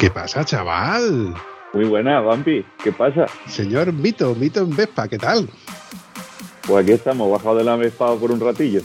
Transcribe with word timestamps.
¿Qué 0.00 0.10
pasa, 0.10 0.46
chaval? 0.46 1.34
Muy 1.74 1.84
buena, 1.84 2.20
Vampi. 2.20 2.64
¿Qué 2.82 2.90
pasa? 2.90 3.26
Señor 3.46 3.92
Mito, 3.92 4.34
Mito 4.34 4.60
en 4.60 4.74
Vespa, 4.74 5.06
¿qué 5.06 5.18
tal? 5.18 5.46
Pues 6.66 6.82
aquí 6.82 6.92
estamos, 6.92 7.30
bajado 7.30 7.56
de 7.56 7.64
la 7.64 7.76
Vespa 7.76 8.16
por 8.16 8.32
un 8.32 8.40
ratillo. 8.40 8.80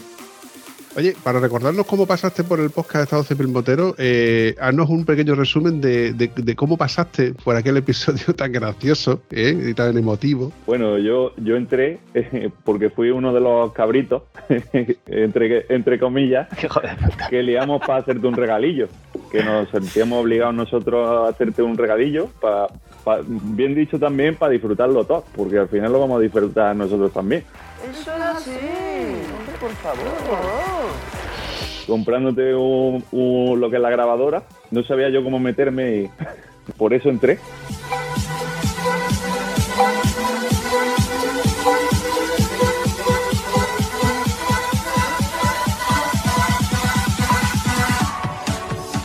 Oye, 0.97 1.13
para 1.25 1.41
recordarnos 1.41 1.85
cómo 1.85 2.05
pasaste 2.05 2.45
por 2.45 2.61
el 2.61 2.69
podcast 2.69 2.95
de 2.95 3.03
Estado 3.03 3.23
Civil 3.23 3.49
Motero, 3.49 3.95
eh, 3.97 4.55
haznos 4.61 4.89
un 4.89 5.03
pequeño 5.03 5.35
resumen 5.35 5.81
de, 5.81 6.55
cómo 6.55 6.77
pasaste 6.77 7.33
por 7.33 7.57
aquel 7.57 7.75
episodio 7.75 8.33
tan 8.35 8.53
gracioso 8.53 9.21
¿eh? 9.29 9.71
y 9.71 9.73
tan 9.73 9.97
emotivo. 9.97 10.53
Bueno, 10.65 10.97
yo, 10.97 11.33
yo 11.35 11.57
entré 11.57 11.99
eh, 12.13 12.49
porque 12.63 12.89
fui 12.89 13.09
uno 13.09 13.33
de 13.33 13.41
los 13.41 13.73
cabritos, 13.73 14.23
entre, 15.07 15.65
entre 15.67 15.99
comillas, 15.99 16.47
que 17.29 17.43
liamos 17.43 17.81
para 17.85 17.99
hacerte 17.99 18.25
un 18.25 18.35
regalillo, 18.35 18.87
que 19.33 19.43
nos 19.43 19.67
sentíamos 19.71 20.23
obligados 20.23 20.55
nosotros 20.55 21.07
a 21.09 21.27
hacerte 21.29 21.61
un 21.61 21.77
regalillo, 21.77 22.29
para, 22.39 22.67
bien 23.25 23.75
dicho 23.75 23.99
también, 23.99 24.35
para 24.35 24.53
disfrutarlo 24.53 25.03
todo, 25.03 25.25
porque 25.35 25.57
al 25.57 25.67
final 25.67 25.91
lo 25.91 25.99
vamos 25.99 26.19
a 26.19 26.21
disfrutar 26.21 26.73
nosotros 26.73 27.11
también. 27.11 27.43
Eso 27.83 28.11
es 28.15 28.21
así, 28.21 28.51
por 29.59 29.71
favor 29.71 30.05
comprándote 31.85 32.51
lo 32.51 33.69
que 33.69 33.75
es 33.75 33.81
la 33.81 33.89
grabadora. 33.89 34.43
No 34.71 34.83
sabía 34.83 35.09
yo 35.09 35.23
cómo 35.23 35.39
meterme 35.39 35.95
y 35.95 36.09
por 36.77 36.93
eso 36.93 37.09
entré. 37.09 37.39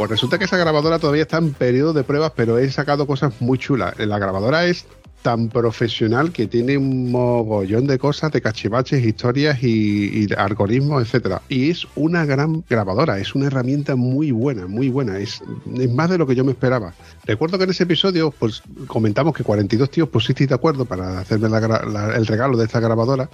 Pues 0.00 0.09
resulta 0.09 0.38
que 0.38 0.47
esa 0.47 0.56
grabadora 0.56 0.99
todavía 0.99 1.25
está 1.25 1.37
en 1.37 1.53
periodo 1.53 1.93
de 1.93 2.05
pruebas, 2.05 2.33
pero 2.34 2.56
he 2.56 2.71
sacado 2.71 3.06
cosas 3.06 3.34
muy 3.41 3.59
chulas. 3.59 3.99
La 3.99 4.19
grabadora 4.19 4.65
es 4.65 4.87
tan 5.21 5.50
profesional 5.50 6.33
que 6.33 6.47
tiene 6.47 6.78
un 6.78 7.11
mogollón 7.11 7.87
de 7.87 7.99
cosas, 7.99 8.33
de 8.33 8.41
cachivaches, 8.41 9.05
historias 9.05 9.62
y, 9.62 10.27
algoritmos, 10.38 11.03
etcétera. 11.03 11.43
Y 11.50 11.69
es 11.69 11.87
una 11.97 12.25
gran 12.25 12.65
grabadora, 12.66 13.19
es 13.19 13.34
una 13.34 13.49
herramienta 13.49 13.94
muy 13.94 14.31
buena, 14.31 14.66
muy 14.66 14.88
buena. 14.88 15.19
Es, 15.19 15.43
más 15.91 16.09
de 16.09 16.17
lo 16.17 16.27
que 16.27 16.34
yo 16.34 16.47
me 16.47 16.53
esperaba. 16.53 16.94
Recuerdo 17.27 17.59
que 17.59 17.65
en 17.65 17.71
ese 17.71 17.82
episodio, 17.82 18.31
pues 18.31 18.62
comentamos 18.87 19.34
que 19.34 19.44
42 19.44 19.91
tíos 19.91 20.09
pusisteis 20.09 20.49
de 20.49 20.55
acuerdo 20.55 20.87
para 20.87 21.19
hacerme 21.19 21.49
el 21.49 22.27
regalo 22.27 22.56
de 22.56 22.65
esta 22.65 22.81
grabadora. 22.81 23.28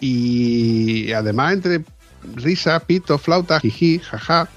Y 0.00 1.12
además, 1.12 1.54
entre 1.54 1.82
risa, 2.34 2.78
pito, 2.80 3.16
flauta, 3.16 3.58
jiji, 3.58 4.00
jaja, 4.00 4.50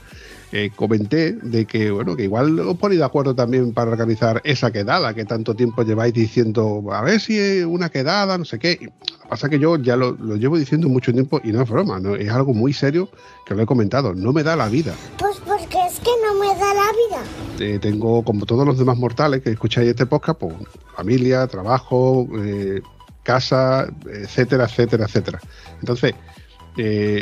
eh, 0.56 0.70
comenté 0.76 1.32
de 1.32 1.66
que, 1.66 1.90
bueno, 1.90 2.16
que 2.16 2.26
igual 2.26 2.60
os 2.60 2.78
ponéis 2.78 3.00
de 3.00 3.06
acuerdo 3.06 3.34
también 3.34 3.74
para 3.74 3.90
organizar 3.90 4.40
esa 4.44 4.72
quedada 4.72 5.16
que 5.16 5.26
tanto 5.26 5.56
tiempo 5.56 5.82
lleváis 5.82 6.14
diciendo, 6.14 6.84
a 6.92 7.02
ver 7.02 7.20
si 7.20 7.40
es 7.40 7.66
una 7.66 7.90
quedada, 7.90 8.38
no 8.38 8.46
sé 8.46 8.60
qué. 8.60 8.78
Lo 8.80 9.20
que 9.24 9.28
pasa 9.28 9.50
que 9.50 9.58
yo 9.58 9.78
ya 9.78 9.96
lo, 9.96 10.16
llevo 10.36 10.60
diciendo 10.60 10.90
mucho 10.90 11.12
tiempo 11.12 11.42
y 11.44 11.52
no 11.52 11.64
es 11.64 11.68
broma, 11.68 12.00
¿no? 12.00 12.16
es 12.16 12.30
algo 12.30 12.54
muy 12.54 12.72
serio 12.72 13.10
que 13.48 13.56
lo 13.56 13.64
he 13.64 13.66
comentado, 13.66 14.14
no 14.14 14.32
me 14.32 14.44
da 14.44 14.56
la 14.56 14.70
vida. 14.70 14.94
Pues 15.18 15.38
porque 15.38 15.80
es 15.88 16.00
que 16.00 16.12
no 16.24 16.40
me 16.40 16.50
da 16.50 16.72
la 16.76 16.92
vida. 16.92 17.24
Eh, 17.60 17.80
tengo, 17.80 18.24
como 18.24 18.46
todos 18.46 18.64
los 18.64 18.78
demás 18.78 19.00
mortales 19.00 19.42
que 19.42 19.50
escucháis 19.50 19.90
este 19.90 20.06
podcast, 20.06 20.40
pues 20.40 20.54
familia, 20.96 21.48
trabajo, 21.48 22.28
eh, 22.38 22.80
casa, 23.24 23.88
etcétera, 24.06 24.66
etcétera, 24.66 25.06
etcétera. 25.06 25.40
Entonces, 25.80 26.14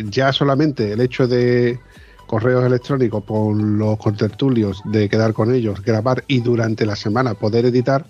ya 0.10 0.34
solamente 0.34 0.94
el 0.94 1.02
hecho 1.02 1.28
de 1.28 1.80
correos 2.32 2.64
electrónicos 2.64 3.26
por 3.26 3.62
los 3.62 3.98
contertulios, 3.98 4.82
de 4.86 5.10
quedar 5.10 5.34
con 5.34 5.54
ellos, 5.54 5.84
grabar 5.84 6.24
y 6.30 6.40
durante 6.40 6.86
la 6.86 6.96
semana 6.96 7.34
poder 7.34 7.66
editar, 7.66 8.06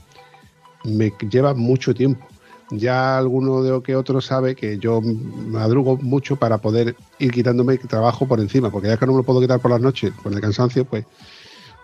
me 0.84 1.12
lleva 1.28 1.56
mucho 1.56 1.96
tiempo. 1.96 2.28
Ya 2.70 3.18
alguno 3.18 3.64
de 3.64 3.72
lo 3.72 3.82
que 3.82 3.96
otro 3.96 4.22
sabe 4.22 4.56
que 4.56 4.78
yo 4.78 5.02
madrugo 5.02 5.98
mucho 5.98 6.36
para 6.36 6.60
poder 6.60 6.96
ir 7.18 7.32
quitándome 7.32 7.80
trabajo 7.80 8.28
por 8.28 8.40
encima, 8.40 8.70
porque 8.70 8.90
ya 8.90 8.98
que 8.98 9.08
no 9.08 9.14
me 9.14 9.18
lo 9.18 9.24
puedo 9.24 9.42
quitar 9.42 9.60
por 9.60 9.72
las 9.72 9.82
noches 9.82 10.14
con 10.22 10.36
el 10.36 10.40
cansancio, 10.40 10.86
pues 10.86 11.04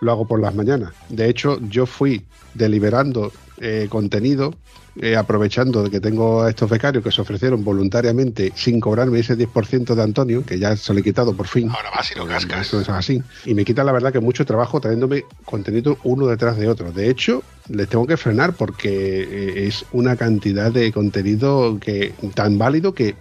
lo 0.00 0.12
hago 0.12 0.24
por 0.24 0.40
las 0.40 0.54
mañanas. 0.54 0.92
De 1.08 1.28
hecho, 1.28 1.58
yo 1.62 1.86
fui 1.86 2.24
deliberando 2.54 3.32
eh, 3.60 3.86
contenido, 3.88 4.54
eh, 5.00 5.16
aprovechando 5.16 5.82
de 5.82 5.90
que 5.90 6.00
tengo 6.00 6.42
a 6.42 6.50
estos 6.50 6.68
becarios 6.68 7.04
que 7.04 7.12
se 7.12 7.20
ofrecieron 7.20 7.62
voluntariamente 7.62 8.52
sin 8.56 8.80
cobrarme 8.80 9.20
ese 9.20 9.36
10% 9.36 9.94
de 9.94 10.02
Antonio, 10.02 10.44
que 10.44 10.58
ya 10.58 10.76
se 10.76 10.92
lo 10.92 11.00
he 11.00 11.02
quitado 11.02 11.34
por 11.36 11.46
fin. 11.46 11.68
Ahora 11.70 11.90
vas 11.94 12.10
y 12.10 12.14
lo 12.16 12.26
cascas. 12.26 12.66
Eso 12.66 12.80
es 12.80 12.88
así. 12.88 13.22
Y 13.44 13.54
me 13.54 13.64
quita 13.64 13.84
la 13.84 13.92
verdad 13.92 14.12
que 14.12 14.20
mucho 14.20 14.44
trabajo 14.44 14.80
trayéndome 14.80 15.24
contenido 15.44 15.98
uno 16.04 16.26
detrás 16.26 16.56
de 16.56 16.68
otro. 16.68 16.92
De 16.92 17.08
hecho, 17.08 17.42
les 17.68 17.88
tengo 17.88 18.06
que 18.06 18.16
frenar 18.16 18.54
porque 18.54 19.22
eh, 19.22 19.66
es 19.66 19.84
una 19.92 20.16
cantidad 20.16 20.72
de 20.72 20.92
contenido 20.92 21.78
que 21.80 22.12
tan 22.34 22.58
válido 22.58 22.94
que 22.94 23.14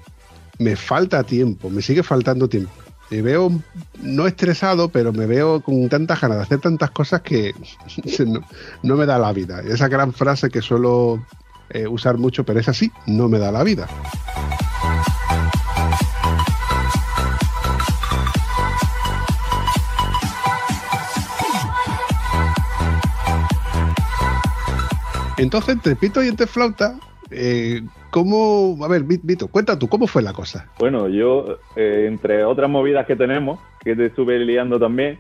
me 0.59 0.75
falta 0.75 1.23
tiempo, 1.23 1.69
me 1.69 1.81
sigue 1.81 2.01
faltando 2.01 2.49
tiempo 2.49 2.71
me 3.09 3.21
veo 3.21 3.51
no 4.01 4.27
estresado, 4.27 4.89
pero 4.89 5.13
me 5.13 5.25
veo 5.25 5.61
con 5.61 5.87
tantas 5.89 6.19
ganas 6.19 6.37
de 6.37 6.43
hacer 6.43 6.59
tantas 6.59 6.91
cosas 6.91 7.21
que 7.21 7.53
no, 8.83 8.95
me 8.95 9.05
da 9.05 9.17
la 9.17 9.31
vida. 9.33 9.61
Esa 9.61 9.87
gran 9.87 10.13
frase 10.13 10.49
que 10.49 10.61
suelo 10.61 11.25
eh, 11.69 11.87
usar 11.87 12.17
mucho, 12.17 12.43
pero 12.43 12.59
es 12.59 12.67
así, 12.67 12.91
no 13.05 13.29
me 13.29 13.39
da 13.39 13.51
la 13.51 13.63
vida. 13.63 13.87
Entonces, 25.37 25.75
entre 25.75 25.95
pito 25.95 26.23
y 26.23 26.27
entre 26.27 26.47
flauta, 26.47 26.95
eh, 27.31 27.81
¿Cómo, 28.11 28.77
a 28.83 28.87
ver, 28.87 29.03
Vito, 29.03 29.47
cuenta 29.47 29.77
tú, 29.77 29.87
¿cómo 29.87 30.07
fue 30.07 30.21
la 30.21 30.33
cosa? 30.33 30.67
Bueno, 30.79 31.07
yo, 31.07 31.57
eh, 31.75 32.05
entre 32.07 32.43
otras 32.43 32.69
movidas 32.69 33.05
que 33.05 33.15
tenemos, 33.15 33.59
que 33.83 33.95
te 33.95 34.07
estuve 34.07 34.39
liando 34.39 34.79
también, 34.79 35.19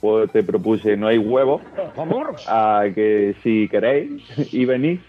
pues 0.00 0.30
te 0.32 0.42
propuse, 0.42 0.96
no 0.96 1.06
hay 1.06 1.18
huevos, 1.18 1.62
a 2.48 2.84
que 2.94 3.36
si 3.42 3.68
queréis 3.68 4.22
y 4.52 4.64
venís, 4.64 5.00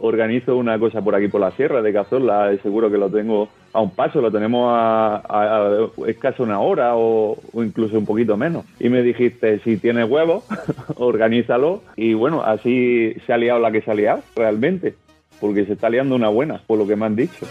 organizo 0.00 0.56
una 0.56 0.78
cosa 0.78 1.02
por 1.02 1.14
aquí 1.14 1.28
por 1.28 1.40
la 1.40 1.50
sierra 1.52 1.82
de 1.82 1.92
Cazorla, 1.92 2.56
seguro 2.62 2.90
que 2.90 2.98
lo 2.98 3.10
tengo 3.10 3.48
a 3.72 3.80
un 3.80 3.90
paso, 3.90 4.20
lo 4.20 4.30
tenemos 4.30 4.70
a, 4.72 5.22
a, 5.28 5.88
escaso 6.06 6.42
una 6.42 6.60
hora 6.60 6.96
o, 6.96 7.36
o, 7.52 7.64
incluso 7.64 7.98
un 7.98 8.06
poquito 8.06 8.36
menos. 8.36 8.64
Y 8.78 8.88
me 8.88 9.02
dijiste, 9.02 9.58
si 9.60 9.76
tienes 9.76 10.08
huevos, 10.08 10.44
organízalo. 10.96 11.82
Y 11.96 12.14
bueno, 12.14 12.42
así 12.42 13.14
se 13.26 13.32
ha 13.32 13.36
liado 13.36 13.58
la 13.58 13.72
que 13.72 13.82
se 13.82 13.90
ha 13.90 13.94
liado, 13.94 14.22
realmente 14.36 14.94
porque 15.40 15.66
se 15.66 15.74
está 15.74 15.88
liando 15.90 16.14
una 16.14 16.28
buena, 16.28 16.62
por 16.66 16.78
lo 16.78 16.86
que 16.86 16.96
me 16.96 17.06
han 17.06 17.16
dicho. 17.16 17.46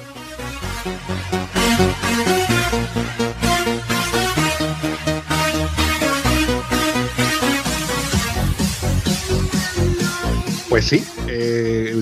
Pues 10.70 10.86
sí, 10.86 11.04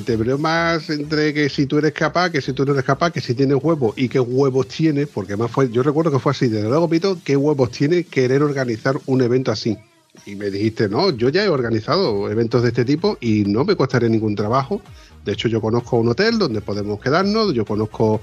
te 0.06 0.18
veo 0.18 0.38
más 0.38 0.90
entre 0.90 1.34
que 1.34 1.50
si 1.50 1.66
tú 1.66 1.78
eres 1.78 1.94
capaz, 1.94 2.30
que 2.30 2.42
si 2.42 2.52
tú 2.52 2.66
no 2.66 2.74
eres 2.74 2.84
capaz, 2.84 3.12
que 3.12 3.22
si 3.22 3.34
tienes 3.34 3.58
huevos 3.62 3.94
y 3.96 4.10
qué 4.10 4.20
huevos 4.20 4.68
tienes, 4.68 5.08
porque 5.08 5.38
más 5.38 5.50
fue, 5.50 5.72
yo 5.72 5.82
recuerdo 5.82 6.12
que 6.12 6.20
fue 6.20 6.32
así, 6.32 6.48
desde 6.48 6.68
luego, 6.68 6.90
Pito, 6.90 7.18
qué 7.24 7.38
huevos 7.38 7.72
tiene 7.72 8.04
querer 8.04 8.44
organizar 8.44 8.98
un 9.06 9.22
evento 9.22 9.52
así. 9.52 9.78
Y 10.26 10.36
me 10.36 10.50
dijiste, 10.50 10.90
no, 10.90 11.10
yo 11.10 11.30
ya 11.30 11.44
he 11.44 11.50
organizado 11.50 12.30
eventos 12.30 12.64
de 12.64 12.70
este 12.70 12.86
tipo 12.86 13.18
y 13.22 13.46
no 13.46 13.66
me 13.66 13.76
costaría 13.76 14.10
ningún 14.10 14.36
trabajo 14.36 14.82
de 15.26 15.34
hecho, 15.34 15.48
yo 15.48 15.60
conozco 15.60 15.98
un 15.98 16.08
hotel 16.08 16.38
donde 16.38 16.62
podemos 16.62 17.02
quedarnos, 17.02 17.54
yo 17.54 17.66
conozco 17.66 18.22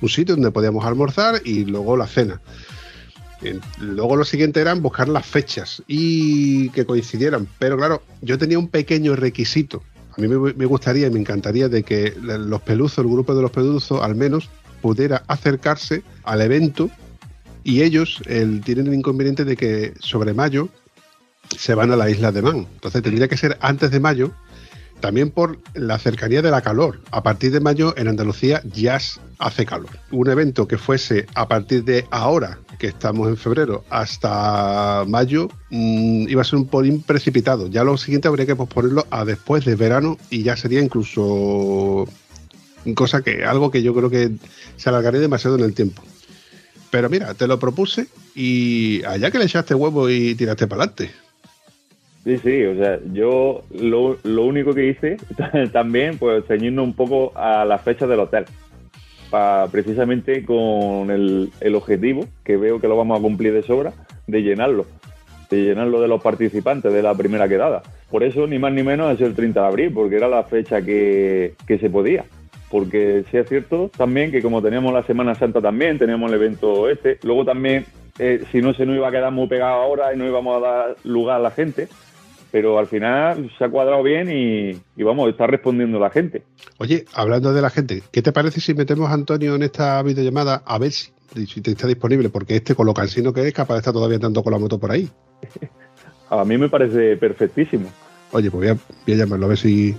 un 0.00 0.08
sitio 0.08 0.34
donde 0.36 0.50
podíamos 0.50 0.84
almorzar 0.84 1.40
y 1.44 1.64
luego 1.64 1.96
la 1.96 2.06
cena. 2.06 2.40
Luego 3.80 4.16
lo 4.16 4.24
siguiente 4.24 4.60
eran 4.60 4.82
buscar 4.82 5.08
las 5.08 5.26
fechas 5.26 5.82
y 5.88 6.68
que 6.68 6.84
coincidieran. 6.84 7.48
Pero 7.58 7.76
claro, 7.76 8.02
yo 8.20 8.38
tenía 8.38 8.58
un 8.58 8.68
pequeño 8.68 9.16
requisito. 9.16 9.82
A 10.16 10.20
mí 10.20 10.28
me 10.28 10.66
gustaría 10.66 11.06
y 11.06 11.10
me 11.10 11.18
encantaría 11.18 11.68
de 11.68 11.82
que 11.82 12.14
los 12.20 12.60
peluzos, 12.60 12.98
el 12.98 13.10
grupo 13.10 13.34
de 13.34 13.42
los 13.42 13.50
peluzos, 13.50 14.02
al 14.02 14.14
menos 14.14 14.50
pudiera 14.82 15.24
acercarse 15.26 16.02
al 16.22 16.42
evento 16.42 16.90
y 17.64 17.82
ellos 17.82 18.20
tienen 18.64 18.88
el 18.88 18.94
inconveniente 18.94 19.44
de 19.44 19.56
que 19.56 19.94
sobre 20.00 20.34
mayo 20.34 20.68
se 21.56 21.74
van 21.74 21.90
a 21.92 21.96
la 21.96 22.10
isla 22.10 22.30
de 22.30 22.42
Man. 22.42 22.66
Entonces 22.74 23.02
tendría 23.02 23.28
que 23.28 23.36
ser 23.36 23.56
antes 23.60 23.90
de 23.90 24.00
mayo, 24.00 24.32
también 25.02 25.30
por 25.30 25.58
la 25.74 25.98
cercanía 25.98 26.40
de 26.40 26.50
la 26.50 26.62
calor. 26.62 27.00
A 27.10 27.22
partir 27.22 27.52
de 27.52 27.60
mayo 27.60 27.92
en 27.98 28.08
Andalucía 28.08 28.62
ya 28.64 28.98
hace 29.38 29.66
calor. 29.66 29.90
Un 30.10 30.30
evento 30.30 30.66
que 30.66 30.78
fuese 30.78 31.26
a 31.34 31.46
partir 31.48 31.84
de 31.84 32.06
ahora, 32.10 32.58
que 32.78 32.86
estamos 32.86 33.28
en 33.28 33.36
febrero, 33.36 33.84
hasta 33.90 35.04
mayo, 35.06 35.50
mmm, 35.70 36.28
iba 36.28 36.40
a 36.40 36.44
ser 36.44 36.58
un 36.60 36.68
polín 36.68 37.02
precipitado. 37.02 37.66
Ya 37.66 37.84
lo 37.84 37.98
siguiente 37.98 38.28
habría 38.28 38.46
que 38.46 38.56
posponerlo 38.56 39.06
a 39.10 39.26
después 39.26 39.66
de 39.66 39.74
verano 39.74 40.16
y 40.30 40.42
ya 40.42 40.56
sería 40.56 40.80
incluso 40.80 42.06
cosa 42.94 43.22
que 43.22 43.44
algo 43.44 43.70
que 43.70 43.82
yo 43.82 43.94
creo 43.94 44.08
que 44.08 44.30
se 44.76 44.88
alargaría 44.88 45.20
demasiado 45.20 45.56
en 45.56 45.64
el 45.64 45.74
tiempo. 45.74 46.02
Pero 46.90 47.10
mira, 47.10 47.34
te 47.34 47.46
lo 47.46 47.58
propuse 47.58 48.06
y 48.34 49.02
allá 49.04 49.30
que 49.30 49.38
le 49.38 49.46
echaste 49.46 49.74
huevo 49.74 50.08
y 50.08 50.34
tiraste 50.36 50.66
para 50.66 50.84
adelante. 50.84 51.10
Sí, 52.24 52.38
sí, 52.38 52.64
o 52.64 52.76
sea, 52.76 53.00
yo 53.12 53.64
lo, 53.70 54.16
lo, 54.22 54.44
único 54.44 54.72
que 54.74 54.86
hice 54.86 55.16
también, 55.72 56.18
pues 56.18 56.44
ceñirnos 56.46 56.84
un 56.84 56.94
poco 56.94 57.32
a 57.34 57.64
las 57.64 57.82
fechas 57.82 58.08
del 58.08 58.20
hotel, 58.20 58.44
para 59.28 59.66
precisamente 59.66 60.44
con 60.44 61.10
el, 61.10 61.50
el, 61.60 61.74
objetivo, 61.74 62.26
que 62.44 62.56
veo 62.56 62.80
que 62.80 62.86
lo 62.86 62.96
vamos 62.96 63.18
a 63.18 63.22
cumplir 63.22 63.52
de 63.52 63.62
sobra, 63.64 63.92
de 64.28 64.42
llenarlo, 64.42 64.86
de 65.50 65.64
llenarlo 65.64 66.00
de 66.00 66.06
los 66.06 66.22
participantes 66.22 66.92
de 66.92 67.02
la 67.02 67.14
primera 67.14 67.48
quedada. 67.48 67.82
Por 68.08 68.22
eso, 68.22 68.46
ni 68.46 68.58
más 68.58 68.72
ni 68.72 68.84
menos, 68.84 69.12
es 69.12 69.20
el 69.20 69.34
30 69.34 69.60
de 69.60 69.66
abril, 69.66 69.92
porque 69.92 70.16
era 70.16 70.28
la 70.28 70.44
fecha 70.44 70.80
que, 70.80 71.54
que 71.66 71.78
se 71.78 71.90
podía. 71.90 72.24
Porque 72.70 73.24
sí 73.30 73.36
es 73.36 73.48
cierto 73.48 73.90
también 73.94 74.30
que 74.30 74.40
como 74.40 74.62
teníamos 74.62 74.94
la 74.94 75.02
Semana 75.02 75.34
Santa 75.34 75.60
también, 75.60 75.98
teníamos 75.98 76.30
el 76.30 76.36
evento 76.36 76.88
este, 76.88 77.18
luego 77.22 77.44
también, 77.44 77.84
eh, 78.18 78.44
si 78.52 78.62
no 78.62 78.72
se 78.74 78.86
nos 78.86 78.96
iba 78.96 79.08
a 79.08 79.10
quedar 79.10 79.32
muy 79.32 79.46
pegado 79.48 79.74
ahora 79.74 80.14
y 80.14 80.16
no 80.16 80.26
íbamos 80.26 80.56
a 80.56 80.66
dar 80.66 80.96
lugar 81.04 81.36
a 81.36 81.42
la 81.42 81.50
gente, 81.50 81.88
pero 82.52 82.78
al 82.78 82.86
final 82.86 83.50
se 83.56 83.64
ha 83.64 83.70
cuadrado 83.70 84.02
bien 84.02 84.30
y, 84.30 84.78
y, 84.94 85.02
vamos, 85.02 85.30
está 85.30 85.46
respondiendo 85.46 85.98
la 85.98 86.10
gente. 86.10 86.42
Oye, 86.78 87.06
hablando 87.14 87.54
de 87.54 87.62
la 87.62 87.70
gente, 87.70 88.02
¿qué 88.12 88.20
te 88.20 88.30
parece 88.30 88.60
si 88.60 88.74
metemos 88.74 89.10
a 89.10 89.14
Antonio 89.14 89.54
en 89.54 89.62
esta 89.62 90.00
videollamada 90.02 90.62
a 90.66 90.78
ver 90.78 90.92
si, 90.92 91.10
si 91.46 91.62
te 91.62 91.70
está 91.70 91.86
disponible? 91.86 92.28
Porque 92.28 92.56
este, 92.56 92.74
con 92.74 92.86
lo 92.86 92.92
cansino 92.92 93.32
que 93.32 93.48
es, 93.48 93.54
capaz 93.54 93.74
de 93.74 93.78
estar 93.78 93.94
todavía 93.94 94.16
andando 94.16 94.42
con 94.42 94.52
la 94.52 94.58
moto 94.58 94.78
por 94.78 94.92
ahí. 94.92 95.08
a 96.28 96.44
mí 96.44 96.58
me 96.58 96.68
parece 96.68 97.16
perfectísimo. 97.16 97.90
Oye, 98.32 98.50
pues 98.50 98.60
voy 98.60 98.68
a, 98.68 98.74
voy 99.06 99.14
a 99.14 99.16
llamarlo 99.16 99.46
a 99.46 99.48
ver 99.48 99.58
si, 99.58 99.96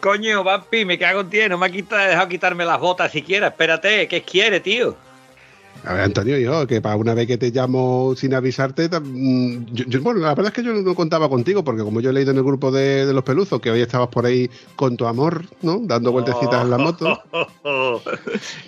Coño, 0.00 0.44
Vampi, 0.44 0.84
me 0.84 0.96
cago 0.96 1.22
en 1.22 1.30
ti, 1.30 1.38
no 1.48 1.58
me 1.58 1.66
ha 1.66 1.70
quitado, 1.70 2.08
dejado 2.08 2.28
quitarme 2.28 2.64
las 2.64 2.78
botas 2.78 3.10
siquiera. 3.10 3.48
Espérate, 3.48 4.06
¿qué 4.06 4.22
quiere, 4.22 4.60
tío? 4.60 5.07
A 5.84 5.92
ver, 5.94 6.02
Antonio, 6.02 6.38
yo, 6.38 6.66
que 6.66 6.80
para 6.80 6.96
una 6.96 7.14
vez 7.14 7.26
que 7.26 7.38
te 7.38 7.50
llamo 7.50 8.14
sin 8.16 8.34
avisarte, 8.34 8.88
mm, 8.88 9.66
yo, 9.72 9.84
yo, 9.86 10.02
bueno, 10.02 10.20
la 10.20 10.34
verdad 10.34 10.46
es 10.46 10.52
que 10.52 10.62
yo 10.62 10.72
no 10.72 10.94
contaba 10.94 11.28
contigo, 11.28 11.64
porque 11.64 11.82
como 11.82 12.00
yo 12.00 12.10
he 12.10 12.12
leído 12.12 12.32
en 12.32 12.38
el 12.38 12.42
grupo 12.42 12.70
de, 12.70 13.06
de 13.06 13.12
los 13.12 13.24
peluzos 13.24 13.60
que 13.60 13.70
hoy 13.70 13.80
estabas 13.80 14.08
por 14.08 14.26
ahí 14.26 14.50
con 14.76 14.96
tu 14.96 15.06
amor, 15.06 15.44
¿no? 15.62 15.78
Dando 15.82 16.12
vueltecitas 16.12 16.54
oh, 16.54 16.62
en 16.62 16.70
la 16.70 16.78
moto. 16.78 17.22
Oh, 17.32 17.46
oh, 17.62 18.02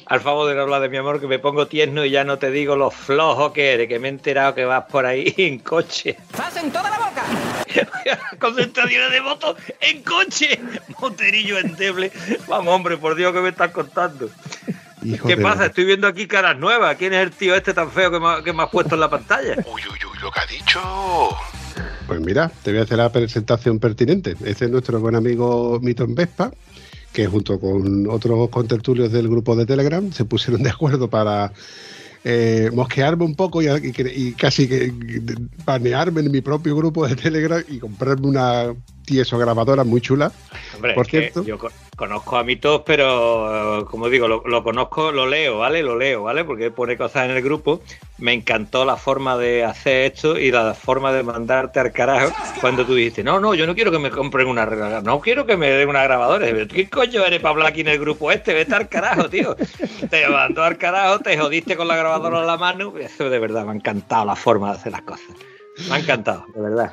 Al 0.06 0.20
favor 0.20 0.48
de 0.48 0.54
no 0.54 0.62
hablar 0.62 0.82
de 0.82 0.88
mi 0.88 0.96
amor, 0.96 1.20
que 1.20 1.26
me 1.26 1.38
pongo 1.38 1.66
tierno 1.66 2.04
y 2.04 2.10
ya 2.10 2.24
no 2.24 2.38
te 2.38 2.50
digo 2.50 2.76
lo 2.76 2.90
flojo 2.90 3.52
que 3.52 3.72
eres, 3.72 3.88
que 3.88 3.98
me 3.98 4.08
he 4.08 4.10
enterado 4.10 4.54
que 4.54 4.64
vas 4.64 4.84
por 4.84 5.06
ahí 5.06 5.34
en 5.36 5.58
coche. 5.58 6.16
¡Estás 6.30 6.56
en 6.56 6.70
toda 6.70 6.90
la 6.90 6.98
boca! 6.98 7.24
Concentraciones 8.38 9.10
de 9.12 9.20
moto 9.20 9.56
en 9.80 10.02
coche. 10.02 10.60
Moterillo 11.00 11.58
endeble. 11.58 12.10
Vamos, 12.48 12.74
hombre, 12.74 12.96
por 12.96 13.14
Dios, 13.14 13.32
que 13.32 13.40
me 13.40 13.50
estás 13.50 13.70
contando? 13.70 14.30
Hijo 15.02 15.29
¿Qué 15.29 15.37
pasa? 15.37 15.61
La... 15.61 15.67
Estoy 15.67 15.85
viendo 15.85 16.06
aquí 16.06 16.26
caras 16.26 16.58
nuevas. 16.58 16.97
¿Quién 16.97 17.12
es 17.14 17.23
el 17.23 17.31
tío 17.31 17.55
este 17.55 17.75
tan 17.75 17.91
feo 17.91 18.11
que 18.11 18.20
me, 18.20 18.43
que 18.44 18.52
me 18.52 18.62
has 18.62 18.70
puesto 18.70 18.94
en 18.94 19.00
la 19.00 19.11
pantalla? 19.11 19.55
Uy, 19.67 19.82
uy, 19.91 19.99
uy, 20.12 20.19
lo 20.20 20.31
que 20.31 20.41
ha 20.41 20.47
dicho. 20.47 20.81
Pues 22.06 22.20
mira, 22.20 22.50
te 22.62 22.73
voy 22.73 22.81
a 22.81 22.82
hacer 22.82 22.99
la 22.99 23.11
presentación 23.11 23.79
pertinente. 23.79 24.35
Este 24.44 24.64
es 24.64 24.70
nuestro 24.70 25.00
buen 25.00 25.14
amigo 25.14 25.79
Mito 25.81 26.05
en 26.05 26.14
Vespa, 26.14 26.50
que 27.12 27.26
junto 27.26 27.61
con 27.61 28.08
otros 28.08 28.49
contertulios 28.50 29.12
del 29.12 29.29
grupo 29.29 29.55
de 29.56 29.67
Telegram 29.67 30.12
se 30.12 30.25
pusieron 30.25 30.62
de 30.62 30.70
acuerdo 30.70 31.08
para 31.08 31.52
eh, 32.25 32.70
mosquearme 32.75 33.25
un 33.25 33.35
poco 33.35 33.62
y, 33.62 33.67
y, 33.69 33.93
y 33.97 34.32
casi 34.32 34.69
que 34.69 34.93
banearme 35.64 36.20
en 36.20 36.31
mi 36.31 36.41
propio 36.41 36.76
grupo 36.76 37.06
de 37.06 37.17
Telegram 37.17 37.62
y 37.69 37.79
comprarme 37.79 38.26
una 38.26 38.75
tieso 39.05 39.38
grabadora 39.38 39.85
muy 39.85 40.00
chula. 40.00 40.32
Hombre, 40.75 40.94
por 40.94 41.06
cierto. 41.06 41.43
yo 41.44 41.58
conozco 41.97 42.38
a 42.38 42.44
mitos, 42.44 42.82
pero 42.87 43.87
como 43.91 44.08
digo, 44.08 44.29
lo, 44.29 44.43
lo, 44.47 44.62
conozco, 44.62 45.12
lo 45.12 45.26
leo, 45.26 45.58
¿vale? 45.58 45.82
Lo 45.82 45.97
leo, 45.97 46.23
¿vale? 46.23 46.44
Porque 46.44 46.70
pone 46.70 46.97
cosas 46.97 47.26
en 47.26 47.32
el 47.32 47.43
grupo. 47.43 47.82
Me 48.19 48.32
encantó 48.32 48.85
la 48.85 48.97
forma 48.97 49.37
de 49.37 49.64
hacer 49.64 50.12
esto 50.12 50.38
y 50.38 50.50
la 50.50 50.75
forma 50.75 51.12
de 51.12 51.23
mandarte 51.23 51.81
al 51.81 51.93
carajo 51.93 52.32
cuando 52.61 52.85
tú 52.85 52.94
dijiste, 52.94 53.25
no, 53.25 53.41
no, 53.41 53.55
yo 53.55 53.67
no 53.67 53.75
quiero 53.75 53.91
que 53.91 53.99
me 53.99 54.11
compren 54.11 54.47
una 54.47 54.67
no 55.02 55.20
quiero 55.20 55.47
que 55.47 55.56
me 55.56 55.70
den 55.70 55.88
una 55.88 56.02
grabadora. 56.02 56.47
¿Qué 56.67 56.88
coño 56.88 57.25
eres 57.25 57.41
para 57.41 57.50
hablar 57.50 57.69
aquí 57.69 57.81
en 57.81 57.88
el 57.88 57.99
grupo 57.99 58.31
este? 58.31 58.55
Vete 58.55 58.75
al 58.75 58.88
carajo, 58.88 59.29
tío. 59.29 59.56
Te 60.11 60.29
mandó 60.29 60.62
al 60.62 60.76
carajo, 60.79 61.19
te 61.20 61.37
jodiste 61.37 61.76
con 61.76 61.88
la 61.88 61.97
grabadora 61.97 62.41
en 62.41 62.47
la 62.47 62.56
mano. 62.56 62.93
Eso 62.99 63.31
de 63.31 63.38
verdad 63.38 63.64
me 63.64 63.73
ha 63.73 63.75
encantado 63.75 64.25
la 64.26 64.37
forma 64.37 64.70
de 64.70 64.79
hacer 64.79 64.93
las 64.93 65.02
cosas. 65.02 65.26
Me 65.88 65.97
ha 65.97 65.99
encantado, 65.99 66.44
de 66.55 66.61
verdad. 66.61 66.93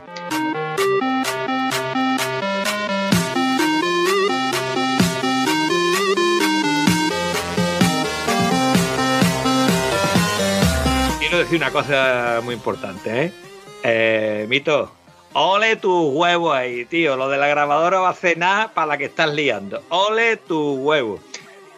Decir 11.48 11.62
una 11.62 11.72
cosa 11.72 12.42
muy 12.44 12.56
importante, 12.56 13.24
¿eh? 13.24 13.32
eh 13.82 14.46
Mito, 14.50 14.92
ole 15.32 15.78
tu 15.78 16.10
huevo 16.10 16.52
ahí, 16.52 16.84
tío. 16.84 17.16
Lo 17.16 17.30
de 17.30 17.38
la 17.38 17.48
grabadora 17.48 18.00
va 18.00 18.10
a 18.10 18.36
nada 18.36 18.74
para 18.74 18.88
la 18.88 18.98
que 18.98 19.06
estás 19.06 19.34
liando. 19.34 19.82
Ole 19.88 20.36
tu 20.36 20.74
huevo. 20.74 21.22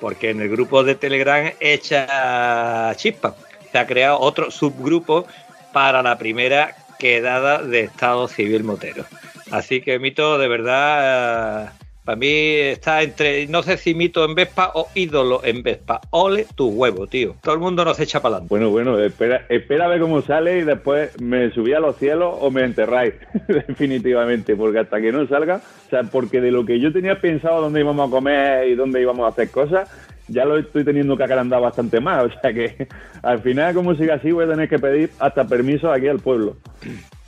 Porque 0.02 0.32
en 0.32 0.42
el 0.42 0.50
grupo 0.50 0.84
de 0.84 0.96
Telegram 0.96 1.52
echa 1.60 2.96
chispa. 2.96 3.36
Se 3.72 3.78
ha 3.78 3.86
creado 3.86 4.20
otro 4.20 4.50
subgrupo 4.50 5.28
para 5.72 6.02
la 6.02 6.18
primera 6.18 6.76
quedada 6.98 7.62
de 7.62 7.82
Estado 7.82 8.28
Civil 8.28 8.64
Motero. 8.64 9.06
Así 9.52 9.82
que, 9.82 10.00
Mito, 10.00 10.40
de 10.40 10.48
verdad, 10.48 11.74
para 12.10 12.18
mí 12.18 12.28
está 12.28 13.04
entre, 13.04 13.46
no 13.46 13.62
sé 13.62 13.78
si 13.78 13.94
mito 13.94 14.26
en 14.26 14.34
Vespa 14.34 14.72
o 14.74 14.88
ídolo 14.96 15.42
en 15.44 15.62
Vespa. 15.62 16.02
Ole 16.10 16.48
tu 16.56 16.70
huevo, 16.70 17.06
tío. 17.06 17.36
Todo 17.44 17.54
el 17.54 17.60
mundo 17.60 17.86
nos 17.86 18.00
echa 18.00 18.20
para 18.20 18.38
adelante. 18.38 18.50
Bueno, 18.50 18.72
bueno, 18.72 18.98
espera, 18.98 19.46
espera 19.48 19.86
a 19.86 19.90
ver 19.90 20.02
cómo 20.02 20.24
sale 20.24 20.58
y 20.58 20.64
después 20.64 21.22
me 21.22 21.52
subí 21.52 21.74
a 21.74 21.80
los 21.80 21.98
cielos 21.98 22.36
o 22.40 22.50
me 22.50 22.64
enterráis. 22.64 23.14
Definitivamente, 23.48 24.56
porque 24.56 24.80
hasta 24.80 25.00
que 25.00 25.12
no 25.12 25.28
salga, 25.28 25.62
o 25.86 25.90
sea, 25.92 26.02
porque 26.02 26.42
de 26.42 26.50
lo 26.50 26.66
que 26.66 26.80
yo 26.80 26.92
tenía 26.92 27.22
pensado 27.22 27.62
dónde 27.62 27.82
íbamos 27.82 28.08
a 28.08 28.12
comer 28.12 28.70
y 28.70 28.74
dónde 28.74 29.02
íbamos 29.02 29.26
a 29.26 29.28
hacer 29.28 29.52
cosas, 29.52 29.88
ya 30.30 30.46
lo 30.46 30.58
estoy 30.58 30.84
teniendo 30.84 31.16
que 31.16 31.26
acalandar 31.26 31.62
bastante 31.62 32.00
más. 32.00 32.24
O 32.36 32.42
sea 32.42 32.52
que 32.52 32.88
al 33.22 33.40
final, 33.44 33.76
como 33.76 33.94
siga 33.94 34.16
así, 34.16 34.32
voy 34.32 34.46
a 34.46 34.50
tener 34.50 34.68
que 34.68 34.80
pedir 34.80 35.12
hasta 35.20 35.46
permiso 35.46 35.92
aquí 35.92 36.08
al 36.08 36.18
pueblo. 36.18 36.58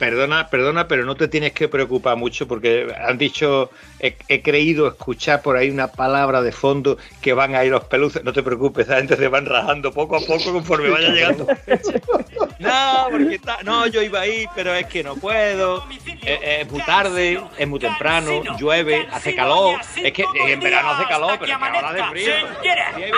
Perdona, 0.01 0.49
perdona, 0.49 0.87
pero 0.87 1.05
no 1.05 1.13
te 1.13 1.27
tienes 1.27 1.53
que 1.53 1.67
preocupar 1.67 2.17
mucho 2.17 2.47
porque 2.47 2.91
han 3.07 3.19
dicho, 3.19 3.69
he, 3.99 4.15
he, 4.29 4.41
creído 4.41 4.87
escuchar 4.87 5.43
por 5.43 5.57
ahí 5.57 5.69
una 5.69 5.91
palabra 5.91 6.41
de 6.41 6.51
fondo 6.51 6.97
que 7.21 7.33
van 7.33 7.53
a 7.53 7.63
ir 7.63 7.71
los 7.71 7.83
peluces. 7.83 8.23
No 8.23 8.33
te 8.33 8.41
preocupes, 8.41 8.87
esa 8.87 8.97
gente 8.97 9.15
se 9.15 9.27
van 9.27 9.45
rajando 9.45 9.91
poco 9.91 10.15
a 10.15 10.19
poco 10.21 10.53
conforme 10.53 10.89
vaya 10.89 11.09
llegando. 11.13 11.45
no, 12.59 13.07
porque 13.11 13.35
está, 13.35 13.59
no, 13.61 13.85
yo 13.85 14.01
iba 14.01 14.21
ahí, 14.21 14.47
pero 14.55 14.73
es 14.73 14.87
que 14.87 15.03
no 15.03 15.17
puedo. 15.17 15.85
Es, 16.23 16.39
es 16.41 16.71
muy 16.71 16.81
tarde, 16.81 17.39
es 17.55 17.67
muy 17.67 17.79
temprano, 17.79 18.41
llueve, 18.57 19.07
hace 19.11 19.35
calor. 19.35 19.79
Es 20.03 20.13
que 20.13 20.25
en 20.47 20.59
verano 20.61 20.93
hace 20.93 21.05
calor, 21.07 21.37
pero 21.39 21.45
que 21.45 21.53
ahora 21.53 21.93
de 21.93 22.03
frío. 22.05 22.33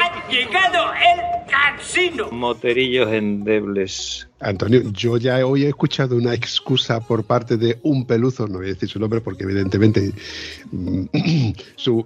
Ha 0.03 0.29
llegado 0.29 0.93
el 0.95 1.49
cansino. 1.49 2.27
Moterillos 2.29 3.09
endebles. 3.09 4.27
Antonio, 4.43 4.81
yo 4.91 5.17
ya 5.17 5.45
hoy 5.45 5.63
he 5.63 5.69
escuchado 5.69 6.17
una 6.17 6.33
excusa 6.33 6.99
por 6.99 7.23
parte 7.23 7.55
de 7.55 7.79
un 7.81 8.05
peluzo, 8.05 8.47
no 8.47 8.57
voy 8.57 8.67
a 8.67 8.73
decir 8.73 8.89
su 8.89 8.99
nombre 8.99 9.21
porque 9.21 9.43
evidentemente 9.43 10.11
su 11.77 12.05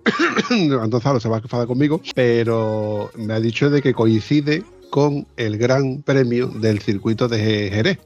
Gonzalo 0.70 1.20
se 1.20 1.30
va 1.30 1.38
a 1.38 1.40
enfadar 1.40 1.68
conmigo, 1.68 2.00
pero 2.14 3.10
me 3.16 3.34
ha 3.34 3.40
dicho 3.40 3.70
de 3.70 3.82
que 3.82 3.94
coincide 3.94 4.64
con 4.92 5.26
el 5.36 5.58
gran 5.58 6.04
premio 6.04 6.48
del 6.48 6.80
circuito 6.80 7.28
de 7.28 7.70
Jerez. 7.74 7.98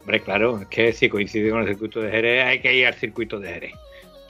Hombre, 0.00 0.20
claro, 0.20 0.60
es 0.60 0.68
que 0.68 0.92
si 0.92 1.08
coincide 1.08 1.50
con 1.50 1.62
el 1.62 1.68
circuito 1.68 2.00
de 2.00 2.10
Jerez 2.10 2.44
hay 2.44 2.60
que 2.60 2.74
ir 2.76 2.86
al 2.86 2.94
circuito 2.94 3.40
de 3.40 3.48
Jerez. 3.48 3.72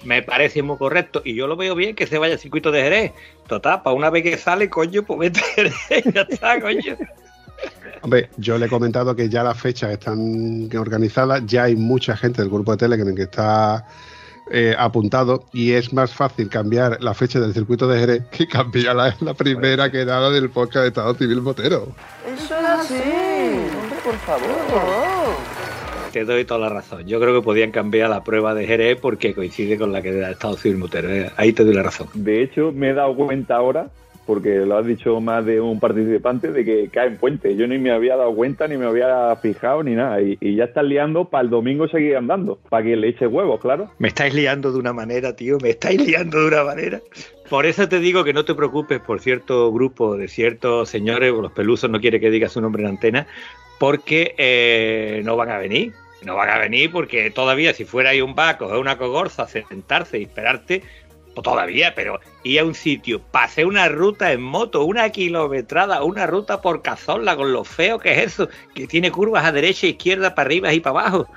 Me 0.05 0.23
parece 0.23 0.63
muy 0.63 0.77
correcto 0.77 1.21
y 1.25 1.35
yo 1.35 1.49
lo 1.49 1.57
veo 1.57 1.75
bien 1.75 1.97
que 1.97 2.07
se 2.07 2.19
vaya 2.19 2.35
al 2.35 2.41
circuito 2.41 2.71
de 2.71 2.83
Jerez. 2.83 3.13
Total, 3.49 3.83
para 3.83 3.97
una 3.97 4.11
vez 4.11 4.23
que 4.23 4.39
sale, 4.39 4.71
coño, 4.71 5.03
pues 5.03 5.19
vete 5.19 5.41
a 5.41 5.55
Jerez, 5.55 5.75
ya 6.15 6.27
está, 6.31 6.61
coño. 6.61 6.97
Hombre, 8.05 8.29
yo 8.37 8.59
le 8.59 8.67
he 8.67 8.69
comentado 8.69 9.17
que 9.17 9.31
ya 9.31 9.43
las 9.43 9.59
fechas 9.59 9.91
están 9.91 10.69
organizadas, 10.77 11.43
ya 11.47 11.63
hay 11.63 11.75
mucha 11.75 12.15
gente 12.15 12.43
del 12.43 12.51
grupo 12.51 12.73
de 12.73 12.77
Telegram 12.77 13.15
que 13.15 13.23
está 13.23 13.87
eh, 14.51 14.77
apuntado 14.79 15.47
y 15.55 15.73
es 15.73 15.91
más 15.95 16.13
fácil 16.13 16.51
cambiar 16.51 17.03
la 17.03 17.15
fecha 17.15 17.41
del 17.41 17.55
circuito 17.55 17.89
de 17.89 17.99
Jerez 17.99 18.25
que 18.31 18.47
cambiar 18.47 18.95
la, 18.95 19.17
la 19.21 19.33
primera 19.33 19.91
que 19.91 20.03
era 20.03 20.21
la 20.21 20.29
del 20.29 20.51
podcast 20.51 20.83
de 20.83 20.89
Estado 20.89 21.15
Civil 21.15 21.41
Motero. 21.41 21.89
Eso 22.27 22.55
es 22.59 22.67
así. 22.67 22.95
Hombre, 22.95 23.97
por 24.05 24.17
favor. 24.17 24.51
Te 26.13 26.27
doy 26.27 26.45
toda 26.45 26.61
la 26.61 26.69
razón. 26.69 27.07
Yo 27.07 27.19
creo 27.19 27.41
que 27.41 27.43
podían 27.43 27.71
cambiar 27.71 28.11
la 28.11 28.23
prueba 28.23 28.53
de 28.53 28.67
Jerez 28.67 28.99
porque 29.01 29.35
coincide 29.35 29.79
con 29.79 29.95
la 29.95 30.03
que 30.03 30.13
da 30.13 30.31
Estado 30.31 30.59
Civil 30.59 30.77
Motero. 30.77 31.09
¿eh? 31.11 31.33
Ahí 31.39 31.55
te 31.55 31.65
doy 31.65 31.73
la 31.73 31.83
razón. 31.83 32.09
De 32.13 32.43
hecho, 32.43 32.71
me 32.71 32.91
he 32.91 32.93
dado 32.93 33.17
cuenta 33.17 33.57
ahora, 33.57 33.89
porque 34.27 34.59
lo 34.67 34.77
ha 34.77 34.83
dicho 34.83 35.21
más 35.21 35.45
de 35.45 35.61
un 35.61 35.81
participante, 35.81 36.51
de 36.51 36.65
que 36.65 36.89
cae 36.89 37.09
en 37.09 37.17
puente. 37.17 37.57
Yo 37.57 37.67
ni 37.67 37.79
me 37.79 37.91
había 37.91 38.17
dado 38.17 38.35
cuenta, 38.35 38.67
ni 38.69 38.77
me 38.77 38.87
había 38.87 39.35
fijado, 39.37 39.83
ni 39.83 39.95
nada. 39.95 40.21
Y, 40.21 40.39
y 40.41 40.57
ya 40.57 40.65
están 40.65 40.89
liando 40.89 41.27
para 41.27 41.45
el 41.45 41.51
domingo 41.51 41.89
seguir 41.89 42.17
andando, 42.17 42.59
para 42.69 42.85
que 42.85 42.97
le 42.97 43.09
eche 43.09 43.27
huevos, 43.27 43.61
claro. 43.61 43.91
Me 43.99 44.09
estáis 44.09 44.35
liando 44.35 44.73
de 44.73 44.79
una 44.79 44.93
manera, 44.93 45.35
tío. 45.37 45.59
Me 45.63 45.71
estáis 45.71 46.05
liando 46.05 46.41
de 46.41 46.49
una 46.49 46.65
manera. 46.65 47.01
Por 47.49 47.67
eso 47.67 47.89
te 47.89 48.01
digo 48.01 48.25
que 48.25 48.33
no 48.33 48.45
te 48.45 48.55
preocupes 48.55 49.01
por 49.01 49.21
cierto 49.21 49.71
grupo 49.73 50.17
de 50.17 50.29
ciertos 50.29 50.89
señores, 50.89 51.33
los 51.33 51.53
pelusos 51.53 51.91
no 51.91 52.01
quiere 52.01 52.19
que 52.19 52.31
diga 52.31 52.49
su 52.49 52.61
nombre 52.61 52.83
en 52.83 52.89
antena, 52.89 53.27
porque 53.79 54.35
eh, 54.39 55.23
no 55.25 55.37
van 55.37 55.51
a 55.51 55.59
venir. 55.59 55.93
No 56.25 56.37
van 56.37 56.49
a 56.49 56.59
venir 56.59 56.91
porque 56.91 57.31
todavía 57.31 57.75
si 57.75 57.85
fuera 57.85 58.11
ahí 58.11 58.23
un 58.23 58.35
vaco 58.35 58.65
o 58.65 58.81
una 58.81 58.97
cogorza, 58.97 59.47
sentarse 59.47 60.19
y 60.19 60.23
esperarte, 60.23 60.83
todavía, 61.43 61.95
pero 61.95 62.21
ir 62.43 62.61
a 62.61 62.65
un 62.65 62.75
sitio, 62.75 63.21
pasé 63.31 63.65
una 63.65 63.89
ruta 63.89 64.33
en 64.33 64.43
moto, 64.43 64.85
una 64.85 65.11
kilometrada, 65.11 66.03
una 66.03 66.27
ruta 66.27 66.61
por 66.61 66.83
Cazorla 66.83 67.37
con 67.37 67.53
lo 67.53 67.65
feo 67.65 67.99
que 67.99 68.13
es 68.13 68.19
eso, 68.19 68.49
que 68.75 68.87
tiene 68.87 69.11
curvas 69.11 69.45
a 69.45 69.53
derecha, 69.53 69.87
izquierda, 69.87 70.35
para 70.35 70.47
arriba 70.47 70.73
y 70.73 70.81
para 70.81 71.01
abajo. 71.01 71.29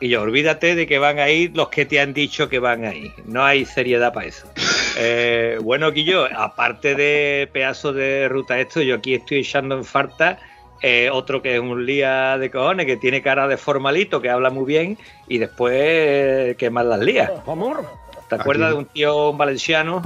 Y 0.00 0.08
yo, 0.08 0.22
olvídate 0.22 0.74
de 0.74 0.86
que 0.86 0.98
van 0.98 1.18
a 1.18 1.28
ir 1.28 1.54
los 1.54 1.68
que 1.68 1.84
te 1.84 2.00
han 2.00 2.14
dicho 2.14 2.48
que 2.48 2.58
van 2.58 2.86
a 2.86 2.94
ir. 2.94 3.12
No 3.26 3.44
hay 3.44 3.64
seriedad 3.66 4.12
para 4.12 4.26
eso. 4.26 4.46
Eh, 5.02 5.56
bueno, 5.62 5.92
Guillo, 5.92 6.26
aparte 6.36 6.96
de 6.96 7.48
pedazo 7.52 7.92
de 7.92 8.28
ruta 8.28 8.58
esto, 8.58 8.82
yo 8.82 8.96
aquí 8.96 9.14
estoy 9.14 9.38
echando 9.38 9.76
en 9.76 9.84
falta 9.84 10.40
eh, 10.82 11.10
otro 11.12 11.42
que 11.42 11.54
es 11.54 11.60
un 11.60 11.84
lía 11.84 12.38
de 12.38 12.50
cojones, 12.50 12.86
que 12.86 12.96
tiene 12.96 13.20
cara 13.20 13.46
de 13.46 13.56
formalito, 13.56 14.22
que 14.22 14.30
habla 14.30 14.50
muy 14.50 14.64
bien, 14.64 14.98
y 15.28 15.38
después 15.38 15.74
eh, 15.76 16.54
que 16.58 16.70
más 16.70 16.86
las 16.86 17.00
lía. 17.00 17.30
¿Te 18.30 18.36
acuerdas 18.36 18.68
Aquí. 18.68 18.74
de 18.74 18.78
un 18.78 18.84
tío 18.86 19.30
un 19.30 19.38
valenciano? 19.38 20.00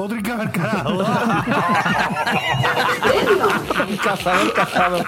Cazador, 4.02 4.52
cazador. 4.54 5.04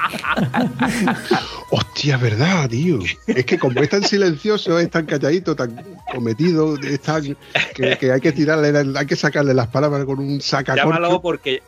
Hostia, 1.70 2.16
verdad, 2.18 2.68
tío. 2.68 2.98
Es 3.26 3.44
que 3.46 3.58
como 3.58 3.80
es 3.80 3.88
tan 3.88 4.02
silencioso, 4.02 4.78
es 4.78 4.90
tan 4.90 5.06
calladito, 5.06 5.56
tan 5.56 5.82
cometido, 6.12 6.76
es 6.76 7.00
tan 7.00 7.36
que, 7.74 7.96
que 7.98 8.12
hay 8.12 8.20
que 8.20 8.32
tirarle, 8.32 8.72
hay 8.96 9.06
que 9.06 9.16
sacarle 9.16 9.54
las 9.54 9.68
palabras 9.68 10.04
con 10.04 10.18
un 10.18 10.38
Llámalo 10.40 10.42
sacacorcho. 10.42 11.22
porque 11.22 11.62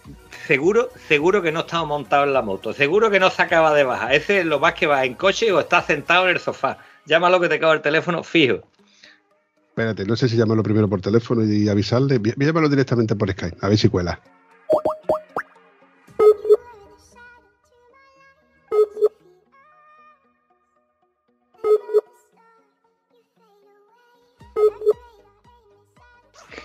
seguro, 0.46 0.90
seguro 1.08 1.42
que 1.42 1.52
no 1.52 1.60
estaba 1.60 1.84
montado 1.84 2.24
en 2.24 2.32
la 2.34 2.42
moto, 2.42 2.72
seguro 2.72 3.10
que 3.10 3.20
no 3.20 3.30
se 3.30 3.42
acaba 3.42 3.72
de 3.74 3.84
bajar. 3.84 4.14
Ese 4.14 4.40
es 4.40 4.46
lo 4.46 4.60
más 4.60 4.74
que 4.74 4.86
va 4.86 5.04
en 5.04 5.14
coche 5.14 5.50
o 5.52 5.60
está 5.60 5.82
sentado 5.82 6.24
en 6.28 6.36
el 6.36 6.40
sofá. 6.40 6.78
Llámalo 7.06 7.40
que 7.40 7.48
te 7.48 7.58
cago 7.58 7.72
el 7.72 7.80
teléfono 7.80 8.22
fijo. 8.22 8.58
Espérate, 9.78 10.04
no 10.06 10.16
sé 10.16 10.28
si 10.28 10.36
llamarlo 10.36 10.64
primero 10.64 10.88
por 10.88 11.00
teléfono 11.00 11.44
y 11.44 11.68
avisarle. 11.68 12.18
Voy 12.18 12.68
directamente 12.68 13.14
por 13.14 13.30
Skype, 13.30 13.58
a 13.60 13.68
ver 13.68 13.78
si 13.78 13.88
cuela. 13.88 14.20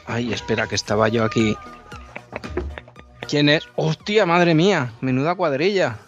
Ay, 0.07 0.33
espera, 0.33 0.65
que 0.65 0.73
estaba 0.73 1.07
yo 1.07 1.23
aquí. 1.23 1.55
¿Quién 3.29 3.47
es? 3.47 3.63
¡Hostia, 3.75 4.25
madre 4.25 4.55
mía! 4.55 4.91
Menuda 5.01 5.35
cuadrilla. 5.35 5.99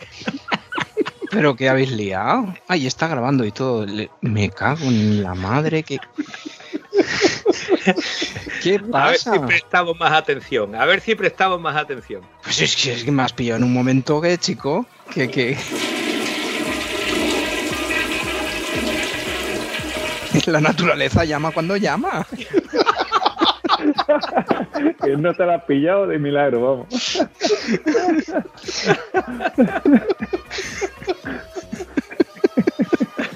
¿Pero 1.29 1.55
qué 1.55 1.69
habéis 1.69 1.91
liado? 1.91 2.55
Ay, 2.67 2.87
está 2.87 3.07
grabando 3.07 3.45
y 3.45 3.51
todo. 3.51 3.85
Me 4.21 4.49
cago 4.49 4.85
en 4.85 5.21
la 5.21 5.35
madre 5.35 5.83
que... 5.83 5.99
¿Qué 8.63 8.79
A 8.93 9.09
ver 9.09 9.17
si 9.17 9.39
prestamos 9.39 9.99
más 9.99 10.11
atención, 10.11 10.75
a 10.75 10.85
ver 10.85 11.01
si 11.01 11.15
prestamos 11.15 11.59
más 11.59 11.75
atención. 11.75 12.21
Pues 12.43 12.61
es 12.61 12.75
que, 12.75 12.93
es 12.93 13.03
que 13.03 13.11
me 13.11 13.23
has 13.23 13.33
pillado 13.33 13.57
en 13.57 13.63
un 13.63 13.73
momento 13.73 14.21
que, 14.21 14.37
chico, 14.37 14.85
que... 15.13 15.29
que... 15.29 15.57
La 20.47 20.61
naturaleza 20.61 21.23
llama 21.23 21.51
cuando 21.51 21.77
llama. 21.77 22.27
que 25.03 25.17
no 25.17 25.33
te 25.33 25.45
la 25.45 25.55
has 25.55 25.63
pillado 25.63 26.07
de 26.07 26.19
milagro, 26.19 26.61
vamos. 26.61 27.19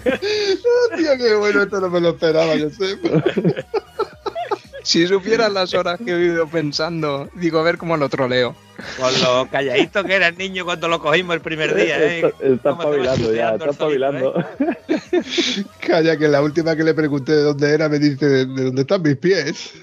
Hostia, 0.05 1.17
qué 1.17 1.35
bueno, 1.35 1.63
esto 1.63 1.79
no 1.79 1.89
me 1.89 1.99
lo 1.99 2.09
esperaba, 2.09 2.55
yo 2.55 2.69
sé. 2.69 2.97
Si 4.83 5.05
supieras 5.05 5.51
las 5.51 5.73
horas 5.73 5.99
que 6.03 6.11
he 6.11 6.15
vivido 6.15 6.47
pensando, 6.47 7.29
digo, 7.35 7.59
a 7.59 7.63
ver 7.63 7.77
cómo 7.77 7.97
lo 7.97 8.09
troleo. 8.09 8.55
Con 8.97 9.13
lo 9.21 9.47
calladito 9.51 10.03
que 10.03 10.15
era 10.15 10.29
el 10.29 10.37
niño 10.37 10.63
cuando 10.65 10.87
lo 10.87 10.99
cogimos 10.99 11.35
el 11.35 11.41
primer 11.41 11.75
día, 11.75 12.01
¿eh? 12.01 12.25
Está, 12.25 12.45
está 12.45 12.71
espabilando 12.71 13.33
ya, 13.33 13.53
está 13.53 13.69
espabilando. 13.71 14.45
¿eh? 14.59 15.63
Calla, 15.85 16.17
que 16.17 16.27
la 16.27 16.41
última 16.41 16.75
que 16.75 16.83
le 16.83 16.93
pregunté 16.93 17.33
de 17.33 17.43
dónde 17.43 17.73
era 17.73 17.89
me 17.89 17.99
dice 17.99 18.25
de, 18.25 18.45
de 18.45 18.63
dónde 18.63 18.81
están 18.81 19.01
mis 19.01 19.17
pies. 19.17 19.73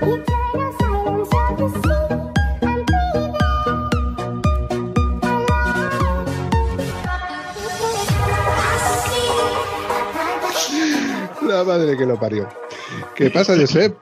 La 11.60 11.64
madre 11.64 11.94
que 11.94 12.06
lo 12.06 12.18
parió. 12.18 12.48
¿Qué 13.14 13.28
pasa, 13.28 13.54
Josep? 13.54 13.94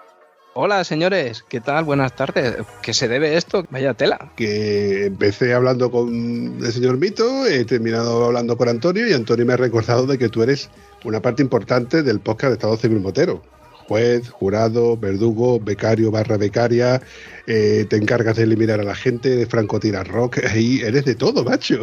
Hola, 0.54 0.84
señores, 0.84 1.44
¿qué 1.48 1.60
tal? 1.60 1.82
Buenas 1.82 2.14
tardes. 2.14 2.58
¿Qué 2.82 2.94
se 2.94 3.08
debe 3.08 3.36
esto? 3.36 3.66
Vaya 3.68 3.94
tela. 3.94 4.30
que 4.36 5.06
empecé 5.06 5.52
hablando 5.52 5.90
con 5.90 6.60
el 6.64 6.72
señor 6.72 6.98
Mito, 6.98 7.46
he 7.46 7.64
terminado 7.64 8.26
hablando 8.26 8.56
con 8.56 8.68
Antonio 8.68 9.08
y 9.08 9.12
Antonio 9.12 9.44
me 9.44 9.54
ha 9.54 9.56
recordado 9.56 10.06
de 10.06 10.18
que 10.18 10.28
tú 10.28 10.44
eres 10.44 10.70
una 11.04 11.20
parte 11.20 11.42
importante 11.42 12.04
del 12.04 12.20
podcast 12.20 12.50
de 12.50 12.54
Estado 12.54 12.76
Civil 12.76 13.00
Motero. 13.00 13.42
Juez, 13.88 14.30
jurado, 14.30 14.96
verdugo, 14.96 15.58
becario 15.58 16.12
barra 16.12 16.36
becaria, 16.36 17.02
eh, 17.48 17.86
te 17.90 17.96
encargas 17.96 18.36
de 18.36 18.44
eliminar 18.44 18.78
a 18.78 18.84
la 18.84 18.94
gente, 18.94 19.30
de 19.30 19.46
francotirar 19.46 20.06
rock, 20.06 20.44
ahí 20.48 20.80
eres 20.82 21.04
de 21.06 21.16
todo, 21.16 21.42
macho. 21.42 21.82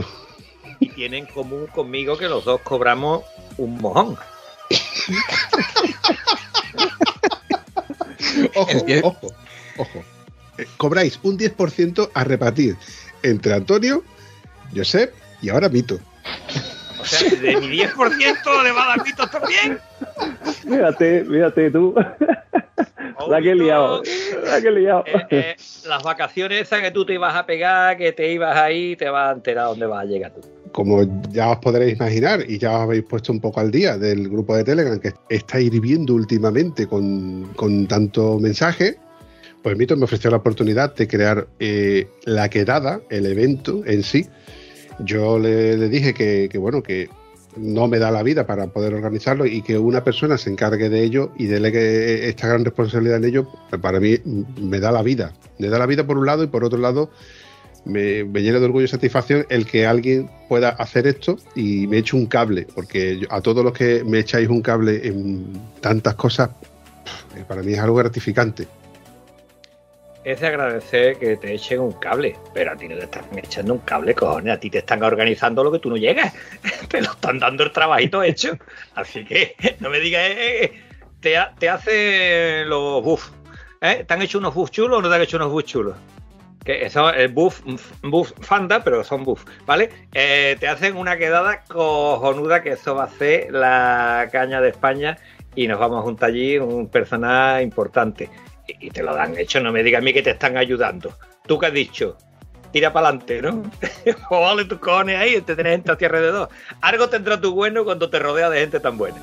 Y 0.80 0.88
tienen 0.88 1.26
en 1.26 1.34
común 1.34 1.68
conmigo 1.68 2.18
que 2.18 2.30
los 2.30 2.46
dos 2.46 2.62
cobramos 2.62 3.24
un 3.58 3.78
mojón. 3.80 4.18
Ojo, 8.56 8.86
ojo, 9.04 9.34
ojo. 9.78 10.04
Eh, 10.58 10.66
cobráis 10.78 11.20
un 11.24 11.38
10% 11.38 12.10
a 12.14 12.24
repartir 12.24 12.76
entre 13.24 13.54
Antonio, 13.54 14.04
Josep 14.76 15.14
y 15.42 15.50
ahora 15.50 15.70
Mito. 15.70 16.00
O 17.00 17.06
sea, 17.06 17.30
de 17.30 17.58
mi 17.58 17.80
10% 17.80 18.64
le 18.64 18.72
va 18.72 18.84
a 18.84 18.88
dar 18.88 19.04
pitos 19.04 19.30
también. 19.30 19.80
Fíjate, 20.64 21.26
fíjate 21.26 21.72
tú. 21.72 21.96
La 23.30 23.42
que 23.42 23.52
he 23.52 23.56
liado. 23.56 24.04
La 24.44 24.62
que 24.62 24.68
he 24.68 24.72
liado. 24.72 25.04
Eh, 25.06 25.26
eh, 25.30 25.56
las 25.86 26.04
vacaciones 26.04 26.62
esas 26.62 26.82
que 26.82 26.92
tú 26.92 27.06
te 27.06 27.14
ibas 27.14 27.36
a 27.36 27.46
pegar, 27.46 27.98
que 27.98 28.12
te 28.12 28.32
ibas 28.32 28.58
ahí, 28.58 28.96
te 28.96 29.10
vas 29.10 29.30
a 29.30 29.34
enterar 29.34 29.68
dónde 29.68 29.86
vas 29.86 30.02
a 30.02 30.06
llegar 30.06 30.34
tú. 30.34 30.42
Como 30.78 31.02
ya 31.32 31.50
os 31.50 31.58
podréis 31.58 31.96
imaginar 31.96 32.46
y 32.48 32.60
ya 32.60 32.78
os 32.78 32.82
habéis 32.84 33.04
puesto 33.04 33.32
un 33.32 33.40
poco 33.40 33.60
al 33.60 33.72
día 33.72 33.98
del 33.98 34.30
grupo 34.30 34.56
de 34.56 34.64
Telegram 34.64 35.00
que 35.00 35.12
está 35.28 35.60
hirviendo 35.60 36.14
últimamente 36.14 36.86
con, 36.86 37.46
con 37.56 37.88
tanto 37.88 38.38
mensaje, 38.38 39.00
pues 39.64 39.76
Mito 39.76 39.98
me 39.98 40.04
ofreció 40.04 40.30
la 40.30 40.38
oportunidad 40.38 40.94
de 40.94 41.08
crear 41.08 41.48
eh, 41.58 42.08
la 42.26 42.48
quedada, 42.52 43.02
el 43.10 43.26
evento 43.26 43.82
en 43.88 44.04
sí. 44.04 44.28
Yo 45.00 45.40
le, 45.40 45.90
dije 45.90 46.14
que, 46.14 46.56
bueno, 46.60 46.84
que 46.84 47.10
no 47.56 47.88
me 47.88 47.98
da 47.98 48.12
la 48.12 48.22
vida 48.22 48.46
para 48.46 48.68
poder 48.68 48.94
organizarlo 48.94 49.48
y 49.48 49.64
que 49.64 49.80
una 49.80 50.04
persona 50.04 50.38
se 50.38 50.52
encargue 50.52 50.90
de 50.90 51.02
ello 51.02 51.32
y 51.40 51.48
delegue 51.48 52.30
esta 52.30 52.50
gran 52.50 52.64
responsabilidad 52.64 53.18
en 53.18 53.26
ello, 53.26 53.48
pues 53.72 53.82
para 53.82 54.00
mí 54.00 54.20
me 54.62 54.80
da 54.80 54.92
la 54.92 55.02
vida. 55.02 55.34
Me 55.58 55.70
da 55.70 55.80
la 55.80 55.88
vida 55.88 56.06
por 56.06 56.20
un 56.20 56.28
lado 56.28 56.44
y 56.44 56.48
por 56.48 56.64
otro 56.64 56.78
lado 56.78 57.10
me, 57.88 58.24
me 58.24 58.42
llena 58.42 58.60
de 58.60 58.66
orgullo 58.66 58.86
y 58.86 58.90
satisfacción 58.90 59.46
el 59.50 59.66
que 59.66 59.86
alguien 59.86 60.30
pueda 60.50 60.70
hacer 60.70 61.08
esto 61.08 61.38
y 61.56 61.88
me 61.88 62.00
eche 62.00 62.16
un 62.16 62.26
cable, 62.28 62.68
porque 62.76 63.26
a 63.30 63.42
todos 63.42 63.64
los 63.64 63.74
que 63.74 64.04
me 64.04 64.20
echáis 64.20 64.50
un 64.50 64.62
cable 64.62 65.08
en 65.08 65.54
tantas 65.82 66.16
cosas, 66.16 66.50
para 67.48 67.62
mí 67.64 67.74
es 67.74 67.80
algo 67.80 67.96
gratificante. 67.96 68.68
es 70.24 70.42
de 70.42 70.48
agradecer 70.48 71.18
que 71.18 71.38
te 71.38 71.54
echen 71.54 71.80
un 71.80 71.94
cable, 71.94 72.36
pero 72.54 72.74
a 72.74 72.76
ti 72.76 72.88
no 72.88 72.98
te 72.98 73.06
están 73.06 73.24
echando 73.38 73.74
un 73.74 73.80
cable, 73.80 74.14
cojones, 74.14 74.54
a 74.54 74.60
ti 74.60 74.70
te 74.70 74.80
están 74.80 75.02
organizando 75.04 75.64
lo 75.64 75.72
que 75.72 75.80
tú 75.80 75.90
no 75.90 75.96
llegas, 75.96 76.34
te 76.90 77.02
lo 77.02 77.12
están 77.12 77.40
dando 77.40 77.64
el 77.64 77.72
trabajito 77.72 78.22
hecho, 78.24 78.58
así 78.96 79.24
que 79.24 79.56
no 79.80 79.90
me 79.90 80.00
digas, 80.00 80.30
eh, 80.30 80.64
eh, 80.64 80.82
te, 81.22 81.38
te 81.60 81.70
hacen 81.70 82.70
los 82.70 83.04
buffs, 83.04 83.32
¿eh? 83.80 84.04
¿Te 84.06 84.14
han 84.14 84.22
hecho 84.22 84.40
unos 84.40 84.54
buffs 84.54 84.72
chulos 84.72 85.00
o 85.00 85.02
no 85.02 85.10
te 85.10 85.16
han 85.16 85.22
hecho 85.22 85.38
unos 85.38 85.52
buffs 85.52 85.68
chulos? 85.68 85.96
Que 86.68 86.86
eso 86.86 87.14
es 87.14 87.34
buff, 87.34 87.62
buff 88.04 88.34
fanda, 88.42 88.84
pero 88.84 89.02
son 89.02 89.24
buff, 89.24 89.46
¿vale? 89.66 89.90
Eh, 90.14 90.58
te 90.60 90.68
hacen 90.68 90.98
una 90.98 91.18
quedada 91.18 91.64
cojonuda 91.64 92.62
que 92.62 92.72
eso 92.72 92.94
va 92.94 93.06
a 93.06 93.10
ser 93.10 93.54
la 93.54 94.28
caña 94.34 94.60
de 94.60 94.68
España 94.68 95.18
y 95.56 95.66
nos 95.66 95.80
vamos 95.80 96.00
a 96.00 96.02
juntar 96.02 96.32
allí 96.32 96.58
un 96.58 96.90
personaje 96.90 97.64
importante. 97.64 98.30
Y, 98.68 98.90
te 98.90 99.02
lo 99.02 99.16
dan 99.16 99.38
hecho, 99.38 99.62
no 99.62 99.72
me 99.72 99.82
digas 99.82 100.02
a 100.02 100.04
mí 100.04 100.12
que 100.12 100.22
te 100.22 100.32
están 100.32 100.58
ayudando. 100.58 101.14
¿Tú 101.46 101.58
qué 101.58 101.68
has 101.68 101.74
dicho? 101.74 102.18
Tira 102.74 102.92
para 102.92 103.08
adelante, 103.08 103.42
¿no? 103.42 103.64
o 104.30 104.42
vale 104.42 104.66
tus 104.66 104.80
cojones 104.80 105.18
ahí, 105.18 105.40
te 105.40 105.56
tenés 105.56 105.72
gente 105.72 105.94
a 105.94 105.98
ti 105.98 106.04
alrededor. 106.04 106.50
Algo 106.82 107.08
tendrá 107.08 107.40
tu 107.40 107.54
bueno 107.54 107.86
cuando 107.86 108.10
te 108.10 108.20
rodea 108.20 108.50
de 108.50 108.60
gente 108.60 108.82
tan 108.82 108.98
buena. 108.98 109.16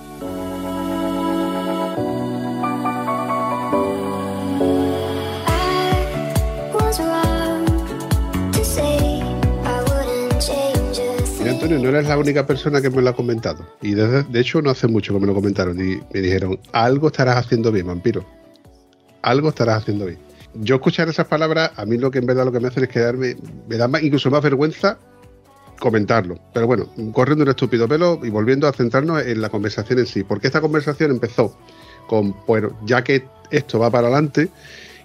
No 11.69 11.89
eres 11.89 12.07
la 12.09 12.19
única 12.19 12.47
persona 12.47 12.83
que 12.83 12.91
me 12.91 13.01
lo 13.01 13.11
ha 13.11 13.17
comentado. 13.17 13.67
Y 13.81 13.95
de 13.95 14.25
hecho 14.35 14.61
no 14.61 14.71
hace 14.71 14.87
mucho 14.87 15.15
que 15.15 15.21
me 15.21 15.27
lo 15.27 15.35
comentaron 15.35 15.79
y 15.81 15.99
me 16.13 16.21
dijeron, 16.21 16.59
algo 16.73 17.07
estarás 17.07 17.37
haciendo 17.37 17.73
bien, 17.73 17.87
vampiro. 17.87 18.25
Algo 19.23 19.49
estarás 19.49 19.83
haciendo 19.83 20.07
bien. 20.07 20.19
Yo 20.55 20.77
escuchar 20.77 21.09
esas 21.09 21.27
palabras, 21.27 21.71
a 21.77 21.87
mí 21.87 21.97
lo 21.97 22.11
que 22.11 22.19
en 22.19 22.27
verdad 22.27 22.45
lo 22.45 22.53
que 22.53 22.61
me 22.61 22.69
hace 22.69 22.83
es 22.83 22.89
quedarme, 22.89 23.37
me 23.67 23.77
da 23.77 23.89
más, 23.89 24.03
incluso 24.03 24.31
más 24.31 24.43
vergüenza 24.43 24.99
comentarlo. 25.81 26.39
Pero 26.53 26.67
bueno, 26.67 26.87
corriendo 27.13 27.45
un 27.45 27.51
estúpido 27.51 27.89
pelo 27.89 28.21
y 28.23 28.31
volviendo 28.31 28.69
a 28.69 28.73
centrarnos 28.73 29.23
en 29.23 29.41
la 29.41 29.49
conversación 29.49 29.99
en 29.99 30.07
sí. 30.07 30.23
Porque 30.23 30.49
esta 30.49 30.61
conversación 30.61 31.11
empezó 31.11 31.57
con, 32.07 32.37
bueno, 32.47 32.79
ya 32.85 33.03
que 33.03 33.25
esto 33.51 33.79
va 33.79 33.91
para 33.91 34.09
adelante 34.09 34.51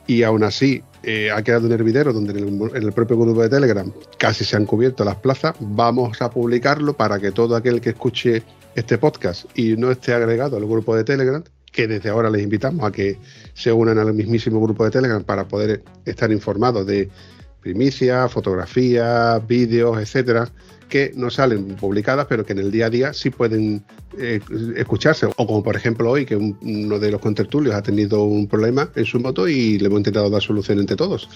y 0.09 0.23
aún 0.23 0.43
así 0.43 0.81
eh, 1.03 1.29
ha 1.29 1.43
quedado 1.43 1.67
un 1.67 1.71
hervidero 1.71 2.11
donde 2.11 2.31
en 2.31 2.39
el, 2.39 2.75
en 2.75 2.83
el 2.83 2.91
propio 2.93 3.15
grupo 3.15 3.43
de 3.43 3.49
Telegram 3.49 3.93
casi 4.17 4.43
se 4.43 4.55
han 4.55 4.65
cubierto 4.65 5.05
las 5.05 5.17
plazas, 5.17 5.53
vamos 5.59 6.19
a 6.23 6.31
publicarlo 6.31 6.93
para 6.93 7.19
que 7.19 7.31
todo 7.31 7.55
aquel 7.55 7.79
que 7.79 7.91
escuche 7.91 8.41
este 8.73 8.97
podcast 8.97 9.45
y 9.55 9.77
no 9.77 9.91
esté 9.91 10.15
agregado 10.15 10.57
al 10.57 10.65
grupo 10.65 10.95
de 10.95 11.03
Telegram, 11.03 11.43
que 11.71 11.87
desde 11.87 12.09
ahora 12.09 12.31
les 12.31 12.41
invitamos 12.41 12.83
a 12.83 12.91
que 12.91 13.19
se 13.53 13.71
unan 13.71 13.99
al 13.99 14.11
mismísimo 14.15 14.59
grupo 14.59 14.83
de 14.83 14.89
Telegram 14.89 15.23
para 15.23 15.47
poder 15.47 15.83
estar 16.05 16.31
informados 16.31 16.87
de 16.87 17.07
primicias, 17.61 18.31
fotografías, 18.31 19.45
vídeos, 19.45 19.99
etcétera, 19.99 20.49
que 20.89 21.13
no 21.15 21.29
salen 21.29 21.75
publicadas, 21.75 22.25
pero 22.27 22.45
que 22.45 22.53
en 22.53 22.59
el 22.59 22.71
día 22.71 22.87
a 22.87 22.89
día 22.89 23.13
sí 23.13 23.29
pueden 23.29 23.83
eh, 24.17 24.41
escucharse. 24.75 25.27
O 25.27 25.47
como 25.47 25.63
por 25.63 25.75
ejemplo 25.75 26.09
hoy, 26.11 26.25
que 26.25 26.35
un- 26.35 26.57
uno 26.61 26.99
de 26.99 27.11
los 27.11 27.21
contertulios 27.21 27.75
ha 27.75 27.81
tenido 27.83 28.23
un 28.23 28.47
problema 28.47 28.91
en 28.95 29.05
su 29.05 29.19
moto 29.19 29.47
y 29.47 29.77
le 29.79 29.85
hemos 29.85 29.99
intentado 29.99 30.29
dar 30.29 30.41
solución 30.41 30.79
entre 30.79 30.95
todos. 30.97 31.29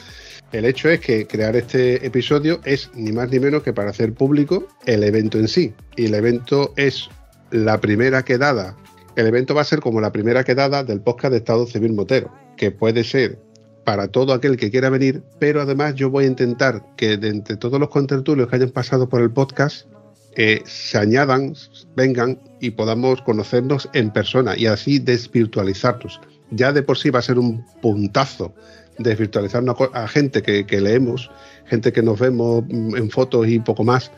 El 0.52 0.66
hecho 0.66 0.90
es 0.90 1.00
que 1.00 1.26
crear 1.26 1.56
este 1.56 2.06
episodio 2.06 2.60
es 2.66 2.90
ni 2.96 3.12
más 3.12 3.30
ni 3.32 3.40
menos 3.40 3.64
que 3.64 3.72
para 3.74 3.92
hacer 3.92 4.14
público 4.14 4.68
el 4.86 5.04
evento 5.04 5.38
en 5.40 5.48
sí. 5.48 5.74
Y 5.96 6.06
el 6.06 6.16
evento 6.16 6.74
es 6.76 7.10
la 7.52 7.80
primera 7.80 8.24
quedada. 8.26 8.76
El 9.16 9.28
evento 9.28 9.54
va 9.56 9.62
a 9.62 9.66
ser 9.66 9.80
como 9.80 10.02
la 10.02 10.12
primera 10.12 10.44
quedada 10.44 10.84
del 10.84 11.00
podcast 11.02 11.32
de 11.32 11.38
Estado 11.38 11.66
Civil 11.68 11.94
Motero, 11.94 12.32
que 12.58 12.72
puede 12.72 13.04
ser 13.04 13.40
para 13.84 14.08
todo 14.08 14.34
aquel 14.34 14.58
que 14.58 14.72
quiera 14.72 14.90
venir, 14.90 15.24
pero 15.40 15.62
además 15.62 15.96
yo 15.96 16.10
voy 16.10 16.26
a 16.26 16.28
intentar 16.28 16.84
que 16.96 17.18
de 17.18 17.30
entre 17.30 17.58
todos 17.58 17.80
los 17.80 17.90
contertulios 17.90 18.50
que 18.50 18.56
hayan 18.56 18.70
pasado 18.70 19.10
por 19.10 19.22
el 19.22 19.32
podcast 19.32 19.88
eh, 20.36 20.62
se 20.66 20.98
añadan, 20.98 21.54
vengan 21.96 22.40
y 22.60 22.72
podamos 22.72 23.22
conocernos 23.22 23.90
en 23.94 24.12
persona 24.12 24.58
y 24.58 24.66
así 24.66 25.00
desvirtualizarnos. 25.00 26.20
Ya 26.52 26.72
de 26.72 26.84
por 26.84 26.98
sí 26.98 27.10
va 27.10 27.20
a 27.20 27.24
ser 27.24 27.38
un 27.38 27.66
puntazo 27.82 28.54
desvirtualizarnos 28.98 29.76
a, 29.94 30.08
gente 30.08 30.42
que, 30.42 30.66
que 30.66 30.80
leemos, 30.80 31.30
gente 31.66 31.92
que 31.92 32.04
nos 32.04 32.20
vemos 32.20 32.64
mm, 32.68 32.96
en 32.96 33.10
fotos 33.10 33.48
y 33.48 33.60
poco 33.60 33.84
más 33.84 34.12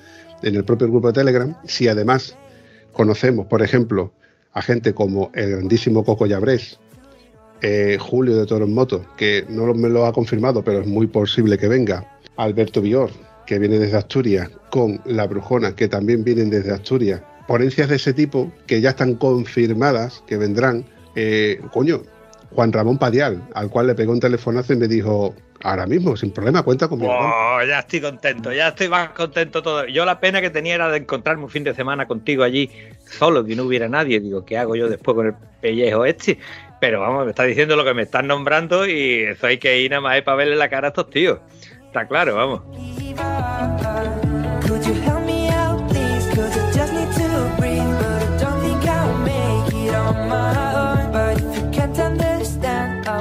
en 0.43 0.55
el 0.55 0.65
propio 0.65 0.87
grupo 0.87 1.07
de 1.07 1.13
Telegram. 1.13 1.55
Si 1.65 1.87
además 1.87 2.37
conocemos, 2.91 3.47
por 3.47 3.61
ejemplo, 3.61 4.13
a 4.53 4.61
gente 4.61 4.93
como 4.93 5.31
el 5.33 5.51
grandísimo 5.51 6.03
Coco 6.03 6.25
Llabrés, 6.25 6.79
eh, 7.61 7.97
Julio 7.99 8.37
de 8.37 8.45
Toro 8.45 8.65
en 8.65 8.73
Moto, 8.73 9.05
que 9.17 9.45
no 9.49 9.73
me 9.73 9.89
lo 9.89 10.05
ha 10.05 10.13
confirmado, 10.13 10.63
pero 10.63 10.81
es 10.81 10.87
muy 10.87 11.07
posible 11.07 11.57
que 11.57 11.67
venga. 11.67 12.05
Alberto 12.37 12.81
Bior, 12.81 13.09
que 13.45 13.59
viene 13.59 13.79
desde 13.79 13.97
Asturias, 13.97 14.49
con 14.69 14.99
La 15.05 15.25
Brujona, 15.27 15.75
que 15.75 15.87
también 15.87 16.23
vienen 16.23 16.49
desde 16.49 16.73
Asturias. 16.73 17.21
Ponencias 17.47 17.89
de 17.89 17.95
ese 17.95 18.13
tipo 18.13 18.51
que 18.67 18.81
ya 18.81 18.89
están 18.89 19.15
confirmadas, 19.15 20.23
que 20.27 20.37
vendrán. 20.37 20.85
Eh, 21.15 21.61
coño, 21.71 22.01
Juan 22.51 22.73
Ramón 22.73 22.97
Padial, 22.97 23.47
al 23.53 23.69
cual 23.69 23.87
le 23.87 23.95
pegó 23.95 24.11
un 24.11 24.19
telefonazo 24.19 24.73
y 24.73 24.77
me 24.77 24.87
dijo, 24.87 25.33
ahora 25.63 25.85
mismo, 25.85 26.15
sin 26.15 26.31
problema, 26.31 26.63
cuenta 26.63 26.87
conmigo. 26.87 27.11
Oh, 27.11 27.59
ya 27.67 27.79
estoy 27.79 28.01
contento, 28.01 28.51
ya 28.51 28.69
estoy 28.69 28.87
más 28.87 29.09
contento 29.09 29.61
todo. 29.61 29.85
Yo 29.87 30.05
la 30.05 30.19
pena 30.19 30.41
que 30.41 30.49
tenía 30.49 30.75
era 30.75 30.89
de 30.89 30.97
encontrarme 30.97 31.43
un 31.43 31.49
fin 31.49 31.63
de 31.63 31.73
semana 31.73 32.07
contigo 32.07 32.43
allí 32.43 32.69
solo, 33.05 33.43
que 33.43 33.55
no 33.55 33.63
hubiera 33.63 33.89
nadie. 33.89 34.19
Digo, 34.19 34.45
¿qué 34.45 34.57
hago 34.57 34.75
yo 34.75 34.89
después 34.89 35.15
con 35.15 35.27
el 35.27 35.33
pellejo 35.61 36.05
este? 36.05 36.39
Pero 36.85 36.99
vamos, 36.99 37.25
me 37.25 37.31
está 37.31 37.45
diciendo 37.45 37.75
lo 37.75 37.83
que 37.83 37.95
me 37.95 38.03
están 38.03 38.27
nombrando 38.27 38.85
y 38.85 39.23
eso 39.23 39.47
hay 39.47 39.57
que 39.57 39.81
ir 39.81 39.89
nada 39.89 40.01
más 40.01 40.21
para 40.21 40.37
verle 40.37 40.55
la 40.55 40.69
cara 40.69 40.89
a 40.89 40.89
estos 40.89 41.09
tíos. 41.09 41.39
Está 41.87 42.07
claro, 42.07 42.35
vamos. 42.35 42.61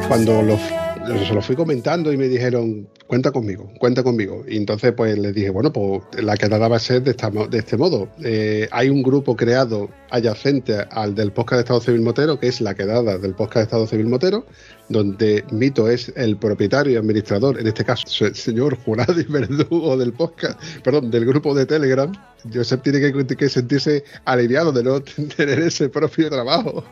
Cuando 0.08 0.32
say 0.34 0.42
lo, 0.42 0.54
it 0.54 0.83
se 1.06 1.34
lo 1.34 1.42
fui 1.42 1.56
comentando 1.56 2.12
y 2.12 2.16
me 2.16 2.28
dijeron, 2.28 2.88
cuenta 3.06 3.30
conmigo, 3.30 3.70
cuenta 3.78 4.02
conmigo. 4.02 4.44
Y 4.48 4.56
entonces 4.56 4.92
pues 4.92 5.18
les 5.18 5.34
dije, 5.34 5.50
bueno, 5.50 5.72
pues 5.72 6.02
la 6.22 6.36
quedada 6.36 6.68
va 6.68 6.76
a 6.76 6.80
ser 6.80 7.02
de, 7.02 7.10
este 7.58 7.76
modo. 7.76 8.08
Eh, 8.22 8.68
hay 8.70 8.88
un 8.88 9.02
grupo 9.02 9.36
creado 9.36 9.90
adyacente 10.10 10.84
al 10.90 11.14
del 11.14 11.32
podcast 11.32 11.58
de 11.58 11.60
Estado 11.60 11.80
Civil 11.80 12.00
Motero, 12.00 12.38
que 12.38 12.48
es 12.48 12.60
la 12.60 12.74
quedada 12.74 13.18
del 13.18 13.34
podcast 13.34 13.56
de 13.56 13.62
Estado 13.62 13.86
Civil 13.86 14.06
Motero, 14.06 14.46
donde 14.88 15.44
Mito 15.50 15.88
es 15.88 16.12
el 16.16 16.36
propietario 16.36 16.92
y 16.92 16.96
administrador, 16.96 17.58
en 17.58 17.66
este 17.66 17.84
caso 17.84 18.26
el 18.26 18.34
señor 18.34 18.76
jurado 18.76 19.18
y 19.20 19.24
verdugo 19.28 19.96
del 19.96 20.12
podcast, 20.12 20.60
perdón, 20.82 21.10
del 21.10 21.26
grupo 21.26 21.54
de 21.54 21.66
Telegram. 21.66 22.12
Josep 22.52 22.82
tiene 22.82 23.00
que, 23.00 23.36
que 23.36 23.48
sentirse 23.48 24.04
aliviado 24.24 24.72
de 24.72 24.82
no 24.82 25.00
tener 25.36 25.60
ese 25.60 25.88
propio 25.88 26.30
trabajo, 26.30 26.84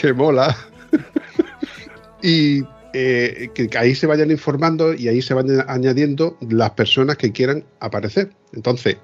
que 0.00 0.12
mola 0.12 0.56
y 2.22 2.62
eh, 2.94 3.48
que, 3.54 3.68
ahí 3.76 3.96
se 3.96 4.06
vayan 4.06 4.30
informando 4.30 4.94
y 4.94 5.08
ahí 5.08 5.20
se 5.20 5.34
vayan 5.34 5.64
añadiendo 5.66 6.36
las 6.48 6.70
personas 6.70 7.16
que 7.16 7.32
quieran 7.32 7.64
aparecer. 7.80 8.28
Entonces, 8.52 8.98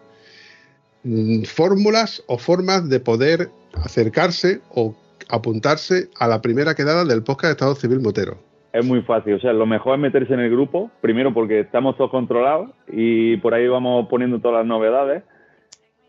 mm, 1.02 1.42
fórmulas 1.42 2.22
o 2.28 2.38
formas 2.38 2.88
de 2.88 3.00
poder 3.00 3.48
acercarse 3.84 4.60
o 4.72 4.94
apuntarse 5.28 6.08
a 6.20 6.28
la 6.28 6.40
primera 6.40 6.76
quedada 6.76 7.04
del 7.04 7.24
podcast 7.24 7.46
de 7.46 7.50
Estado 7.52 7.74
Civil 7.74 8.00
Motero. 8.00 8.38
Es 8.72 8.86
muy 8.86 9.02
fácil, 9.02 9.34
o 9.34 9.40
sea, 9.40 9.52
lo 9.52 9.66
mejor 9.66 9.96
es 9.96 10.00
meterse 10.00 10.34
en 10.34 10.40
el 10.40 10.50
grupo, 10.50 10.92
primero 11.00 11.34
porque 11.34 11.58
estamos 11.58 11.96
todos 11.96 12.12
controlados 12.12 12.70
y 12.86 13.36
por 13.38 13.54
ahí 13.54 13.66
vamos 13.66 14.06
poniendo 14.08 14.38
todas 14.38 14.58
las 14.58 14.66
novedades 14.66 15.24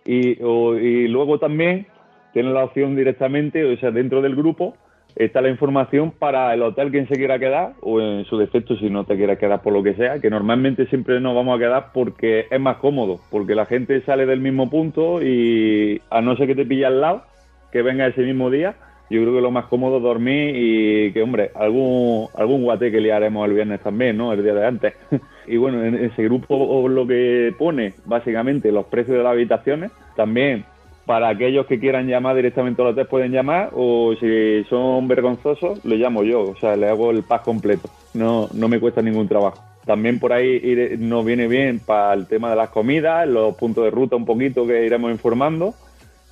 y, 0.05 0.39
y 0.39 1.07
luego 1.07 1.39
también 1.39 1.87
tiene 2.33 2.51
la 2.51 2.65
opción 2.65 2.95
directamente, 2.95 3.65
o 3.65 3.75
sea, 3.77 3.89
dentro 3.89 4.21
del 4.21 4.35
grupo 4.35 4.75
está 5.15 5.41
la 5.41 5.49
información 5.49 6.11
para 6.11 6.53
el 6.53 6.61
hotel 6.61 6.91
quien 6.91 7.07
se 7.07 7.15
quiera 7.15 7.39
quedar 7.39 7.73
o 7.81 7.99
en 7.99 8.25
su 8.25 8.37
defecto 8.37 8.75
si 8.77 8.89
no 8.89 9.03
te 9.03 9.15
quieres 9.15 9.39
quedar 9.39 9.61
por 9.61 9.73
lo 9.73 9.83
que 9.83 9.93
sea, 9.93 10.19
que 10.19 10.29
normalmente 10.29 10.85
siempre 10.87 11.19
nos 11.19 11.35
vamos 11.35 11.55
a 11.55 11.59
quedar 11.59 11.87
porque 11.93 12.45
es 12.49 12.59
más 12.59 12.77
cómodo, 12.77 13.19
porque 13.29 13.55
la 13.55 13.65
gente 13.65 14.01
sale 14.01 14.25
del 14.25 14.39
mismo 14.39 14.69
punto 14.69 15.21
y 15.21 16.01
a 16.09 16.21
no 16.21 16.35
ser 16.35 16.47
que 16.47 16.55
te 16.55 16.65
pille 16.65 16.85
al 16.85 17.01
lado, 17.01 17.23
que 17.71 17.81
venga 17.81 18.07
ese 18.07 18.21
mismo 18.21 18.49
día, 18.49 18.75
yo 19.11 19.21
creo 19.21 19.33
que 19.35 19.41
lo 19.41 19.51
más 19.51 19.65
cómodo 19.65 19.97
es 19.97 20.03
dormir 20.03 20.55
y 20.55 21.11
que, 21.11 21.21
hombre, 21.21 21.51
algún, 21.55 22.29
algún 22.33 22.63
guate 22.63 22.91
que 22.91 23.01
liaremos 23.01 23.45
el 23.45 23.55
viernes 23.55 23.81
también, 23.81 24.15
¿no? 24.15 24.31
El 24.31 24.41
día 24.41 24.53
de 24.53 24.65
antes. 24.65 24.93
y 25.47 25.57
bueno, 25.57 25.83
en 25.83 25.95
ese 25.95 26.23
grupo 26.23 26.87
lo 26.87 27.05
que 27.05 27.53
pone, 27.57 27.93
básicamente, 28.05 28.71
los 28.71 28.85
precios 28.85 29.17
de 29.17 29.23
las 29.23 29.33
habitaciones. 29.33 29.91
También, 30.15 30.63
para 31.11 31.27
aquellos 31.27 31.65
que 31.65 31.77
quieran 31.77 32.07
llamar 32.07 32.37
directamente 32.37 32.81
al 32.81 32.87
hotel, 32.87 33.05
pueden 33.05 33.33
llamar. 33.33 33.71
O 33.73 34.13
si 34.17 34.63
son 34.69 35.09
vergonzosos, 35.09 35.83
lo 35.83 35.95
llamo 35.95 36.23
yo. 36.23 36.43
O 36.43 36.55
sea, 36.55 36.77
le 36.77 36.87
hago 36.87 37.11
el 37.11 37.23
pack 37.23 37.43
completo. 37.43 37.89
No, 38.13 38.47
no 38.53 38.69
me 38.69 38.79
cuesta 38.79 39.01
ningún 39.01 39.27
trabajo. 39.27 39.61
También 39.85 40.19
por 40.19 40.31
ahí 40.31 40.47
ir- 40.63 40.97
nos 40.99 41.25
viene 41.25 41.49
bien 41.49 41.79
para 41.85 42.13
el 42.13 42.27
tema 42.27 42.49
de 42.51 42.55
las 42.55 42.69
comidas, 42.69 43.27
los 43.27 43.55
puntos 43.57 43.83
de 43.83 43.91
ruta 43.91 44.15
un 44.15 44.23
poquito 44.23 44.65
que 44.65 44.85
iremos 44.85 45.11
informando. 45.11 45.73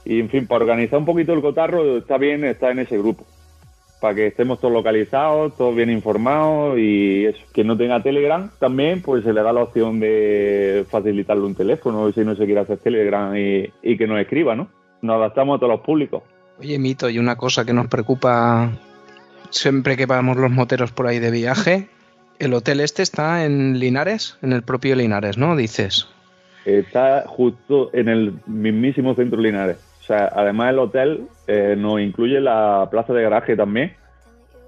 Y 0.05 0.21
en 0.21 0.29
fin, 0.29 0.47
para 0.47 0.63
organizar 0.63 0.97
un 0.97 1.05
poquito 1.05 1.33
el 1.33 1.41
cotarro, 1.41 1.97
está 1.97 2.17
bien 2.17 2.45
estar 2.45 2.71
en 2.71 2.79
ese 2.79 2.97
grupo. 2.97 3.25
Para 3.99 4.15
que 4.15 4.27
estemos 4.27 4.59
todos 4.59 4.73
localizados, 4.73 5.55
todos 5.57 5.75
bien 5.75 5.89
informados 5.89 6.77
y 6.77 7.25
eso. 7.25 7.39
Quien 7.51 7.67
no 7.67 7.77
tenga 7.77 8.01
Telegram 8.01 8.49
también, 8.59 9.01
pues 9.01 9.23
se 9.23 9.33
le 9.33 9.41
da 9.41 9.51
la 9.51 9.63
opción 9.63 9.99
de 9.99 10.85
facilitarle 10.89 11.43
un 11.43 11.55
teléfono 11.55 12.11
si 12.11 12.21
no 12.21 12.35
se 12.35 12.45
quiere 12.45 12.61
hacer 12.61 12.77
Telegram 12.77 13.35
y, 13.35 13.71
y 13.81 13.97
que 13.97 14.07
nos 14.07 14.19
escriba, 14.19 14.55
¿no? 14.55 14.69
Nos 15.01 15.15
adaptamos 15.15 15.57
a 15.57 15.59
todos 15.59 15.73
los 15.73 15.81
públicos. 15.81 16.23
Oye, 16.59 16.77
Mito, 16.77 17.09
y 17.09 17.19
una 17.19 17.35
cosa 17.37 17.65
que 17.65 17.73
nos 17.73 17.87
preocupa 17.87 18.71
siempre 19.49 19.97
que 19.97 20.05
vamos 20.05 20.37
los 20.37 20.51
moteros 20.51 20.91
por 20.91 21.07
ahí 21.07 21.19
de 21.19 21.31
viaje, 21.31 21.89
el 22.39 22.53
hotel 22.53 22.79
este 22.79 23.03
está 23.03 23.45
en 23.45 23.79
Linares, 23.79 24.37
en 24.41 24.53
el 24.53 24.63
propio 24.63 24.95
Linares, 24.95 25.37
¿no? 25.37 25.55
Dices. 25.55 26.07
Está 26.65 27.23
justo 27.27 27.89
en 27.93 28.09
el 28.09 28.33
mismísimo 28.45 29.15
centro 29.15 29.39
Linares. 29.39 29.77
O 30.01 30.03
sea, 30.03 30.31
además 30.33 30.71
el 30.71 30.79
hotel 30.79 31.27
eh, 31.51 31.75
nos 31.75 31.99
incluye 31.99 32.39
la 32.39 32.87
plaza 32.91 33.11
de 33.11 33.23
garaje 33.23 33.55
también, 33.55 33.93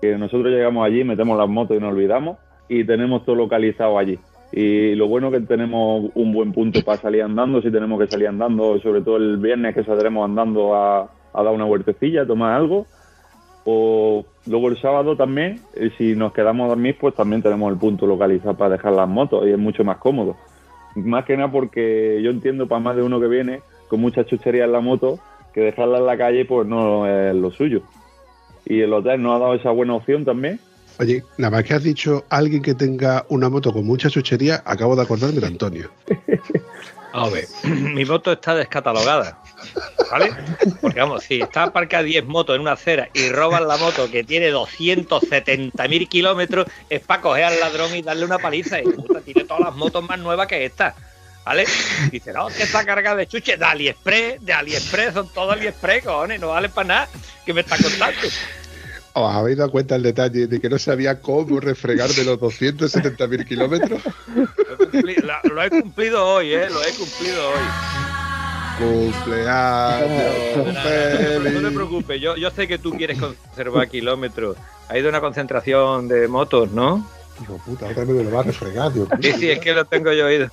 que 0.02 0.18
nosotros 0.18 0.52
llegamos 0.52 0.84
allí, 0.84 1.04
metemos 1.04 1.38
las 1.38 1.48
motos 1.48 1.78
y 1.78 1.80
nos 1.80 1.94
olvidamos 1.94 2.40
y 2.68 2.84
tenemos 2.84 3.24
todo 3.24 3.36
localizado 3.36 4.00
allí. 4.00 4.18
Y 4.52 4.96
lo 4.96 5.08
bueno 5.08 5.30
que 5.30 5.42
tenemos 5.42 6.10
un 6.16 6.34
buen 6.34 6.52
punto 6.52 6.84
para 6.84 6.98
salir 6.98 7.22
andando, 7.22 7.62
si 7.62 7.70
tenemos 7.70 8.00
que 8.00 8.08
salir 8.08 8.30
andando, 8.30 8.80
sobre 8.80 9.02
todo 9.02 9.18
el 9.18 9.38
viernes 9.38 9.76
que 9.76 9.84
saldremos 9.84 10.26
andando 10.26 10.74
a, 10.74 11.02
a 11.34 11.44
dar 11.44 11.54
una 11.54 11.66
huertecilla, 11.66 12.24
a 12.24 12.26
tomar 12.26 12.54
algo. 12.54 12.88
O 13.64 14.26
luego 14.48 14.70
el 14.70 14.82
sábado 14.82 15.16
también, 15.16 15.60
eh, 15.76 15.92
si 16.00 16.16
nos 16.16 16.34
quedamos 16.34 16.66
a 16.66 16.70
dormir, 16.70 16.98
pues 17.00 17.14
también 17.14 17.44
tenemos 17.44 17.72
el 17.72 17.78
punto 17.78 18.08
localizado 18.08 18.58
para 18.58 18.72
dejar 18.72 18.94
las 18.94 19.08
motos 19.08 19.46
y 19.46 19.52
es 19.52 19.60
mucho 19.60 19.84
más 19.84 19.98
cómodo. 19.98 20.36
Más 20.96 21.26
que 21.26 21.38
nada 21.38 21.52
porque 21.52 22.20
yo 22.24 22.32
entiendo 22.32 22.68
para 22.68 22.82
más 22.82 22.96
de 22.96 23.04
uno 23.04 23.20
que 23.20 23.28
viene 23.28 23.62
con 23.88 24.02
mucha 24.02 24.26
chuchería 24.26 24.66
en 24.66 24.72
la 24.72 24.80
moto 24.80 25.20
que 25.54 25.62
dejarla 25.62 25.98
en 26.00 26.06
la 26.06 26.18
calle 26.18 26.46
pues 26.46 26.68
no 26.68 27.08
es 27.08 27.36
lo 27.36 27.52
suyo. 27.52 27.82
Y 28.66 28.82
el 28.82 28.94
hotel 28.94 29.22
nos 29.22 29.36
ha 29.36 29.40
dado 29.40 29.56
esa 29.56 29.72
buena 29.72 29.96
opción 29.96 30.24
también. 30.26 30.60
Oye, 31.00 31.24
nada 31.38 31.52
más 31.52 31.64
que 31.64 31.74
has 31.74 31.84
dicho 31.84 32.26
alguien 32.30 32.62
que 32.62 32.76
tenga 32.76 33.26
una 33.30 33.50
moto 33.50 33.74
con 33.74 33.86
mucha 33.86 34.10
chuchería, 34.10 34.62
acabo 34.66 34.96
de 34.96 35.02
acordarme 35.02 35.40
de 35.40 35.48
Antonio. 35.48 35.90
A 37.14 37.30
ver, 37.30 37.46
mi 37.64 38.06
moto 38.06 38.32
está 38.32 38.56
descatalogada. 38.56 39.38
¿Vale? 40.12 40.32
Porque 40.82 41.00
vamos, 41.00 41.24
si 41.24 41.42
está 41.42 41.64
aparcada 41.64 42.04
10 42.04 42.26
motos 42.26 42.56
en 42.56 42.62
una 42.62 42.74
acera 42.74 43.10
y 43.14 43.30
roban 43.30 43.68
la 43.68 43.78
moto 43.78 44.10
que 44.10 44.24
tiene 44.24 44.52
270.000 44.52 46.08
kilómetros, 46.08 46.68
es 46.90 47.02
para 47.02 47.22
coger 47.22 47.46
al 47.46 47.60
ladrón 47.60 47.96
y 47.96 48.02
darle 48.02 48.26
una 48.26 48.40
paliza. 48.40 48.82
Y 48.82 48.84
puta, 48.84 49.22
tiene 49.22 49.46
todas 49.46 49.64
las 49.64 49.76
motos 49.76 50.08
más 50.08 50.20
nuevas 50.20 50.48
que 50.48 50.66
esta. 50.66 50.96
¿Vale? 51.46 51.66
Dice, 52.12 52.32
no, 52.34 52.48
que 52.50 52.64
está 52.64 52.86
cargada 52.86 53.16
de 53.16 53.28
chuches 53.28 53.58
de 53.58 53.66
AliExpress, 53.66 54.46
de 54.46 54.54
AliExpress, 54.54 55.14
son 55.14 55.30
todos 55.34 55.54
AliExpress, 55.54 56.04
cojones, 56.06 56.40
no 56.40 56.50
vale 56.50 56.70
para 56.70 56.88
nada. 56.88 57.10
¿Qué 57.46 57.54
me 57.54 57.62
está 57.62 57.78
contando? 57.78 58.20
¿Os 59.14 59.36
habéis 59.36 59.58
dado 59.58 59.72
cuenta 59.72 59.96
el 59.96 60.04
detalle 60.04 60.48
de 60.48 60.62
que 60.62 60.70
no 60.70 60.78
sabía 60.80 61.20
cómo 61.20 61.60
refregar 61.60 62.10
de 62.12 62.24
los 62.24 62.40
270.000 62.40 63.46
kilómetros? 63.46 64.02
Lo 64.36 64.44
he, 64.44 64.78
cumplido, 64.88 65.26
la- 65.28 65.42
lo 65.44 65.64
he 65.64 65.70
cumplido 65.70 66.26
hoy, 66.28 66.54
¿eh? 66.54 66.70
Lo 66.70 66.82
he 66.84 66.92
cumplido 66.94 67.50
hoy. 67.50 67.66
Cumpleaños 68.78 70.56
No, 70.58 70.64
no, 70.66 70.74
te 70.74 71.40
feliz. 71.40 71.74
preocupes, 71.76 72.22
yo, 72.22 72.36
yo 72.36 72.52
sé 72.52 72.68
que 72.68 72.78
tú 72.78 72.92
quieres 72.92 73.18
conservar 73.20 73.90
kilómetros. 73.90 74.58
Ha 74.90 74.98
ido 74.98 75.10
una 75.10 75.22
concentración 75.22 76.08
de 76.08 76.28
motos, 76.28 76.72
¿no? 76.72 77.06
Hijo 77.42 77.58
puta, 77.66 77.88
otra 77.88 78.04
vez 78.06 78.16
me 78.16 78.24
lo 78.24 78.32
va 78.32 78.42
a 78.42 78.44
refregar, 78.44 78.92
tío. 78.94 79.08
Sí, 79.22 79.34
sí, 79.34 79.50
es 79.52 79.60
que 79.60 79.74
lo 79.74 79.86
tengo 79.86 80.12
yo 80.14 80.26
oído. 80.28 80.50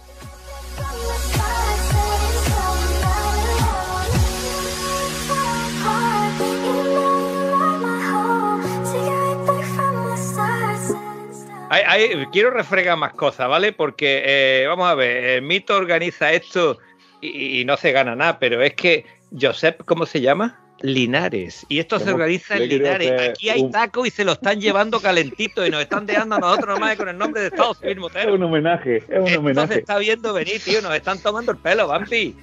Hay- 11.70 11.82
hay- 11.86 12.26
quiero 12.32 12.50
refregar 12.50 12.96
más 12.96 13.12
cosas, 13.14 13.48
¿vale? 13.48 13.72
Porque, 13.72 14.22
eh, 14.24 14.66
vamos 14.66 14.88
a 14.88 14.94
ver, 14.94 15.24
el 15.24 15.42
Mito 15.42 15.76
organiza 15.76 16.32
esto 16.32 16.78
y, 17.20 17.60
y 17.60 17.64
no 17.64 17.76
se 17.76 17.92
gana 17.92 18.14
nada, 18.16 18.38
pero 18.38 18.62
es 18.62 18.74
que 18.74 19.04
Josep, 19.38 19.82
¿cómo 19.84 20.06
se 20.06 20.20
llama? 20.20 20.58
Linares. 20.80 21.66
Y 21.68 21.80
esto 21.80 21.98
se 21.98 22.12
organiza 22.12 22.56
en 22.56 22.68
Linares. 22.68 23.30
Aquí 23.30 23.50
hay 23.50 23.62
un- 23.62 23.72
tacos 23.72 24.06
y 24.06 24.10
se 24.10 24.24
lo 24.24 24.30
están 24.32 24.60
llevando 24.60 25.00
calentito 25.00 25.66
y 25.66 25.70
nos 25.70 25.82
están 25.82 26.06
dejando 26.06 26.36
a 26.36 26.38
nosotros 26.38 26.78
nomás 26.78 26.96
con 26.96 27.08
el 27.08 27.18
nombre 27.18 27.40
de 27.42 27.48
Estados 27.48 27.80
Unidos. 27.82 28.12
Es 28.14 28.26
un 28.26 28.42
homenaje, 28.44 28.96
es 28.98 29.02
un 29.08 29.14
Esto 29.16 29.28
se 29.30 29.36
homenaje. 29.38 29.74
está 29.80 29.98
viendo 29.98 30.32
venir, 30.32 30.60
tío. 30.62 30.80
Nos 30.80 30.94
están 30.94 31.18
tomando 31.20 31.50
el 31.50 31.58
pelo, 31.58 31.88
Vampi. 31.88 32.36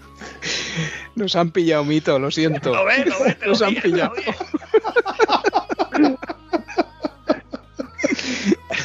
Nos 1.15 1.33
han 1.37 1.49
pillado, 1.51 1.85
Mito, 1.85 2.19
lo 2.19 2.29
siento. 2.29 2.75
Lo 2.75 2.83
ves, 2.83 3.05
lo 3.05 3.23
ves, 3.23 3.39
te 3.39 3.45
lo 3.45 3.51
Nos 3.53 3.61
han 3.61 3.75
pillado. 3.75 4.11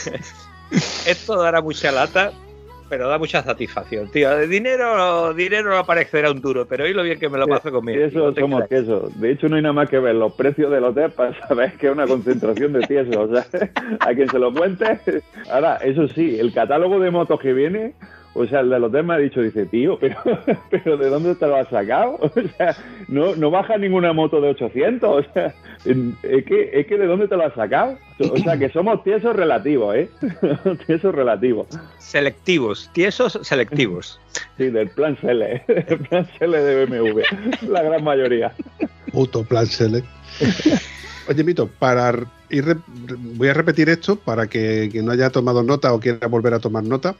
Esto 1.06 1.36
dará 1.36 1.60
mucha 1.60 1.90
lata, 1.90 2.32
pero 2.88 3.08
da 3.08 3.18
mucha 3.18 3.42
satisfacción, 3.42 4.10
tío. 4.10 4.30
De 4.36 4.46
dinero, 4.48 5.32
dinero 5.34 5.70
no 5.70 5.78
aparecerá 5.78 6.30
un 6.30 6.40
duro, 6.40 6.66
pero 6.66 6.84
hoy 6.84 6.92
lo 6.92 7.02
bien 7.02 7.18
que 7.18 7.28
me 7.28 7.38
lo 7.38 7.46
paso 7.46 7.70
conmigo. 7.70 8.02
Eso 8.02 8.30
no 8.30 8.34
somos 8.34 8.64
creas. 8.66 8.84
quesos. 8.84 9.20
De 9.20 9.30
hecho, 9.30 9.48
no 9.48 9.56
hay 9.56 9.62
nada 9.62 9.72
más 9.72 9.88
que 9.88 9.98
ver 9.98 10.16
los 10.16 10.32
precios 10.34 10.70
del 10.70 10.84
hotel 10.84 11.10
para 11.12 11.38
saber 11.46 11.72
que 11.74 11.86
es 11.86 11.92
una 11.92 12.06
concentración 12.06 12.72
de 12.72 12.80
tiesos. 12.80 13.16
O 13.16 13.28
sea, 13.32 13.46
a 14.00 14.14
quien 14.14 14.28
se 14.28 14.38
lo 14.38 14.52
cuente. 14.52 15.00
Ahora, 15.50 15.76
eso 15.76 16.08
sí, 16.08 16.38
el 16.38 16.52
catálogo 16.52 16.98
de 16.98 17.10
motos 17.10 17.40
que 17.40 17.52
viene, 17.52 17.94
o 18.34 18.46
sea, 18.46 18.60
el 18.60 18.70
del 18.70 18.84
hotel 18.84 19.04
me 19.04 19.14
ha 19.14 19.18
dicho, 19.18 19.40
dice, 19.42 19.66
tío, 19.66 19.98
pero, 19.98 20.16
pero 20.70 20.96
¿de 20.96 21.08
dónde 21.08 21.34
te 21.34 21.46
lo 21.46 21.56
has 21.56 21.68
sacado? 21.68 22.18
O 22.22 22.30
sea, 22.56 22.76
no, 23.08 23.34
no 23.36 23.50
baja 23.50 23.76
ninguna 23.78 24.12
moto 24.12 24.40
de 24.40 24.50
800. 24.50 25.26
O 25.30 25.32
sea, 25.32 25.54
es 26.22 26.44
que, 26.44 26.70
es 26.74 26.86
que 26.86 26.98
¿de 26.98 27.06
dónde 27.06 27.26
te 27.26 27.36
lo 27.36 27.46
has 27.46 27.54
sacado? 27.54 27.96
O 28.30 28.36
sea, 28.36 28.58
que 28.58 28.68
somos 28.68 29.02
tiesos 29.02 29.34
relativos, 29.34 29.96
¿eh? 29.96 30.10
tiesos 30.86 31.14
relativos. 31.14 31.66
Selectivos, 31.98 32.90
tiesos 32.92 33.38
selectivos. 33.42 34.20
Sí, 34.58 34.68
del 34.68 34.90
plan 34.90 35.16
SL, 35.20 35.42
el 35.68 35.98
plan 36.08 36.26
SL 36.38 36.50
de 36.52 36.84
BMW, 36.84 37.20
la 37.70 37.82
gran 37.82 38.04
mayoría. 38.04 38.52
Puto 39.10 39.42
plan 39.42 39.66
Sele. 39.66 40.04
Oye, 41.28 41.44
Mito, 41.44 41.68
para 41.78 42.12
ir 42.50 42.64
re- 42.64 42.76
voy 43.36 43.48
a 43.48 43.54
repetir 43.54 43.88
esto 43.88 44.16
para 44.16 44.46
que, 44.48 44.88
que 44.92 45.02
no 45.02 45.12
haya 45.12 45.30
tomado 45.30 45.62
nota 45.62 45.92
o 45.94 46.00
quiera 46.00 46.26
volver 46.26 46.54
a 46.54 46.58
tomar 46.58 46.82
nota. 46.84 47.14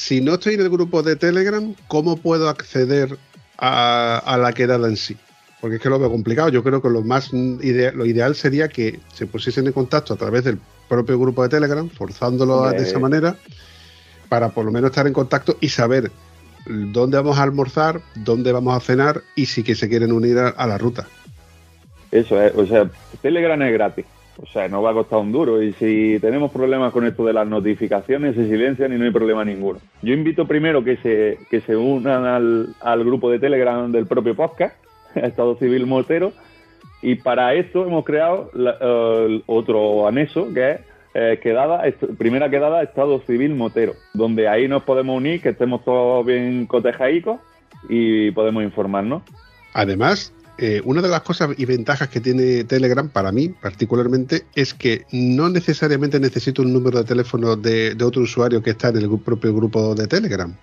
Si 0.00 0.22
no 0.22 0.32
estoy 0.34 0.54
en 0.54 0.62
el 0.62 0.70
grupo 0.70 1.02
de 1.02 1.14
Telegram, 1.14 1.74
¿cómo 1.86 2.16
puedo 2.16 2.48
acceder 2.48 3.18
a, 3.58 4.16
a 4.24 4.38
la 4.38 4.54
quedada 4.54 4.88
en 4.88 4.96
sí? 4.96 5.14
Porque 5.60 5.76
es 5.76 5.82
que 5.82 5.90
lo 5.90 5.98
veo 5.98 6.10
complicado. 6.10 6.48
Yo 6.48 6.62
creo 6.62 6.80
que 6.80 6.88
lo 6.88 7.02
más 7.02 7.34
ide- 7.34 7.92
lo 7.92 8.06
ideal 8.06 8.34
sería 8.34 8.68
que 8.68 8.98
se 9.12 9.26
pusiesen 9.26 9.66
en 9.66 9.74
contacto 9.74 10.14
a 10.14 10.16
través 10.16 10.44
del 10.44 10.58
propio 10.88 11.18
grupo 11.18 11.42
de 11.42 11.50
Telegram, 11.50 11.86
forzándolo 11.90 12.62
de 12.70 12.78
esa 12.78 12.98
manera, 12.98 13.36
para 14.30 14.48
por 14.48 14.64
lo 14.64 14.72
menos 14.72 14.88
estar 14.90 15.06
en 15.06 15.12
contacto 15.12 15.58
y 15.60 15.68
saber 15.68 16.10
dónde 16.66 17.18
vamos 17.18 17.38
a 17.38 17.42
almorzar, 17.42 18.00
dónde 18.14 18.52
vamos 18.52 18.74
a 18.74 18.80
cenar 18.80 19.20
y 19.36 19.44
si 19.46 19.62
que 19.62 19.74
se 19.74 19.86
quieren 19.90 20.12
unir 20.12 20.38
a- 20.38 20.48
a 20.48 20.66
la 20.66 20.78
ruta. 20.78 21.06
Eso 22.10 22.40
es, 22.40 22.54
o 22.56 22.66
sea, 22.66 22.90
Telegram 23.20 23.60
es 23.60 23.72
gratis. 23.74 24.06
O 24.42 24.46
sea, 24.46 24.68
no 24.68 24.80
va 24.80 24.90
a 24.90 24.94
costar 24.94 25.18
un 25.18 25.32
duro. 25.32 25.62
Y 25.62 25.72
si 25.74 26.18
tenemos 26.20 26.50
problemas 26.50 26.92
con 26.92 27.06
esto 27.06 27.24
de 27.24 27.32
las 27.32 27.46
notificaciones, 27.46 28.34
se 28.34 28.48
silencian 28.48 28.92
y 28.92 28.98
no 28.98 29.04
hay 29.04 29.10
problema 29.10 29.44
ninguno. 29.44 29.78
Yo 30.02 30.14
invito 30.14 30.46
primero 30.46 30.82
que 30.82 30.96
se, 30.96 31.38
que 31.50 31.60
se 31.60 31.76
unan 31.76 32.24
al, 32.24 32.74
al 32.80 33.04
grupo 33.04 33.30
de 33.30 33.38
Telegram 33.38 33.92
del 33.92 34.06
propio 34.06 34.34
podcast, 34.34 34.74
Estado 35.14 35.56
Civil 35.56 35.86
Motero. 35.86 36.32
Y 37.02 37.16
para 37.16 37.54
esto 37.54 37.86
hemos 37.86 38.04
creado 38.04 38.50
el 38.54 39.42
otro 39.46 40.06
anexo 40.06 40.52
que 40.52 40.72
es 40.72 40.80
eh, 41.14 41.40
quedada, 41.42 41.82
primera 42.18 42.50
quedada 42.50 42.82
Estado 42.82 43.20
Civil 43.26 43.54
Motero, 43.54 43.94
donde 44.14 44.48
ahí 44.48 44.68
nos 44.68 44.84
podemos 44.84 45.16
unir, 45.16 45.40
que 45.40 45.48
estemos 45.50 45.84
todos 45.84 46.24
bien 46.24 46.66
cotejadicos 46.66 47.40
y 47.88 48.30
podemos 48.30 48.62
informarnos. 48.62 49.22
Además, 49.72 50.32
eh, 50.62 50.82
una 50.84 51.00
de 51.00 51.08
las 51.08 51.22
cosas 51.22 51.48
y 51.56 51.64
ventajas 51.64 52.10
que 52.10 52.20
tiene 52.20 52.64
Telegram 52.64 53.08
para 53.08 53.32
mí 53.32 53.48
particularmente 53.48 54.44
es 54.54 54.74
que 54.74 55.06
no 55.10 55.48
necesariamente 55.48 56.20
necesito 56.20 56.60
un 56.60 56.70
número 56.74 56.98
de 56.98 57.04
teléfono 57.04 57.56
de, 57.56 57.96
otro 58.04 58.20
usuario 58.20 58.62
que 58.62 58.68
está 58.68 58.88
en 58.90 58.98
el 58.98 59.18
propio 59.20 59.54
grupo 59.54 59.94
de 59.94 60.06
Telegram. 60.06 60.54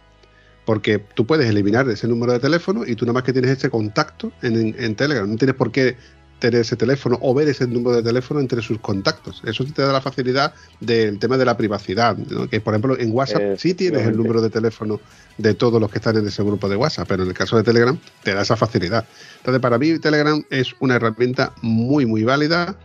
Porque 0.65 0.99
tú 0.99 1.25
puedes 1.25 1.49
eliminar 1.49 1.89
ese 1.89 2.07
número 2.07 2.33
de 2.33 2.39
teléfono 2.39 2.85
y 2.85 2.95
tú 2.95 3.05
nada 3.05 3.13
más 3.13 3.23
que 3.23 3.33
tienes 3.33 3.49
ese 3.49 3.71
contacto 3.71 4.31
en 4.43 4.95
Telegram. 4.95 5.27
No 5.27 5.35
tienes 5.35 5.55
por 5.55 5.71
qué 5.71 5.95
tener 6.39 6.61
ese 6.61 6.75
teléfono 6.75 7.17
o 7.21 7.33
ver 7.33 7.47
ese 7.47 7.67
número 7.67 7.95
de 7.95 8.03
teléfono 8.03 8.39
entre 8.39 8.61
sus 8.61 8.79
contactos. 8.79 9.41
Eso 9.45 9.65
te 9.65 9.81
da 9.81 9.91
la 9.91 10.01
facilidad 10.01 10.53
del 10.79 11.19
tema 11.19 11.37
de 11.37 11.45
la 11.45 11.57
privacidad. 11.57 12.15
¿no? 12.17 12.47
Que 12.47 12.61
por 12.61 12.73
ejemplo 12.73 12.97
en 12.99 13.11
WhatsApp 13.11 13.57
sí 13.57 13.73
tienes 13.73 14.05
el 14.05 14.15
número 14.15 14.41
de 14.41 14.49
teléfono 14.49 14.99
de 15.37 15.53
todos 15.53 15.81
los 15.81 15.91
que 15.91 15.97
están 15.97 16.17
en 16.17 16.27
ese 16.27 16.43
grupo 16.43 16.69
de 16.69 16.75
WhatsApp, 16.75 17.07
pero 17.07 17.23
en 17.23 17.29
el 17.29 17.35
caso 17.35 17.57
de 17.57 17.63
Telegram 17.63 17.97
te 18.23 18.33
da 18.33 18.41
esa 18.41 18.55
facilidad. 18.55 19.05
Entonces, 19.37 19.61
para 19.61 19.77
mí 19.77 19.97
Telegram 19.99 20.43
es 20.49 20.75
una 20.79 20.95
herramienta 20.95 21.53
muy, 21.61 22.05
muy 22.05 22.23
válida, 22.23 22.75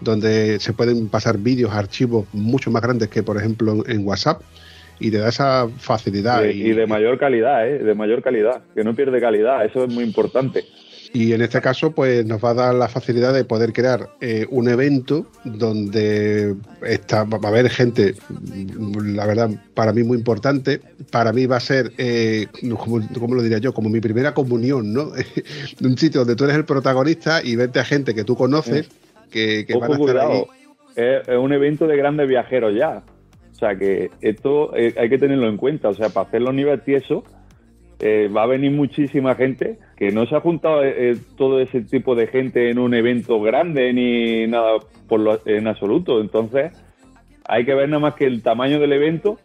donde 0.00 0.60
se 0.60 0.72
pueden 0.72 1.08
pasar 1.08 1.38
vídeos, 1.38 1.72
archivos 1.72 2.26
mucho 2.32 2.70
más 2.70 2.82
grandes 2.82 3.08
que, 3.08 3.22
por 3.22 3.36
ejemplo, 3.36 3.84
en 3.86 4.06
WhatsApp, 4.06 4.42
y 5.00 5.10
te 5.10 5.18
da 5.18 5.28
esa 5.28 5.68
facilidad. 5.78 6.44
Y, 6.44 6.70
y 6.70 6.72
de 6.72 6.86
mayor 6.86 7.18
calidad, 7.18 7.68
¿eh? 7.68 7.78
De 7.78 7.94
mayor 7.94 8.22
calidad, 8.22 8.62
que 8.74 8.84
no 8.84 8.94
pierde 8.94 9.20
calidad, 9.20 9.64
eso 9.64 9.84
es 9.84 9.92
muy 9.92 10.04
importante. 10.04 10.64
Y 11.12 11.32
en 11.32 11.40
este 11.40 11.60
caso, 11.60 11.92
pues 11.92 12.24
nos 12.26 12.42
va 12.44 12.50
a 12.50 12.54
dar 12.54 12.74
la 12.74 12.88
facilidad 12.88 13.32
de 13.32 13.44
poder 13.44 13.72
crear 13.72 14.10
eh, 14.20 14.46
un 14.50 14.68
evento 14.68 15.26
donde 15.44 16.54
está, 16.82 17.24
va 17.24 17.38
a 17.42 17.48
haber 17.48 17.70
gente, 17.70 18.14
mm, 18.28 19.14
la 19.14 19.26
verdad, 19.26 19.50
para 19.74 19.92
mí 19.92 20.02
muy 20.02 20.18
importante. 20.18 20.80
Para 21.10 21.32
mí 21.32 21.46
va 21.46 21.56
a 21.56 21.60
ser, 21.60 21.92
eh, 21.96 22.46
como, 22.78 23.00
¿cómo 23.18 23.34
lo 23.34 23.42
diría 23.42 23.58
yo? 23.58 23.72
Como 23.72 23.88
mi 23.88 24.00
primera 24.00 24.34
comunión, 24.34 24.92
¿no? 24.92 25.12
un 25.82 25.96
sitio 25.96 26.20
donde 26.20 26.36
tú 26.36 26.44
eres 26.44 26.56
el 26.56 26.64
protagonista 26.64 27.42
y 27.42 27.56
verte 27.56 27.80
a 27.80 27.84
gente 27.84 28.14
que 28.14 28.24
tú 28.24 28.36
conoces, 28.36 28.88
que, 29.30 29.64
que 29.66 29.76
van 29.76 29.92
a 29.92 29.96
estar 29.96 30.18
ahí. 30.18 30.42
Es, 30.96 31.28
un 31.28 31.52
evento 31.52 31.86
de 31.86 31.96
grandes 31.96 32.28
viajeros 32.28 32.74
ya. 32.74 33.02
O 33.52 33.54
sea 33.54 33.76
que 33.76 34.10
esto 34.20 34.76
eh, 34.76 34.94
hay 34.96 35.08
que 35.08 35.18
tenerlo 35.18 35.48
en 35.48 35.56
cuenta. 35.56 35.88
O 35.88 35.94
sea, 35.94 36.10
para 36.10 36.28
hacer 36.28 36.42
los 36.42 36.54
niveles 36.54 36.84
tiesos 36.84 37.24
eh, 38.00 38.28
va 38.34 38.44
a 38.44 38.46
venir 38.46 38.70
muchísima 38.70 39.34
gente 39.34 39.78
que 39.96 40.12
no 40.12 40.26
se 40.26 40.36
ha 40.36 40.40
juntado 40.40 40.84
eh, 40.84 41.16
todo 41.36 41.60
ese 41.60 41.80
tipo 41.80 42.14
de 42.14 42.28
gente 42.28 42.70
en 42.70 42.78
un 42.78 42.94
evento 42.94 43.40
grande 43.40 43.92
ni 43.92 44.46
nada 44.46 44.78
por 45.08 45.18
lo, 45.20 45.40
en 45.46 45.66
absoluto. 45.66 46.20
Entonces 46.20 46.72
hay 47.46 47.64
que 47.64 47.74
ver 47.74 47.88
nada 47.88 48.00
más 48.00 48.14
que 48.14 48.26
el 48.26 48.42
tamaño 48.42 48.78
del 48.78 48.92
evento, 48.92 49.38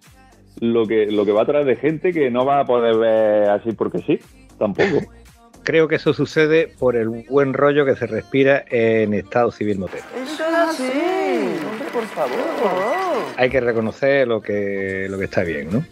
lo 0.59 0.85
que, 0.85 1.07
lo 1.07 1.25
que 1.25 1.31
va 1.31 1.43
a 1.43 1.45
traer 1.45 1.65
de 1.65 1.77
gente 1.77 2.11
que 2.11 2.29
no 2.29 2.45
va 2.45 2.59
a 2.59 2.65
poder 2.65 2.95
ver 2.97 3.49
así 3.49 3.71
porque 3.71 3.99
sí, 3.99 4.19
tampoco. 4.59 5.01
Creo 5.63 5.87
que 5.87 5.95
eso 5.95 6.13
sucede 6.13 6.67
por 6.77 6.97
el 6.97 7.07
buen 7.07 7.53
rollo 7.53 7.85
que 7.85 7.95
se 7.95 8.05
respira 8.05 8.65
en 8.69 9.13
Estado 9.13 9.49
Civil 9.49 9.79
Motero. 9.79 10.03
Eso 10.21 10.43
es 10.45 10.53
así. 10.53 10.83
Hombre, 10.83 11.87
por 11.93 12.03
favor. 12.03 12.37
Por 12.61 12.69
favor. 12.69 13.23
Hay 13.37 13.49
que 13.49 13.61
reconocer 13.61 14.27
lo 14.27 14.41
que, 14.41 15.07
lo 15.09 15.17
que 15.17 15.23
está 15.23 15.43
bien, 15.43 15.69
¿no? 15.71 15.85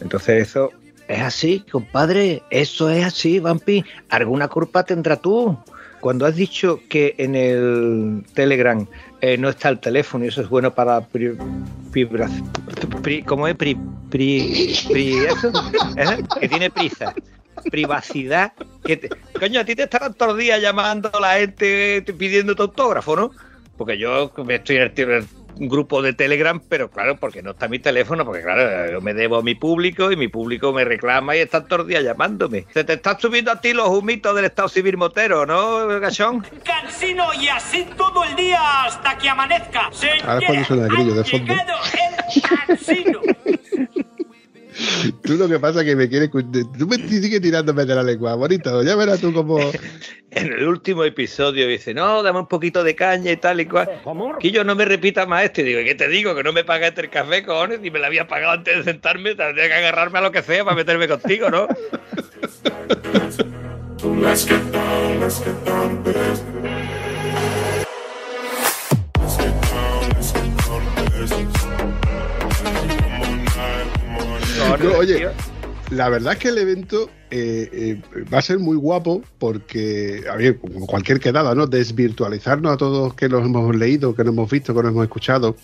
Entonces 0.00 0.48
eso 0.48 0.72
es 1.08 1.20
así, 1.22 1.60
compadre. 1.70 2.42
Eso 2.50 2.90
es 2.90 3.04
así, 3.04 3.38
Vampi. 3.40 3.84
Alguna 4.08 4.48
culpa 4.48 4.84
tendrá 4.84 5.16
tú. 5.16 5.56
Cuando 6.00 6.26
has 6.26 6.36
dicho 6.36 6.80
que 6.88 7.14
en 7.18 7.34
el 7.34 8.24
Telegram 8.34 8.86
eh, 9.20 9.36
no 9.38 9.48
está 9.48 9.70
el 9.70 9.80
teléfono 9.80 10.24
y 10.24 10.28
eso 10.28 10.40
es 10.42 10.48
bueno 10.48 10.72
para 10.74 11.00
pri- 11.00 11.36
¿cómo 13.24 13.48
es? 13.48 13.56
Pri, 13.56 13.76
pri, 14.10 14.78
eso, 15.26 15.50
¿eh? 15.96 16.22
que 16.40 16.48
tiene 16.48 16.70
prisa. 16.70 17.14
Privacidad. 17.70 18.52
Coño, 19.40 19.60
a 19.60 19.64
ti 19.64 19.74
te 19.74 19.84
estarán 19.84 20.14
todos 20.14 20.32
los 20.32 20.38
días 20.40 20.60
llamando 20.60 21.10
la 21.20 21.34
gente 21.38 22.04
pidiendo 22.16 22.54
tu 22.54 22.62
autógrafo, 22.64 23.16
¿no? 23.16 23.30
Porque 23.76 23.98
yo 23.98 24.30
estoy 24.48 24.76
en 24.76 24.82
el, 24.82 24.92
en 24.96 25.10
el 25.10 25.26
grupo 25.58 26.02
de 26.02 26.12
Telegram, 26.12 26.60
pero 26.68 26.90
claro, 26.90 27.16
porque 27.16 27.42
no 27.42 27.52
está 27.52 27.68
mi 27.68 27.78
teléfono, 27.78 28.24
porque 28.24 28.42
claro, 28.42 28.90
yo 28.90 29.00
me 29.00 29.14
debo 29.14 29.36
a 29.36 29.42
mi 29.42 29.54
público 29.54 30.12
y 30.12 30.16
mi 30.16 30.28
público 30.28 30.72
me 30.72 30.84
reclama 30.84 31.36
y 31.36 31.40
están 31.40 31.66
todos 31.66 31.80
los 31.80 31.88
días 31.88 32.04
llamándome. 32.04 32.66
Se 32.72 32.84
te 32.84 32.94
están 32.94 33.18
subiendo 33.20 33.50
a 33.50 33.60
ti 33.60 33.72
los 33.72 33.88
humitos 33.88 34.34
del 34.34 34.46
Estado 34.46 34.68
Civil 34.68 34.96
Motero, 34.96 35.46
¿no, 35.46 35.86
Gachón? 36.00 36.46
Cansino 36.64 37.32
y 37.34 37.48
así 37.48 37.86
todo 37.96 38.24
el 38.24 38.36
día 38.36 38.84
hasta 38.84 39.16
que 39.18 39.28
amanezca. 39.28 39.90
Ahora 40.24 40.38
es 40.38 40.44
cuando 40.46 40.64
suena 40.64 40.84
el 40.84 40.88
grillo 40.90 41.14
de 41.14 41.24
fondo. 41.24 41.54
llegado 41.54 41.78
el 42.34 42.42
cansino. 42.42 43.20
Tú 45.22 45.34
lo 45.34 45.48
que 45.48 45.58
pasa 45.58 45.80
es 45.80 45.86
que 45.86 45.96
me 45.96 46.08
quieres. 46.08 46.30
Tú 46.30 46.86
me 46.86 46.96
sigues 46.96 47.40
tirándome 47.40 47.84
de 47.84 47.94
la 47.94 48.02
lengua, 48.02 48.34
bonito. 48.34 48.82
Ya 48.82 48.96
verás 48.96 49.20
tú 49.20 49.32
como. 49.32 49.58
En 50.28 50.52
el 50.52 50.68
último 50.68 51.02
episodio 51.04 51.66
dice, 51.66 51.94
no, 51.94 52.22
dame 52.22 52.40
un 52.40 52.46
poquito 52.46 52.84
de 52.84 52.94
caña 52.94 53.32
y 53.32 53.38
tal 53.38 53.58
y 53.58 53.64
cual. 53.64 53.88
Que 54.38 54.50
yo 54.50 54.64
no 54.64 54.74
me 54.74 54.84
repita 54.84 55.24
más 55.24 55.44
esto. 55.44 55.62
Y 55.62 55.64
digo, 55.64 55.80
¿qué 55.82 55.94
te 55.94 56.08
digo? 56.08 56.34
Que 56.34 56.42
no 56.42 56.52
me 56.52 56.62
pagaste 56.62 57.00
el 57.00 57.08
café, 57.08 57.42
cojones. 57.42 57.80
Y 57.82 57.90
me 57.90 57.98
lo 57.98 58.04
había 58.04 58.28
pagado 58.28 58.52
antes 58.52 58.76
de 58.76 58.84
sentarme. 58.84 59.34
Tendría 59.34 59.68
que 59.68 59.74
agarrarme 59.74 60.18
a 60.18 60.22
lo 60.22 60.32
que 60.32 60.42
sea 60.42 60.62
para 60.62 60.76
meterme 60.76 61.08
contigo, 61.08 61.48
¿no? 61.48 61.68
No, 64.06 64.28
Oye, 74.98 75.28
la 75.90 76.08
verdad 76.08 76.34
es 76.34 76.38
que 76.38 76.48
el 76.48 76.58
evento 76.58 77.08
eh, 77.30 77.68
eh, 77.72 78.24
va 78.32 78.38
a 78.38 78.42
ser 78.42 78.58
muy 78.58 78.76
guapo 78.76 79.22
porque, 79.38 80.24
a 80.30 80.36
ver, 80.36 80.58
como 80.58 80.86
cualquier 80.86 81.20
quedada, 81.20 81.54
¿no? 81.54 81.66
Desvirtualizarnos 81.66 82.72
a 82.72 82.76
todos 82.76 83.14
que 83.14 83.28
nos 83.28 83.44
hemos 83.44 83.74
leído, 83.74 84.14
que 84.14 84.24
nos 84.24 84.32
hemos 84.34 84.50
visto, 84.50 84.74
que 84.74 84.82
nos 84.82 84.92
hemos 84.92 85.04
escuchado. 85.04 85.56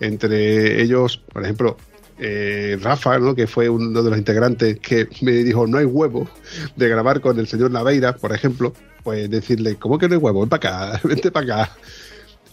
Entre 0.00 0.82
ellos, 0.82 1.18
por 1.32 1.42
ejemplo, 1.44 1.76
eh, 2.18 2.76
Rafa, 2.80 3.18
¿no? 3.18 3.34
que 3.34 3.46
fue 3.46 3.68
uno 3.68 4.02
de 4.02 4.10
los 4.10 4.18
integrantes 4.18 4.78
que 4.80 5.08
me 5.22 5.32
dijo, 5.32 5.66
no 5.66 5.78
hay 5.78 5.84
huevo 5.84 6.28
de 6.76 6.88
grabar 6.88 7.20
con 7.20 7.38
el 7.38 7.46
señor 7.46 7.70
Naveira, 7.70 8.16
por 8.16 8.32
ejemplo, 8.32 8.72
pues 9.02 9.30
decirle, 9.30 9.76
¿cómo 9.76 9.98
que 9.98 10.08
no 10.08 10.14
hay 10.14 10.20
huevo? 10.20 10.40
Ven 10.40 10.48
para 10.48 10.88
acá, 10.90 11.00
vente 11.08 11.30
para 11.30 11.62
acá. 11.62 11.76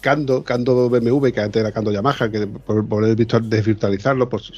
Cando, 0.01 0.43
Cando 0.43 0.87
BMW, 0.87 1.29
que 1.31 1.41
antes 1.41 1.59
era 1.59 1.71
Cando 1.71 1.91
Yamaha, 1.91 2.29
que 2.29 2.45
por 2.45 3.15
virtual- 3.15 3.49
desvirtualizarlo, 3.49 4.29
pues 4.29 4.51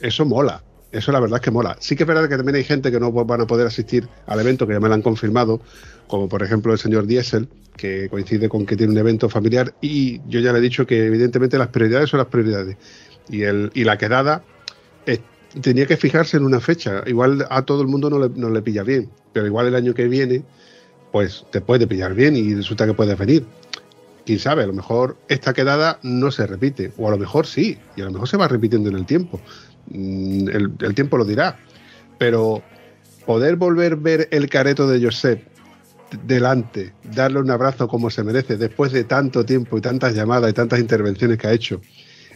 eso 0.00 0.24
mola. 0.24 0.62
Eso 0.92 1.10
la 1.10 1.20
verdad 1.20 1.38
es 1.38 1.42
que 1.42 1.50
mola. 1.50 1.76
Sí 1.80 1.96
que 1.96 2.02
es 2.02 2.06
verdad 2.06 2.28
que 2.28 2.36
también 2.36 2.56
hay 2.56 2.64
gente 2.64 2.92
que 2.92 3.00
no 3.00 3.10
van 3.10 3.40
a 3.40 3.46
poder 3.46 3.66
asistir 3.66 4.06
al 4.26 4.38
evento, 4.40 4.66
que 4.66 4.74
ya 4.74 4.80
me 4.80 4.88
lo 4.88 4.94
han 4.94 5.02
confirmado, 5.02 5.60
como 6.06 6.28
por 6.28 6.42
ejemplo 6.42 6.72
el 6.72 6.78
señor 6.78 7.06
Diesel, 7.06 7.48
que 7.76 8.08
coincide 8.10 8.48
con 8.50 8.66
que 8.66 8.76
tiene 8.76 8.92
un 8.92 8.98
evento 8.98 9.30
familiar, 9.30 9.74
y 9.80 10.20
yo 10.28 10.40
ya 10.40 10.52
le 10.52 10.58
he 10.58 10.62
dicho 10.62 10.86
que 10.86 11.06
evidentemente 11.06 11.56
las 11.56 11.68
prioridades 11.68 12.10
son 12.10 12.18
las 12.18 12.26
prioridades. 12.26 12.76
Y, 13.30 13.42
el, 13.42 13.70
y 13.72 13.84
la 13.84 13.96
quedada 13.96 14.44
eh, 15.06 15.18
tenía 15.60 15.86
que 15.86 15.96
fijarse 15.96 16.36
en 16.36 16.44
una 16.44 16.60
fecha. 16.60 17.02
Igual 17.06 17.46
a 17.48 17.62
todo 17.62 17.80
el 17.80 17.88
mundo 17.88 18.10
no 18.10 18.18
le, 18.18 18.28
no 18.28 18.50
le 18.50 18.60
pilla 18.60 18.82
bien, 18.82 19.08
pero 19.32 19.46
igual 19.46 19.68
el 19.68 19.74
año 19.74 19.94
que 19.94 20.08
viene, 20.08 20.44
pues 21.10 21.46
te 21.50 21.62
puede 21.62 21.86
pillar 21.86 22.14
bien 22.14 22.36
y 22.36 22.54
resulta 22.54 22.86
que 22.86 22.92
puedes 22.92 23.16
venir 23.18 23.46
quién 24.24 24.38
sabe, 24.38 24.62
a 24.62 24.66
lo 24.66 24.72
mejor 24.72 25.16
esta 25.28 25.52
quedada 25.52 25.98
no 26.02 26.30
se 26.30 26.46
repite, 26.46 26.92
o 26.96 27.08
a 27.08 27.10
lo 27.10 27.18
mejor 27.18 27.46
sí, 27.46 27.78
y 27.96 28.02
a 28.02 28.04
lo 28.04 28.12
mejor 28.12 28.28
se 28.28 28.36
va 28.36 28.48
repitiendo 28.48 28.88
en 28.88 28.96
el 28.96 29.06
tiempo. 29.06 29.40
Mm, 29.92 30.48
El, 30.80 30.94
tiempo 30.94 31.16
lo 31.16 31.24
dirá. 31.24 31.58
Pero 32.18 32.62
poder 33.26 33.56
volver 33.56 33.92
a 33.92 33.96
ver 33.96 34.28
el 34.30 34.48
careto 34.48 34.88
de 34.88 35.04
Josep 35.04 35.42
delante, 36.26 36.92
darle 37.14 37.40
un 37.40 37.50
abrazo 37.50 37.88
como 37.88 38.10
se 38.10 38.22
merece, 38.22 38.56
después 38.56 38.92
de 38.92 39.04
tanto 39.04 39.44
tiempo 39.44 39.78
y 39.78 39.80
tantas 39.80 40.14
llamadas 40.14 40.50
y 40.50 40.52
tantas 40.52 40.78
intervenciones 40.78 41.38
que 41.38 41.46
ha 41.46 41.52
hecho, 41.52 41.80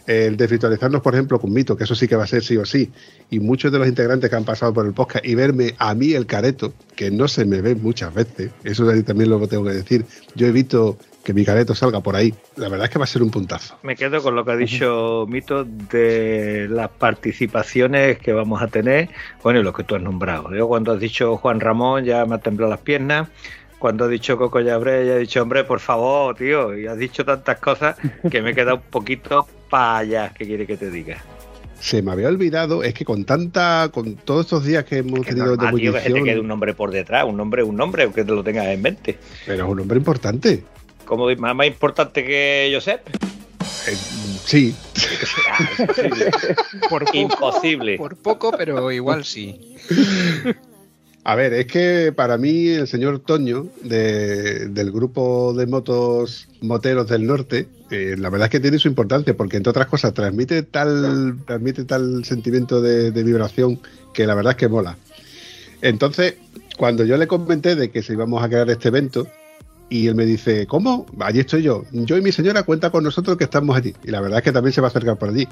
el 0.07 0.37
desvirtualizarnos, 0.37 1.01
por 1.01 1.13
ejemplo, 1.13 1.39
con 1.39 1.53
Mito, 1.53 1.77
que 1.77 1.83
eso 1.83 1.93
sí 1.93 2.07
que 2.07 2.15
va 2.15 2.23
a 2.23 2.27
ser 2.27 2.43
sí 2.43 2.57
o 2.57 2.65
sí, 2.65 2.91
y 3.29 3.39
muchos 3.39 3.71
de 3.71 3.77
los 3.77 3.87
integrantes 3.87 4.29
que 4.29 4.35
han 4.35 4.45
pasado 4.45 4.73
por 4.73 4.87
el 4.87 4.93
podcast, 4.93 5.23
y 5.25 5.35
verme 5.35 5.75
a 5.77 5.93
mí 5.93 6.13
el 6.13 6.25
careto, 6.25 6.73
que 6.95 7.11
no 7.11 7.27
se 7.27 7.45
me 7.45 7.61
ve 7.61 7.75
muchas 7.75 8.13
veces, 8.13 8.51
eso 8.63 8.89
también 9.03 9.29
lo 9.29 9.45
tengo 9.47 9.65
que 9.65 9.73
decir, 9.73 10.05
yo 10.33 10.47
he 10.47 10.51
visto 10.51 10.97
que 11.27 11.33
mi 11.33 11.43
careto 11.43 11.75
salga 11.75 11.99
por 11.99 12.15
ahí, 12.15 12.33
la 12.55 12.69
verdad 12.69 12.85
es 12.85 12.89
que 12.89 12.99
va 12.99 13.03
a 13.03 13.07
ser 13.07 13.21
un 13.21 13.29
puntazo. 13.29 13.77
Me 13.83 13.97
quedo 13.97 14.23
con 14.23 14.33
lo 14.33 14.45
que 14.45 14.51
ha 14.53 14.55
dicho 14.55 15.25
Mito 15.27 15.65
de 15.65 16.67
las 16.69 16.87
participaciones 16.87 18.17
que 18.17 18.31
vamos 18.31 18.61
a 18.61 18.67
tener, 18.67 19.09
bueno, 19.43 19.59
y 19.59 19.63
lo 19.63 19.73
que 19.73 19.83
tú 19.83 19.95
has 19.95 20.01
nombrado. 20.01 20.55
Yo 20.55 20.69
cuando 20.69 20.93
has 20.93 21.01
dicho 21.01 21.35
Juan 21.35 21.59
Ramón 21.59 22.05
ya 22.05 22.25
me 22.25 22.35
ha 22.35 22.37
temblado 22.37 22.69
las 22.69 22.79
piernas, 22.79 23.27
cuando 23.77 24.05
has 24.05 24.09
dicho 24.09 24.37
Coco 24.37 24.61
Llabré 24.61 25.05
ya 25.05 25.15
he 25.15 25.19
dicho, 25.19 25.41
hombre, 25.41 25.65
por 25.65 25.81
favor, 25.81 26.33
tío, 26.33 26.77
y 26.77 26.87
has 26.87 26.97
dicho 26.97 27.25
tantas 27.25 27.59
cosas 27.59 27.97
que 28.31 28.41
me 28.41 28.51
he 28.51 28.55
quedado 28.55 28.77
un 28.77 28.83
poquito 28.83 29.45
para 29.69 29.97
allá, 29.97 30.31
¿qué 30.33 30.45
quiere 30.45 30.65
que 30.65 30.77
te 30.77 30.89
diga? 30.89 31.17
Se 31.81 32.01
me 32.01 32.13
había 32.13 32.29
olvidado, 32.29 32.83
es 32.83 32.93
que 32.93 33.03
con 33.03 33.25
tanta, 33.25 33.89
con 33.93 34.15
todos 34.15 34.45
estos 34.45 34.63
días 34.63 34.85
que 34.85 34.99
hemos 34.99 35.19
Que 35.25 35.31
tenido 35.31 35.57
normal, 35.57 35.75
de 35.75 35.81
tío, 35.81 35.91
que 35.91 35.99
se 35.99 36.09
te 36.13 36.23
quede 36.23 36.39
un 36.39 36.47
nombre 36.47 36.73
por 36.73 36.89
detrás, 36.89 37.25
un 37.25 37.35
nombre 37.35 37.63
un 37.63 37.75
nombre, 37.75 38.03
aunque 38.03 38.23
te 38.23 38.31
lo 38.31 38.41
tengas 38.45 38.67
en 38.67 38.81
mente. 38.81 39.17
pero 39.45 39.65
es 39.65 39.69
un 39.69 39.81
hombre 39.81 39.97
importante. 39.97 40.63
Como 41.07 41.27
más, 41.37 41.55
más 41.55 41.67
importante 41.67 42.23
que 42.23 42.69
Josep. 42.73 43.07
Eh, 43.87 43.95
sí, 44.45 44.75
Por 46.89 47.05
poco, 47.05 47.17
Imposible. 47.17 47.97
por 47.97 48.15
poco, 48.17 48.51
pero 48.57 48.91
igual 48.91 49.23
sí. 49.23 49.75
A 51.23 51.35
ver, 51.35 51.53
es 51.53 51.67
que 51.67 52.13
para 52.15 52.37
mí 52.37 52.67
el 52.69 52.87
señor 52.87 53.19
Toño 53.19 53.67
de- 53.83 54.67
del 54.69 54.91
grupo 54.91 55.53
de 55.53 55.67
motos 55.67 56.47
moteros 56.61 57.07
del 57.09 57.25
norte, 57.25 57.67
eh, 57.91 58.15
la 58.17 58.29
verdad 58.29 58.45
es 58.47 58.51
que 58.51 58.59
tiene 58.59 58.79
su 58.79 58.87
importancia 58.87 59.35
porque 59.35 59.57
entre 59.57 59.69
otras 59.71 59.87
cosas 59.87 60.13
transmite 60.13 60.63
tal 60.63 61.37
transmite 61.45 61.83
tal 61.85 62.23
sentimiento 62.25 62.81
de, 62.81 63.11
de 63.11 63.23
vibración 63.23 63.79
que 64.13 64.25
la 64.27 64.35
verdad 64.35 64.51
es 64.51 64.57
que 64.57 64.67
mola. 64.69 64.97
Entonces, 65.81 66.35
cuando 66.77 67.03
yo 67.05 67.17
le 67.17 67.27
comenté 67.27 67.75
de 67.75 67.91
que 67.91 68.01
se 68.03 68.13
íbamos 68.13 68.41
a 68.43 68.47
crear 68.49 68.69
este 68.69 68.87
evento 68.87 69.27
y 69.89 70.07
él 70.07 70.15
me 70.15 70.25
dice, 70.25 70.67
¿cómo? 70.67 71.05
Allí 71.19 71.39
estoy 71.39 71.63
yo. 71.63 71.83
Yo 71.91 72.17
y 72.17 72.21
mi 72.21 72.31
señora 72.31 72.63
cuenta 72.63 72.89
con 72.89 73.03
nosotros 73.03 73.37
que 73.37 73.45
estamos 73.45 73.75
allí. 73.75 73.93
Y 74.03 74.11
la 74.11 74.21
verdad 74.21 74.39
es 74.39 74.43
que 74.43 74.51
también 74.51 74.73
se 74.73 74.81
va 74.81 74.87
a 74.87 74.89
acercar 74.89 75.17
por 75.17 75.29
allí. 75.29 75.47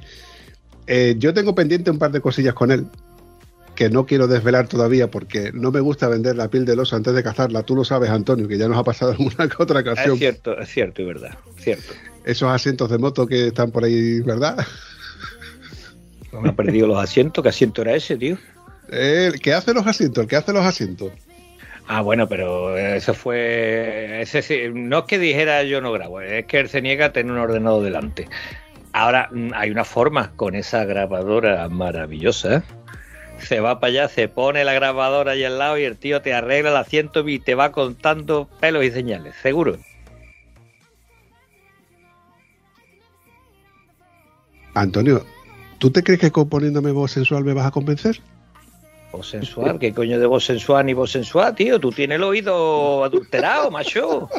Eh, 0.88 1.16
yo 1.18 1.34
tengo 1.34 1.56
pendiente 1.56 1.90
un 1.90 1.98
par 1.98 2.12
de 2.12 2.22
cosillas 2.22 2.54
con 2.54 2.72
él 2.72 2.86
que 3.76 3.90
no 3.90 4.06
quiero 4.06 4.28
desvelar 4.28 4.68
todavía 4.68 5.12
porque 5.12 5.52
no 5.54 5.72
me 5.72 5.82
gusta 5.82 6.08
vender 6.08 6.36
la 6.38 6.50
piel 6.50 6.66
del 6.66 6.80
oso 6.80 6.96
antes 6.96 7.14
de 7.14 7.24
cazarla. 7.24 7.64
Tú 7.64 7.76
lo 7.76 7.84
sabes, 7.84 8.10
Antonio, 8.10 8.48
que 8.48 8.58
ya 8.58 8.68
nos 8.68 8.78
ha 8.78 8.84
pasado 8.84 9.14
en 9.20 9.26
una 9.26 9.48
que 9.50 9.62
otra 9.62 9.82
Es 9.82 9.88
ocasión. 9.88 10.18
cierto, 10.18 10.58
es 10.58 10.70
cierto 10.70 11.02
y 11.02 11.06
verdad. 11.06 11.38
Cierto. 11.60 11.94
Esos 12.24 12.50
asientos 12.50 12.90
de 12.90 12.98
moto 12.98 13.28
que 13.28 13.48
están 13.48 13.72
por 13.72 13.84
ahí, 13.84 14.22
¿verdad? 14.22 14.66
Me 16.42 16.50
ha 16.50 16.56
perdido 16.56 16.88
los 16.88 16.98
asientos. 17.02 17.42
¿Qué 17.42 17.50
asiento 17.50 17.82
era 17.82 17.96
ese, 17.96 18.18
tío? 18.18 18.38
El 18.90 19.40
que 19.40 19.54
hace 19.54 19.74
los 19.74 19.88
asientos, 19.88 20.22
el 20.24 20.30
que 20.30 20.36
hace 20.36 20.54
los 20.54 20.64
asientos. 20.64 21.12
Ah, 21.88 22.02
bueno, 22.02 22.28
pero 22.28 22.78
eso 22.78 23.14
fue. 23.14 24.26
No 24.74 25.00
es 25.00 25.06
que 25.06 25.20
dijera 25.20 25.64
yo 25.64 25.82
no 25.82 25.92
grabo, 25.92 26.20
es 26.22 26.46
que 26.46 26.60
él 26.60 26.70
se 26.70 26.82
niega 26.82 27.08
a 27.08 27.14
tener 27.14 27.32
un 27.32 27.38
ordenador 27.38 27.84
delante. 27.84 28.28
Ahora 28.92 29.30
mm, 29.32 29.52
hay 29.54 29.70
una 29.70 29.86
forma 29.86 30.32
con 30.36 30.56
esa 30.56 30.84
grabadora 30.86 31.68
maravillosa. 31.70 32.64
Se 33.38 33.60
va 33.60 33.80
para 33.80 33.92
allá, 33.92 34.08
se 34.08 34.28
pone 34.30 34.64
la 34.64 34.74
grabadora 34.74 35.34
ahí 35.34 35.44
al 35.44 35.60
lado 35.60 35.78
y 35.78 35.84
el 35.84 35.98
tío 35.98 36.22
te 36.22 36.34
arregla 36.34 36.72
el 36.72 36.78
asiento 36.78 37.28
y 37.28 37.38
te 37.38 37.54
va 37.54 37.72
contando 37.72 38.50
pelos 38.60 38.84
y 38.84 38.92
señales, 38.92 39.36
seguro. 39.36 39.78
Antonio, 44.74 45.26
¿tú 45.78 45.92
te 45.92 46.02
crees 46.02 46.20
que 46.20 46.32
componiéndome 46.32 46.92
voz 46.92 47.12
sensual 47.12 47.44
me 47.44 47.54
vas 47.54 47.68
a 47.68 47.72
convencer? 47.72 48.22
Voz 49.16 49.30
sensual, 49.30 49.80
¿qué 49.80 49.94
coño 49.94 50.20
de 50.20 50.26
voz 50.26 50.44
sensual 50.44 50.86
ni 50.86 50.94
voz 50.94 51.12
sensual, 51.12 51.56
tío? 51.56 51.80
Tú 51.80 51.90
tienes 51.90 52.18
el 52.18 52.24
oído 52.24 53.02
adulterado, 53.06 53.72
macho. 53.72 54.30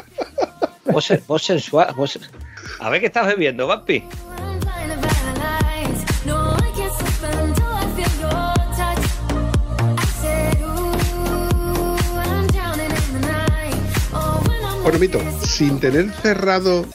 Voz 0.85 1.43
sensual. 1.43 1.93
voz 1.95 2.15
sen- 2.17 2.29
A 2.79 2.89
ver 2.91 2.99
qué 3.01 3.07
estás 3.07 3.25
bebiendo, 3.25 3.65
Vampi. 3.65 4.03
Bueno, 14.83 14.99
Mito, 14.99 15.19
sin 15.43 15.79
tener 15.79 16.09
cerrado, 16.11 16.85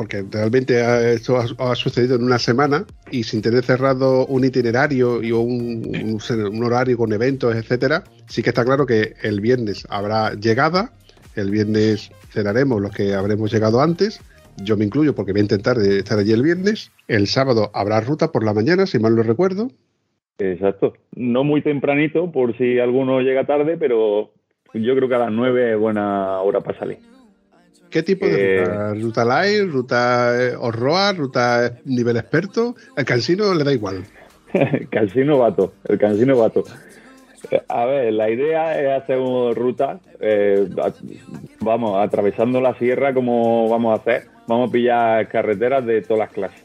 porque 0.00 0.24
realmente 0.30 1.12
esto 1.12 1.36
ha, 1.36 1.72
ha 1.72 1.74
sucedido 1.74 2.16
en 2.16 2.24
una 2.24 2.38
semana, 2.38 2.86
y 3.10 3.22
sin 3.22 3.42
tener 3.42 3.62
cerrado 3.64 4.24
un 4.28 4.42
itinerario 4.44 5.22
y 5.22 5.30
un, 5.30 5.84
un- 5.94 6.46
un 6.54 6.64
horario 6.64 6.96
con 6.96 7.12
eventos, 7.12 7.54
etcétera, 7.54 8.04
sí 8.26 8.42
que 8.42 8.48
está 8.48 8.64
claro 8.64 8.86
que 8.86 9.12
el 9.22 9.42
viernes 9.42 9.86
habrá 9.90 10.32
llegada, 10.32 10.92
el 11.36 11.50
viernes 11.50 12.10
cenaremos 12.30 12.80
los 12.80 12.92
que 12.92 13.12
habremos 13.12 13.52
llegado 13.52 13.82
antes, 13.82 14.22
yo 14.64 14.74
me 14.78 14.86
incluyo 14.86 15.14
porque 15.14 15.32
voy 15.32 15.40
a 15.40 15.42
intentar 15.42 15.78
estar 15.78 16.18
allí 16.18 16.32
el 16.32 16.42
viernes, 16.44 16.90
el 17.06 17.26
sábado 17.26 17.70
habrá 17.74 18.00
ruta 18.00 18.32
por 18.32 18.42
la 18.42 18.54
mañana, 18.54 18.86
si 18.86 18.98
mal 18.98 19.14
no 19.14 19.22
recuerdo, 19.22 19.70
Exacto. 20.38 20.94
No 21.14 21.44
muy 21.44 21.60
tempranito, 21.60 22.32
por 22.32 22.56
si 22.56 22.78
alguno 22.78 23.20
llega 23.20 23.44
tarde, 23.44 23.76
pero 23.76 24.30
yo 24.72 24.96
creo 24.96 25.06
que 25.10 25.14
a 25.16 25.18
las 25.18 25.30
9 25.32 25.72
es 25.74 25.78
buena 25.78 26.40
hora 26.40 26.62
para 26.62 26.78
salir. 26.78 26.96
¿Qué 27.90 28.02
tipo 28.02 28.26
de 28.26 28.56
Eh, 28.56 28.64
ruta? 28.64 28.94
¿Ruta 28.94 29.24
light? 29.24 29.70
¿Ruta 29.70 30.42
eh, 30.42 30.54
horroa? 30.58 31.12
¿Ruta 31.12 31.66
eh, 31.66 31.70
nivel 31.84 32.16
experto? 32.16 32.74
Al 32.96 33.04
cansino 33.04 33.52
le 33.54 33.64
da 33.64 33.72
igual. 33.72 34.04
Cansino 34.90 35.38
vato, 35.38 35.74
el 35.88 35.98
cansino 35.98 36.36
vato. 36.36 36.64
Eh, 37.50 37.60
A 37.68 37.84
ver, 37.86 38.12
la 38.12 38.28
idea 38.30 38.80
es 38.80 39.02
hacer 39.02 39.18
una 39.18 39.54
ruta, 39.54 39.98
eh, 40.20 40.68
vamos, 41.60 41.98
atravesando 41.98 42.60
la 42.60 42.74
sierra 42.74 43.14
como 43.14 43.68
vamos 43.68 43.96
a 43.98 44.00
hacer, 44.00 44.24
vamos 44.46 44.68
a 44.68 44.72
pillar 44.72 45.28
carreteras 45.28 45.84
de 45.86 46.02
todas 46.02 46.18
las 46.20 46.30
clases. 46.30 46.64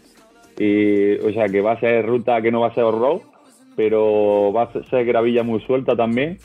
Y, 0.59 1.13
o 1.19 1.31
sea, 1.33 1.47
que 1.47 1.61
va 1.61 1.73
a 1.73 1.79
ser 1.79 2.05
ruta 2.05 2.41
que 2.41 2.51
no 2.51 2.61
va 2.61 2.67
a 2.67 2.73
ser 2.73 2.83
off-road, 2.85 3.21
pero 3.75 4.51
va 4.53 4.63
a 4.63 4.83
ser 4.89 5.05
gravilla 5.05 5.43
muy 5.43 5.59
suelta 5.61 5.95
también. 5.95 6.37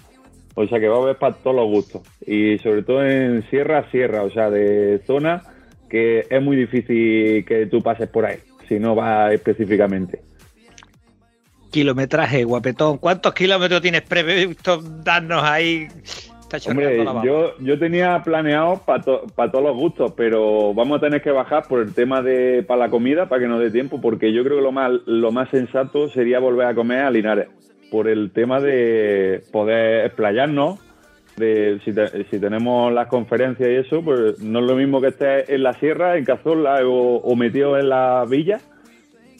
O 0.55 0.67
sea, 0.67 0.81
que 0.81 0.89
va 0.89 0.97
a 0.97 1.03
haber 1.03 1.17
para 1.17 1.35
todos 1.35 1.57
los 1.57 1.67
gustos. 1.67 2.03
Y 2.27 2.59
sobre 2.59 2.83
todo 2.83 3.05
en 3.05 3.49
sierra, 3.51 3.91
sierra, 3.91 4.23
o 4.23 4.31
sea, 4.31 4.51
de 4.51 5.01
zona 5.07 5.43
que 5.89 6.27
es 6.31 6.43
muy 6.43 6.57
difícil 6.57 7.45
que 7.45 7.67
tú 7.71 7.83
pases 7.83 8.09
por 8.09 8.25
ahí, 8.25 8.39
si 8.69 8.79
no 8.79 8.95
vas 8.95 9.33
específicamente. 9.33 10.23
Kilometraje, 11.71 12.45
guapetón. 12.45 12.99
¿Cuántos 12.99 13.35
kilómetros 13.35 13.83
tienes 13.83 14.03
previsto 14.03 14.81
darnos 14.81 15.43
ahí? 15.43 15.89
Hombre, 16.69 17.05
yo, 17.25 17.57
yo 17.59 17.79
tenía 17.79 18.21
planeado 18.25 18.83
para 18.85 19.03
todos 19.53 19.65
los 19.65 19.77
gustos, 19.77 20.13
pero 20.17 20.75
vamos 20.75 20.99
a 20.99 21.01
tener 21.01 21.23
que 21.23 21.31
bajar 21.31 21.69
por 21.69 21.81
el 21.81 21.95
tema 21.95 22.23
de 22.23 22.65
para 22.65 22.87
la 22.87 22.91
comida, 22.91 23.29
para 23.29 23.43
que 23.43 23.49
nos 23.49 23.61
dé 23.61 23.71
tiempo, 23.71 24.01
porque 24.01 24.33
yo 24.33 24.43
creo 24.43 24.57
que 24.57 24.63
lo 24.65 24.73
más, 24.73 24.91
lo 25.07 25.31
más 25.31 25.49
sensato 25.51 26.09
sería 26.09 26.41
volver 26.41 26.67
a 26.67 26.75
comer 26.75 27.03
a 27.03 27.11
Linares, 27.11 27.49
por 27.91 28.09
el 28.09 28.31
tema 28.31 28.61
de 28.61 29.43
poder 29.53 30.07
explayarnos, 30.07 30.79
de 31.37 31.81
si, 31.85 31.93
te- 31.93 32.25
si 32.25 32.39
tenemos 32.39 32.93
las 32.93 33.07
conferencias 33.09 33.69
y 33.69 33.75
eso, 33.77 34.03
pues 34.03 34.41
no 34.41 34.61
es 34.61 34.67
lo 34.67 34.77
mismo 34.77 35.01
que 35.01 35.09
estés 35.09 35.49
en 35.49 35.63
la 35.63 35.75
sierra, 35.75 36.17
en 36.17 36.25
Cazorla 36.25 36.81
o, 36.85 37.35
metido 37.37 37.79
en 37.79 37.89
la 37.89 38.25
villa, 38.29 38.61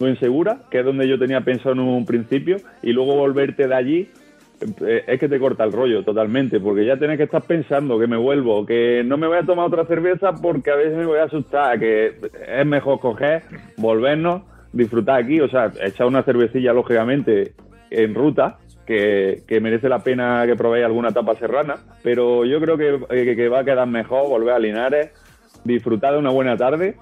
o 0.01 0.07
en 0.07 0.19
Segura, 0.19 0.61
que 0.71 0.81
es 0.81 0.85
donde 0.85 1.07
yo 1.07 1.19
tenía 1.19 1.43
pensado 1.43 1.73
en 1.73 1.81
un 1.81 2.07
principio, 2.07 2.57
y 2.83 2.93
luego 2.93 3.17
volverte 3.17 3.69
de 3.69 3.75
allí, 3.75 4.09
eh, 4.87 5.05
es 5.07 5.21
que 5.21 5.29
te 5.29 5.39
corta 5.39 5.65
el 5.65 5.73
rollo 5.73 6.03
totalmente, 6.03 6.59
porque 6.59 6.87
ya 6.87 6.97
tienes 6.97 7.19
que 7.19 7.25
estar 7.25 7.43
pensando 7.43 7.99
que 7.99 8.07
me 8.07 8.17
vuelvo, 8.17 8.65
que 8.65 9.03
no 9.05 9.17
me 9.19 9.27
voy 9.27 9.39
a 9.39 9.43
tomar 9.43 9.67
otra 9.67 9.85
cerveza 9.85 10.33
porque 10.33 10.71
a 10.71 10.77
veces 10.77 10.97
me 10.97 11.07
voy 11.07 11.19
a 11.19 11.25
asustar, 11.25 11.79
que 11.79 12.15
es 12.49 12.67
mejor 12.67 12.99
coger, 13.01 13.43
volvernos, 13.77 14.43
disfrutar 14.73 15.23
aquí, 15.23 15.41
o 15.41 15.49
sea, 15.49 15.71
echar 15.83 16.07
una 16.07 16.23
cervecilla 16.23 16.73
lógicamente 16.73 17.53
en 17.91 18.15
ruta, 18.15 18.59
que, 18.87 19.43
que 19.47 19.61
merece 19.61 19.89
la 19.89 20.01
pena 20.01 20.45
que 20.47 20.57
probéis 20.57 20.85
alguna 20.85 21.13
tapa 21.13 21.35
serrana, 21.37 21.77
pero 22.03 22.45
yo 22.45 22.61
creo 22.61 22.77
que, 22.77 22.99
que- 23.09 23.37
que 23.37 23.49
va 23.49 23.61
a 23.61 23.65
quedar 23.65 23.87
mejor 23.87 24.29
volver 24.29 24.55
a 24.55 24.59
Linares, 24.59 25.11
disfrutar 25.65 26.13
de 26.15 26.19
una 26.19 26.31
buena 26.31 26.57
tarde 26.57 26.97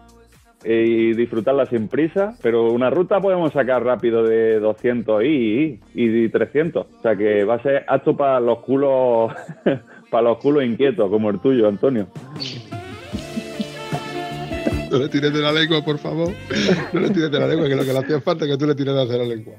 eh, 0.64 0.84
y 0.86 1.12
disfrutarla 1.14 1.66
sin 1.66 1.88
prisa, 1.88 2.36
pero 2.42 2.72
una 2.72 2.90
ruta 2.90 3.20
podemos 3.20 3.52
sacar 3.52 3.84
rápido 3.84 4.22
de 4.24 4.58
200 4.58 5.22
y, 5.24 5.80
y 5.94 6.28
300, 6.28 6.86
o 6.98 7.00
sea 7.02 7.14
que 7.16 7.44
va 7.44 7.54
a 7.54 7.62
ser 7.62 7.84
apto 7.86 8.16
para 8.16 8.40
los 8.40 8.58
culos 8.60 9.32
para 10.10 10.22
los 10.22 10.38
culos 10.38 10.64
inquietos 10.64 11.08
como 11.10 11.30
el 11.30 11.38
tuyo, 11.38 11.68
Antonio. 11.68 12.08
No 14.90 14.98
le 14.98 15.08
tires 15.08 15.32
de 15.32 15.40
la 15.40 15.52
lengua, 15.52 15.84
por 15.84 15.98
favor. 15.98 16.32
No 16.92 17.00
le 17.00 17.10
tires 17.10 17.30
de 17.30 17.38
la 17.38 17.46
lengua, 17.46 17.68
que 17.68 17.76
lo 17.76 17.84
que 17.84 17.92
le 17.92 17.98
hacía 17.98 18.20
falta 18.20 18.44
es 18.44 18.50
que 18.50 18.56
tú 18.56 18.66
le 18.66 18.74
tiraras 18.74 19.08
de 19.08 19.18
la 19.18 19.24
lengua. 19.24 19.54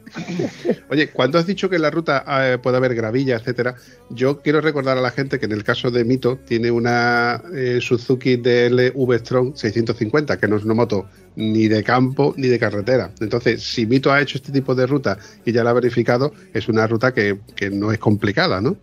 Oye, 0.90 1.10
cuando 1.10 1.38
has 1.38 1.46
dicho 1.46 1.70
que 1.70 1.76
en 1.76 1.84
la 1.84 1.92
ruta 1.92 2.24
eh, 2.28 2.58
puede 2.58 2.78
haber 2.78 2.96
gravilla, 2.96 3.36
etcétera, 3.36 3.76
yo 4.10 4.42
quiero 4.42 4.62
recordar 4.62 4.98
a 4.98 5.02
la 5.02 5.12
gente 5.12 5.40
que 5.40 5.46
en 5.46 5.52
el 5.52 5.64
caso 5.64 5.92
de 5.92 6.04
Mito 6.04 6.40
tiene 6.48 6.72
una 6.72 7.42
eh, 7.54 7.80
Suzuki 7.82 8.38
DLV 8.38 9.20
Strong 9.20 9.56
650, 9.56 10.38
que 10.38 10.48
no 10.48 10.58
es 10.58 10.64
una 10.64 10.74
moto 10.74 11.06
ni 11.36 11.68
de 11.68 11.84
campo 11.84 12.34
ni 12.38 12.48
de 12.48 12.60
carretera. 12.60 13.12
Entonces, 13.20 13.64
si 13.64 13.86
Mito 13.86 14.12
ha 14.12 14.22
hecho 14.22 14.38
este 14.38 14.52
tipo 14.52 14.76
de 14.76 14.88
ruta 14.88 15.18
y 15.46 15.52
ya 15.52 15.64
la 15.64 15.72
ha 15.72 15.74
verificado, 15.74 16.34
es 16.54 16.68
una 16.68 16.88
ruta 16.88 17.14
que, 17.14 17.40
que 17.56 17.70
no 17.70 17.92
es 17.92 18.00
complicada, 18.00 18.62
¿no? 18.62 18.78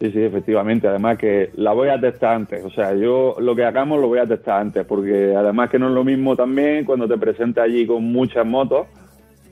Sí, 0.00 0.10
sí, 0.10 0.22
efectivamente. 0.22 0.88
Además 0.88 1.18
que 1.18 1.50
la 1.54 1.72
voy 1.72 1.88
a 1.88 2.00
testar 2.00 2.34
antes. 2.34 2.64
O 2.64 2.70
sea, 2.70 2.94
yo 2.94 3.36
lo 3.38 3.54
que 3.54 3.64
hagamos 3.64 4.00
lo 4.00 4.08
voy 4.08 4.18
a 4.18 4.26
testar 4.26 4.60
antes, 4.60 4.84
porque 4.84 5.34
además 5.36 5.70
que 5.70 5.78
no 5.78 5.88
es 5.88 5.94
lo 5.94 6.04
mismo 6.04 6.36
también 6.36 6.84
cuando 6.84 7.08
te 7.08 7.16
presentes 7.16 7.62
allí 7.62 7.86
con 7.86 8.04
muchas 8.04 8.46
motos, 8.46 8.86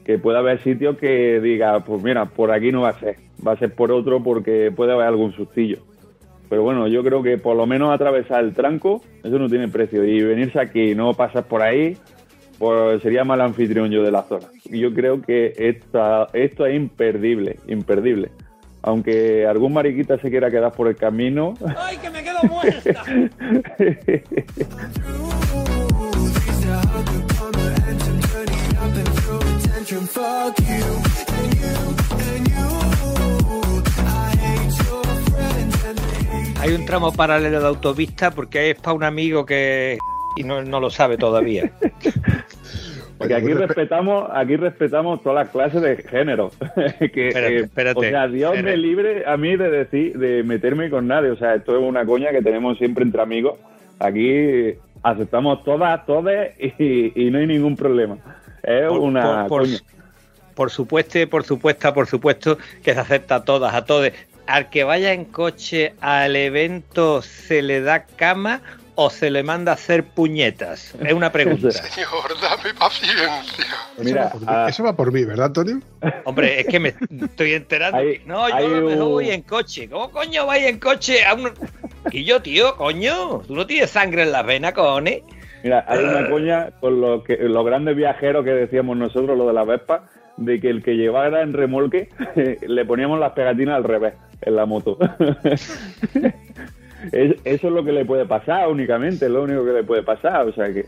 que 0.05 0.19
puede 0.19 0.39
haber 0.39 0.61
sitios 0.61 0.97
que 0.99 1.41
diga, 1.41 1.81
pues 1.81 2.03
mira, 2.03 2.27
por 2.27 2.51
aquí 2.51 2.73
no 2.73 2.83
va 2.83 2.91
a 2.91 2.99
ser, 2.99 3.17
va 3.47 3.53
a 3.53 3.57
ser 3.57 3.73
por 3.75 3.93
otro 3.93 4.23
porque 4.23 4.73
puede 4.75 4.93
haber 4.93 5.07
algún 5.07 5.33
sustillo. 5.33 5.79
Pero 6.49 6.65
bueno, 6.65 6.87
yo 6.87 7.03
creo 7.03 7.23
que 7.23 7.39
por 7.39 7.57
lo 7.57 7.67
menos 7.67 7.95
atravesar 7.95 8.45
el 8.45 8.53
tranco, 8.53 9.01
eso 9.23 9.39
no 9.39 9.49
tiene 9.49 9.69
precio. 9.69 10.05
Y 10.05 10.23
venirse 10.23 10.61
aquí 10.61 10.91
y 10.91 10.95
no 10.95 11.15
pasar 11.15 11.45
por 11.45 11.63
ahí, 11.63 11.97
pues 12.59 13.01
sería 13.01 13.25
mal 13.25 13.41
anfitrión 13.41 13.91
yo 13.91 14.03
de 14.03 14.11
la 14.11 14.25
zona. 14.25 14.49
Y 14.67 14.81
yo 14.81 14.93
creo 14.93 15.23
que 15.23 15.55
esta, 15.57 16.27
esto 16.35 16.67
es 16.67 16.77
imperdible, 16.77 17.57
imperdible. 17.69 18.33
Aunque 18.83 19.47
algún 19.47 19.73
mariquita 19.73 20.19
se 20.19 20.29
quiera 20.29 20.51
quedar 20.51 20.73
por 20.73 20.89
el 20.89 20.97
camino. 20.97 21.55
¡Ay, 21.77 21.97
que 21.99 22.11
me 22.11 22.23
quedo 22.23 22.43
muerta! 22.45 23.05
Hay 36.61 36.73
un 36.75 36.87
tramo 36.87 37.13
paralelo 37.13 37.61
de 37.61 37.67
autovista 37.67 38.31
porque 38.31 38.71
es 38.71 38.81
para 38.81 38.95
un 38.95 39.05
amigo 39.05 39.45
que 39.45 39.99
y 40.37 40.45
no, 40.45 40.63
no 40.63 40.81
lo 40.81 40.91
sabe 40.91 41.17
todavía. 41.17 41.71
Porque 43.23 43.35
aquí 43.35 43.53
respetamos, 43.55 44.29
aquí 44.33 44.57
respetamos 44.57 45.23
todas 45.23 45.45
las 45.45 45.49
clases 45.53 45.81
de 45.83 45.97
género. 45.97 46.51
que, 47.13 47.29
Espérate, 47.29 47.57
eh, 47.57 47.61
espérate, 47.61 47.99
o 47.99 48.03
sea, 48.03 48.29
Dios 48.29 48.55
espérate. 48.55 48.77
me 48.77 48.77
libre 48.83 49.25
a 49.27 49.37
mí 49.37 49.57
de 49.57 49.71
decir, 49.71 50.19
de 50.19 50.43
meterme 50.43 50.91
con 50.91 51.07
nadie. 51.09 51.31
O 51.31 51.37
sea, 51.37 51.55
esto 51.55 51.77
es 51.77 51.83
una 51.83 52.05
coña 52.05 52.31
que 52.31 52.43
tenemos 52.43 52.79
siempre 52.79 53.05
entre 53.05 53.23
amigos. 53.23 53.59
Aquí 53.99 54.75
aceptamos 55.03 55.65
todas, 55.65 56.05
todas 56.07 56.49
y, 56.59 57.13
y 57.21 57.31
no 57.31 57.39
hay 57.39 57.47
ningún 57.47 57.77
problema. 57.77 58.17
Es 58.63 58.89
Por- 58.89 58.99
una 58.99 59.23
por- 59.23 59.49
por- 59.49 59.63
coña. 59.63 59.79
Por 60.55 60.71
supuesto, 60.71 61.19
por 61.31 61.45
supuesto, 61.45 61.95
por 61.95 62.07
supuesto 62.07 62.59
que 62.85 62.93
se 62.93 63.01
acepta 63.01 63.37
a 63.37 63.45
todas, 63.45 63.75
a 63.75 63.85
todos. 63.87 64.11
Al 64.47 64.69
que 64.69 64.85
vaya 64.85 65.13
en 65.15 65.25
coche 65.25 65.95
al 66.01 66.37
evento 66.37 67.23
se 67.23 67.63
le 67.63 67.81
da 67.81 68.05
cama 68.05 68.61
o 68.95 69.11
se 69.11 69.31
le 69.31 69.43
manda 69.43 69.73
a 69.73 69.75
hacer 69.75 70.05
puñetas? 70.05 70.95
Es 71.05 71.13
una 71.13 71.33
pregunta. 71.33 71.71
Señor, 71.73 72.11
dame 72.41 72.75
paciencia. 72.79 73.77
Mira, 73.99 74.27
eso, 74.27 74.33
va 74.33 74.33
por 74.33 74.41
mí, 74.41 74.47
ah. 74.49 74.67
eso 74.69 74.85
va 74.85 74.97
por 74.97 75.13
mí, 75.13 75.25
¿verdad, 75.25 75.47
Antonio? 75.47 75.81
Hombre, 76.25 76.61
es 76.61 76.67
que 76.67 76.81
me 76.81 76.95
estoy 77.23 77.55
enterando. 77.55 77.99
Hay- 77.99 78.23
no, 78.27 78.49
yo 78.49 78.55
a 78.55 78.61
lo 78.61 78.69
mejor 78.69 79.03
un- 79.03 79.13
voy 79.13 79.31
en 79.31 79.43
coche. 79.43 79.89
¿Cómo 79.89 80.11
coño 80.11 80.47
vais 80.47 80.67
en 80.67 80.79
coche? 80.79 81.25
A 81.25 81.35
un... 81.35 81.51
Y 82.11 82.25
yo, 82.25 82.43
tío, 82.43 82.77
coño, 82.77 83.43
tú 83.47 83.55
no 83.55 83.67
tienes 83.67 83.91
sangre 83.91 84.23
en 84.23 84.33
las 84.33 84.45
venas, 84.45 84.73
cojones. 84.73 85.23
Mira, 85.63 85.85
hay 85.87 86.05
una 86.05 86.29
coña 86.29 86.71
con 86.81 87.01
los, 87.01 87.23
que, 87.25 87.37
los 87.37 87.65
grandes 87.65 87.97
viajeros 87.97 88.45
que 88.45 88.51
decíamos 88.51 88.97
nosotros, 88.97 89.39
lo 89.39 89.47
de 89.47 89.53
la 89.53 89.65
Vespa, 89.65 90.09
de 90.37 90.61
que 90.61 90.69
el 90.69 90.83
que 90.83 90.95
llevara 90.95 91.43
en 91.43 91.53
remolque 91.53 92.09
le 92.67 92.85
poníamos 92.85 93.21
las 93.21 93.33
pegatinas 93.33 93.77
al 93.77 93.85
revés 93.85 94.15
en 94.41 94.57
la 94.57 94.67
moto. 94.67 94.99
Es- 97.11 97.37
eso 97.45 97.67
es 97.69 97.73
lo 97.73 97.85
que 97.85 97.93
le 97.93 98.05
puede 98.05 98.27
pasar 98.27 98.69
únicamente, 98.69 99.27
es 99.27 99.31
lo 99.33 99.43
único 99.43 99.65
que 99.65 99.73
le 99.73 99.83
puede 99.85 100.03
pasar. 100.03 100.47
O 100.49 100.53
sea 100.53 100.73
que 100.73 100.87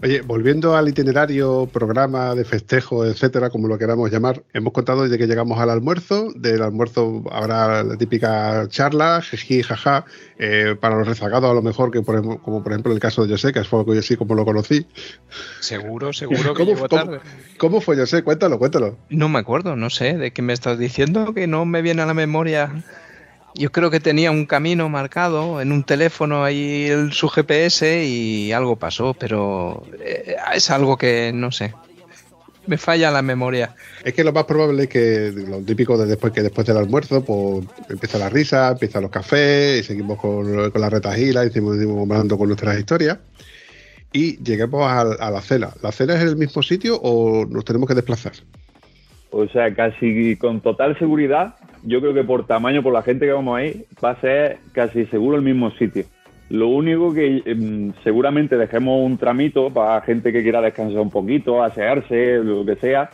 Oye, 0.00 0.20
volviendo 0.20 0.76
al 0.76 0.88
itinerario, 0.88 1.68
programa 1.72 2.32
de 2.36 2.44
festejo, 2.44 3.04
etcétera, 3.04 3.50
como 3.50 3.66
lo 3.66 3.78
queramos 3.78 4.12
llamar, 4.12 4.44
hemos 4.52 4.72
contado 4.72 5.02
desde 5.02 5.18
que 5.18 5.26
llegamos 5.26 5.58
al 5.58 5.70
almuerzo. 5.70 6.28
Del 6.36 6.62
almuerzo 6.62 7.24
habrá 7.32 7.82
la 7.82 7.96
típica 7.96 8.68
charla, 8.68 9.20
jiji, 9.22 9.64
jaja, 9.64 10.04
eh, 10.38 10.76
para 10.78 10.94
los 10.94 11.08
rezagados 11.08 11.50
a 11.50 11.54
lo 11.54 11.62
mejor, 11.62 11.90
que 11.90 12.00
por, 12.02 12.14
ejemplo- 12.14 12.38
como 12.40 12.62
por 12.62 12.70
ejemplo 12.70 12.92
el 12.92 13.00
caso 13.00 13.26
de 13.26 13.32
José, 13.32 13.52
que 13.52 13.64
fue 13.64 13.84
yo 13.92 14.00
sí 14.00 14.16
como 14.16 14.36
lo 14.36 14.44
conocí. 14.44 14.86
Seguro, 15.58 16.12
seguro 16.12 16.54
que 16.54 16.64
¿Cómo, 16.64 16.74
llegó 16.76 16.88
cómo- 16.88 17.18
cómo 17.58 17.80
fue 17.80 17.96
José? 17.96 18.22
Cuéntalo, 18.22 18.56
cuéntalo. 18.60 18.96
No 19.10 19.28
me 19.28 19.40
acuerdo, 19.40 19.74
no 19.74 19.90
sé 19.90 20.16
de 20.16 20.30
qué 20.30 20.42
me 20.42 20.52
estás 20.52 20.78
diciendo, 20.78 21.34
que 21.34 21.48
no 21.48 21.64
me 21.64 21.82
viene 21.82 22.02
a 22.02 22.06
la 22.06 22.14
memoria. 22.14 22.84
Yo 23.54 23.72
creo 23.72 23.90
que 23.90 24.00
tenía 24.00 24.30
un 24.30 24.46
camino 24.46 24.88
marcado 24.88 25.60
en 25.60 25.72
un 25.72 25.82
teléfono 25.82 26.44
ahí 26.44 26.86
el, 26.86 27.12
su 27.12 27.28
GPS 27.28 28.04
y 28.04 28.52
algo 28.52 28.76
pasó, 28.76 29.14
pero 29.14 29.84
eh, 30.00 30.36
es 30.54 30.70
algo 30.70 30.96
que 30.96 31.32
no 31.34 31.50
sé. 31.50 31.74
Me 32.66 32.76
falla 32.76 33.10
la 33.10 33.22
memoria. 33.22 33.74
Es 34.04 34.12
que 34.12 34.22
lo 34.22 34.32
más 34.32 34.44
probable 34.44 34.82
es 34.84 34.88
que 34.90 35.32
lo 35.34 35.60
típico 35.60 35.96
de 35.96 36.04
después 36.04 36.34
que 36.34 36.42
después 36.42 36.66
del 36.66 36.76
almuerzo, 36.76 37.24
pues 37.24 37.66
empieza 37.88 38.18
la 38.18 38.28
risa, 38.28 38.72
empiezan 38.72 39.02
los 39.02 39.10
cafés, 39.10 39.80
y 39.80 39.82
seguimos 39.82 40.18
con, 40.18 40.70
con 40.70 40.80
la 40.80 40.90
retajila, 40.90 41.46
y 41.46 41.48
seguimos, 41.48 41.76
seguimos 41.76 42.10
hablando 42.10 42.36
con 42.36 42.48
nuestras 42.48 42.78
historias. 42.78 43.18
Y 44.12 44.36
lleguemos 44.44 44.82
a, 44.82 45.00
a 45.00 45.30
la 45.30 45.40
cena. 45.40 45.70
¿La 45.82 45.92
cena 45.92 46.14
es 46.14 46.20
en 46.20 46.28
el 46.28 46.36
mismo 46.36 46.62
sitio 46.62 47.00
o 47.02 47.46
nos 47.46 47.64
tenemos 47.64 47.88
que 47.88 47.94
desplazar? 47.94 48.32
O 49.30 49.46
sea, 49.48 49.74
casi 49.74 50.36
con 50.36 50.60
total 50.60 50.98
seguridad, 50.98 51.56
yo 51.82 52.00
creo 52.00 52.14
que 52.14 52.24
por 52.24 52.46
tamaño, 52.46 52.82
por 52.82 52.92
la 52.92 53.02
gente 53.02 53.26
que 53.26 53.32
vamos 53.32 53.58
ahí, 53.58 53.84
va 54.02 54.10
a 54.10 54.20
ser 54.20 54.58
casi 54.72 55.06
seguro 55.06 55.36
el 55.36 55.42
mismo 55.42 55.70
sitio. 55.72 56.04
Lo 56.50 56.68
único 56.68 57.12
que 57.12 57.42
em, 57.44 57.92
seguramente 58.02 58.56
dejemos 58.56 59.04
un 59.04 59.18
tramito 59.18 59.70
para 59.70 60.00
gente 60.00 60.32
que 60.32 60.42
quiera 60.42 60.60
descansar 60.60 61.00
un 61.00 61.10
poquito, 61.10 61.62
asearse, 61.62 62.38
lo 62.38 62.64
que 62.64 62.76
sea, 62.76 63.10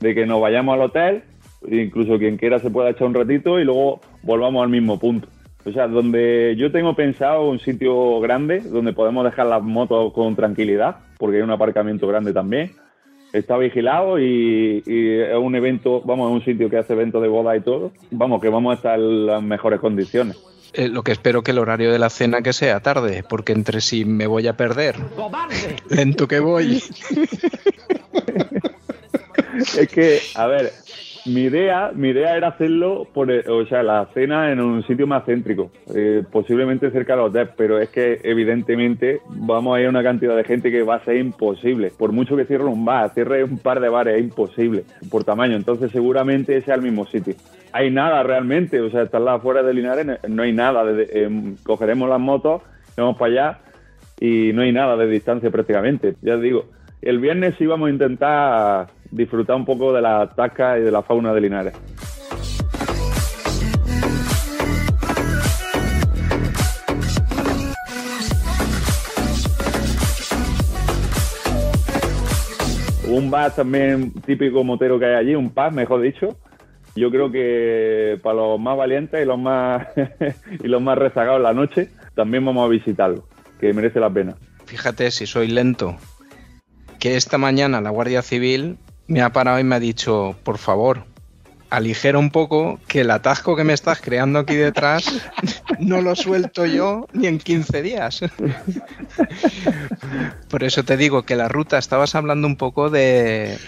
de 0.00 0.14
que 0.14 0.26
nos 0.26 0.40
vayamos 0.40 0.74
al 0.74 0.82
hotel, 0.82 1.22
incluso 1.68 2.18
quien 2.18 2.36
quiera 2.36 2.58
se 2.58 2.70
pueda 2.70 2.90
echar 2.90 3.06
un 3.06 3.14
ratito 3.14 3.60
y 3.60 3.64
luego 3.64 4.00
volvamos 4.22 4.62
al 4.64 4.70
mismo 4.70 4.98
punto. 4.98 5.28
O 5.64 5.70
sea, 5.70 5.86
donde 5.86 6.56
yo 6.58 6.72
tengo 6.72 6.96
pensado 6.96 7.48
un 7.48 7.60
sitio 7.60 8.18
grande, 8.18 8.60
donde 8.60 8.92
podemos 8.92 9.24
dejar 9.24 9.46
las 9.46 9.62
motos 9.62 10.12
con 10.12 10.34
tranquilidad, 10.34 10.96
porque 11.18 11.36
hay 11.36 11.42
un 11.42 11.52
aparcamiento 11.52 12.08
grande 12.08 12.32
también 12.32 12.72
está 13.32 13.56
vigilado 13.56 14.18
y, 14.18 14.82
y 14.86 15.20
es 15.20 15.36
un 15.36 15.54
evento, 15.54 16.02
vamos, 16.02 16.30
es 16.30 16.34
un 16.34 16.44
sitio 16.44 16.68
que 16.68 16.78
hace 16.78 16.92
eventos 16.92 17.22
de 17.22 17.28
boda 17.28 17.56
y 17.56 17.60
todo. 17.60 17.92
Vamos, 18.10 18.40
que 18.40 18.48
vamos 18.48 18.72
a 18.72 18.76
estar 18.76 18.98
en 18.98 19.26
las 19.26 19.42
mejores 19.42 19.80
condiciones. 19.80 20.36
Eh, 20.74 20.88
lo 20.88 21.02
que 21.02 21.12
espero 21.12 21.42
que 21.42 21.50
el 21.50 21.58
horario 21.58 21.92
de 21.92 21.98
la 21.98 22.08
cena 22.08 22.40
que 22.40 22.52
sea 22.54 22.80
tarde, 22.80 23.22
porque 23.28 23.52
entre 23.52 23.80
si 23.80 24.06
me 24.06 24.26
voy 24.26 24.46
a 24.46 24.56
perder, 24.56 24.96
lento 25.88 26.26
que 26.28 26.40
voy. 26.40 26.82
Es 29.78 29.88
que, 29.88 30.18
a 30.34 30.46
ver, 30.46 30.72
mi 31.24 31.42
idea, 31.42 31.92
mi 31.94 32.08
idea 32.08 32.36
era 32.36 32.48
hacerlo 32.48 33.06
por, 33.14 33.30
el- 33.30 33.48
o 33.48 33.64
sea, 33.66 33.82
la 33.84 34.06
cena 34.12 34.50
en 34.50 34.60
un 34.60 34.82
sitio 34.86 35.06
más 35.06 35.24
céntrico, 35.24 35.70
eh, 35.94 36.24
posiblemente 36.32 36.90
cerca 36.90 37.14
del 37.14 37.26
hotel, 37.26 37.50
pero 37.56 37.78
es 37.78 37.90
que 37.90 38.20
evidentemente 38.24 39.20
vamos 39.28 39.76
a 39.76 39.80
ir 39.80 39.86
a 39.86 39.90
una 39.90 40.02
cantidad 40.02 40.36
de 40.36 40.42
gente 40.44 40.70
que 40.72 40.82
va 40.82 40.96
a 40.96 41.04
ser 41.04 41.16
imposible. 41.18 41.92
Por 41.96 42.10
mucho 42.12 42.36
que 42.36 42.44
cierre 42.44 42.64
un 42.64 42.84
bar, 42.84 43.14
cierre 43.14 43.44
un 43.44 43.58
par 43.58 43.78
de 43.80 43.88
bares, 43.88 44.16
es 44.16 44.22
imposible 44.24 44.82
por 45.10 45.22
tamaño. 45.22 45.54
Entonces 45.56 45.92
seguramente 45.92 46.56
ese 46.56 46.70
es 46.72 46.76
el 46.76 46.82
mismo 46.82 47.06
sitio. 47.06 47.34
Hay 47.72 47.90
nada 47.90 48.22
realmente, 48.24 48.80
o 48.80 48.90
sea, 48.90 49.02
estar 49.02 49.26
afuera 49.28 49.62
de 49.62 49.74
Linares 49.74 50.06
no, 50.28 50.42
hay 50.42 50.52
nada. 50.52 50.84
Em, 51.12 51.54
cogeremos 51.62 52.08
las 52.08 52.20
motos, 52.20 52.62
vamos 52.96 53.16
para 53.16 53.30
allá 53.32 53.58
y 54.20 54.52
no 54.52 54.62
hay 54.62 54.72
nada 54.72 54.96
de 54.96 55.06
distancia 55.06 55.50
prácticamente. 55.50 56.14
Ya 56.20 56.36
digo, 56.36 56.64
el 57.00 57.18
viernes 57.20 57.54
sí 57.58 57.66
vamos 57.66 57.88
a 57.88 57.92
intentar 57.92 58.86
disfrutar 59.12 59.54
un 59.56 59.64
poco 59.64 59.92
de 59.92 60.00
la 60.00 60.28
tasca 60.34 60.78
y 60.78 60.82
de 60.82 60.90
la 60.90 61.02
fauna 61.02 61.32
de 61.32 61.40
Linares. 61.40 61.74
Un 73.06 73.30
bar 73.30 73.54
también 73.54 74.10
típico 74.22 74.64
motero 74.64 74.98
que 74.98 75.04
hay 75.04 75.14
allí, 75.14 75.34
un 75.34 75.50
pub, 75.50 75.72
mejor 75.72 76.00
dicho. 76.00 76.38
Yo 76.96 77.10
creo 77.10 77.30
que 77.30 78.18
para 78.22 78.36
los 78.36 78.58
más 78.60 78.76
valientes 78.76 79.22
y 79.22 79.26
los 79.26 79.38
más 79.38 79.86
y 80.62 80.68
los 80.68 80.80
más 80.80 80.96
rezagados 80.96 81.40
la 81.40 81.52
noche, 81.52 81.90
también 82.14 82.44
vamos 82.44 82.64
a 82.64 82.68
visitarlo, 82.68 83.28
que 83.60 83.72
merece 83.74 84.00
la 84.00 84.10
pena. 84.10 84.34
Fíjate 84.64 85.10
si 85.10 85.26
soy 85.26 85.48
lento. 85.48 85.96
Que 86.98 87.16
esta 87.16 87.36
mañana 87.36 87.80
la 87.80 87.90
Guardia 87.90 88.22
Civil 88.22 88.78
me 89.12 89.20
ha 89.20 89.30
parado 89.30 89.60
y 89.60 89.64
me 89.64 89.76
ha 89.76 89.80
dicho, 89.80 90.34
por 90.42 90.56
favor, 90.56 91.04
aligera 91.68 92.18
un 92.18 92.30
poco 92.30 92.80
que 92.88 93.02
el 93.02 93.10
atasco 93.10 93.54
que 93.56 93.62
me 93.62 93.74
estás 93.74 94.00
creando 94.00 94.38
aquí 94.38 94.54
detrás 94.54 95.04
no 95.78 96.00
lo 96.00 96.16
suelto 96.16 96.64
yo 96.64 97.06
ni 97.12 97.26
en 97.26 97.38
15 97.38 97.82
días. 97.82 98.20
Por 100.48 100.64
eso 100.64 100.82
te 100.82 100.96
digo 100.96 101.24
que 101.24 101.36
la 101.36 101.48
ruta, 101.48 101.76
estabas 101.76 102.14
hablando 102.14 102.46
un 102.46 102.56
poco 102.56 102.88
de 102.88 103.58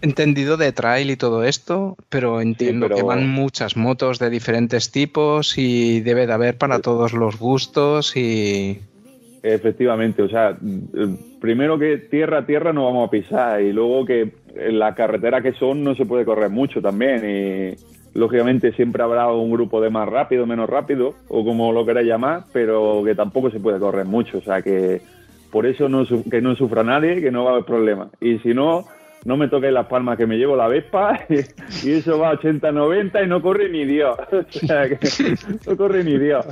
entendido 0.00 0.56
de 0.56 0.72
trail 0.72 1.10
y 1.10 1.16
todo 1.16 1.44
esto, 1.44 1.96
pero 2.08 2.40
entiendo 2.40 2.86
pero- 2.86 2.96
que 2.96 3.02
van 3.02 3.28
muchas 3.28 3.76
motos 3.76 4.18
de 4.18 4.30
diferentes 4.30 4.90
tipos 4.90 5.58
y 5.58 6.00
debe 6.00 6.26
de 6.26 6.32
haber 6.32 6.58
para 6.58 6.80
todos 6.80 7.12
los 7.12 7.38
gustos 7.38 8.16
y 8.16 8.80
Efectivamente, 9.42 10.22
o 10.22 10.28
sea, 10.28 10.56
primero 11.40 11.78
que 11.78 11.98
tierra 11.98 12.38
a 12.38 12.46
tierra 12.46 12.72
no 12.72 12.84
vamos 12.84 13.06
a 13.06 13.10
pisar 13.10 13.62
y 13.62 13.72
luego 13.72 14.04
que 14.04 14.32
en 14.54 14.78
la 14.78 14.94
carretera 14.94 15.40
que 15.40 15.52
son 15.52 15.84
no 15.84 15.94
se 15.94 16.06
puede 16.06 16.24
correr 16.24 16.50
mucho 16.50 16.82
también 16.82 17.22
y 17.24 18.18
lógicamente 18.18 18.72
siempre 18.72 19.02
habrá 19.02 19.30
un 19.30 19.50
grupo 19.50 19.80
de 19.80 19.90
más 19.90 20.08
rápido, 20.08 20.46
menos 20.46 20.68
rápido 20.68 21.14
o 21.28 21.44
como 21.44 21.72
lo 21.72 21.86
queráis 21.86 22.08
llamar, 22.08 22.44
pero 22.52 23.02
que 23.04 23.14
tampoco 23.14 23.50
se 23.50 23.60
puede 23.60 23.78
correr 23.78 24.06
mucho, 24.06 24.38
o 24.38 24.42
sea 24.42 24.60
que 24.62 25.00
por 25.52 25.66
eso 25.66 25.88
no 25.88 26.04
que 26.30 26.42
no 26.42 26.54
sufra 26.56 26.82
nadie, 26.82 27.20
que 27.20 27.30
no 27.30 27.44
va 27.44 27.50
a 27.50 27.52
haber 27.54 27.64
problema. 27.64 28.10
Y 28.20 28.38
si 28.38 28.52
no, 28.52 28.84
no 29.24 29.36
me 29.36 29.48
toquéis 29.48 29.72
las 29.72 29.86
palmas 29.86 30.16
que 30.16 30.26
me 30.26 30.36
llevo 30.36 30.56
la 30.56 30.68
Vespa 30.68 31.20
y, 31.28 31.90
eso 31.90 32.18
va 32.18 32.30
a 32.30 32.34
80-90 32.34 33.24
y 33.24 33.28
no 33.28 33.42
corre 33.42 33.68
ni 33.68 33.84
Dios, 33.84 34.18
o 34.32 34.66
sea 34.66 34.88
que 34.88 34.98
no 35.66 35.76
corre 35.76 36.04
ni 36.04 36.18
Dios. 36.18 36.46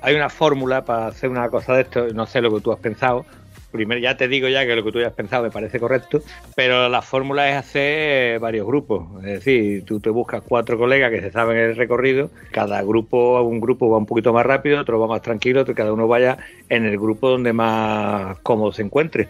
Hay 0.00 0.14
una 0.14 0.28
fórmula 0.28 0.84
para 0.84 1.08
hacer 1.08 1.30
una 1.30 1.48
cosa 1.48 1.74
de 1.74 1.82
esto, 1.82 2.08
no 2.14 2.26
sé 2.26 2.40
lo 2.40 2.52
que 2.54 2.60
tú 2.60 2.72
has 2.72 2.78
pensado. 2.78 3.24
Primero 3.70 3.98
ya 4.02 4.18
te 4.18 4.28
digo 4.28 4.48
ya 4.48 4.66
que 4.66 4.76
lo 4.76 4.84
que 4.84 4.92
tú 4.92 4.98
hayas 4.98 5.14
pensado 5.14 5.44
me 5.44 5.50
parece 5.50 5.80
correcto, 5.80 6.20
pero 6.54 6.90
la 6.90 7.00
fórmula 7.00 7.48
es 7.48 7.56
hacer 7.56 8.38
varios 8.38 8.66
grupos. 8.66 9.06
Es 9.24 9.32
decir, 9.32 9.86
tú 9.86 9.98
te 9.98 10.10
buscas 10.10 10.42
cuatro 10.46 10.76
colegas 10.76 11.10
que 11.10 11.22
se 11.22 11.30
saben 11.30 11.56
el 11.56 11.74
recorrido, 11.74 12.30
cada 12.50 12.82
grupo, 12.82 13.40
un 13.40 13.62
grupo 13.62 13.88
va 13.88 13.96
un 13.96 14.04
poquito 14.04 14.30
más 14.34 14.44
rápido, 14.44 14.78
otro 14.78 15.00
va 15.00 15.06
más 15.06 15.22
tranquilo, 15.22 15.62
otro 15.62 15.74
cada 15.74 15.90
uno 15.90 16.06
vaya 16.06 16.36
en 16.68 16.84
el 16.84 16.98
grupo 16.98 17.30
donde 17.30 17.54
más 17.54 18.38
cómodo 18.40 18.72
se 18.72 18.82
encuentre. 18.82 19.28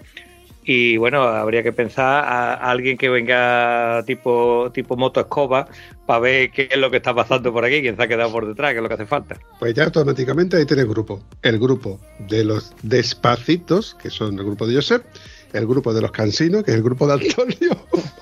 Y 0.65 0.97
bueno, 0.97 1.23
habría 1.23 1.63
que 1.63 1.73
pensar 1.73 2.25
a, 2.25 2.55
a 2.55 2.71
alguien 2.71 2.97
que 2.97 3.09
venga 3.09 4.05
tipo, 4.07 4.71
tipo 4.73 4.97
moto 4.97 5.21
escoba 5.21 5.67
para 6.07 6.21
ver 6.21 6.51
qué 6.51 6.69
es 6.71 6.79
lo 6.79 6.91
que 6.91 6.99
está 6.99 7.15
pasando 7.15 7.53
por 7.53 7.65
aquí, 7.65 7.81
quién 7.81 7.97
se 7.97 8.03
ha 8.03 8.09
quedado 8.09 8.31
por 8.31 8.47
detrás, 8.47 8.73
qué 8.73 8.77
es 8.77 8.83
lo 8.83 8.89
que 8.89 8.95
hace 8.95 9.07
falta. 9.07 9.39
Pues 9.59 9.75
ya 9.75 9.85
automáticamente 9.85 10.57
hay 10.57 10.65
tres 10.65 10.87
grupos. 10.87 11.21
El 11.43 11.59
grupo 11.59 11.99
de 12.21 12.45
los 12.45 12.73
despacitos, 12.83 13.95
que 13.95 14.11
son 14.11 14.39
el 14.39 14.45
grupo 14.45 14.67
de 14.67 14.77
Josep, 14.77 15.05
el 15.53 15.67
grupo 15.67 15.93
de 15.93 16.01
los 16.01 16.13
cansinos, 16.13 16.63
que 16.63 16.71
es 16.71 16.77
el 16.77 16.83
grupo 16.83 17.07
de 17.07 17.15
Antonio, 17.15 17.77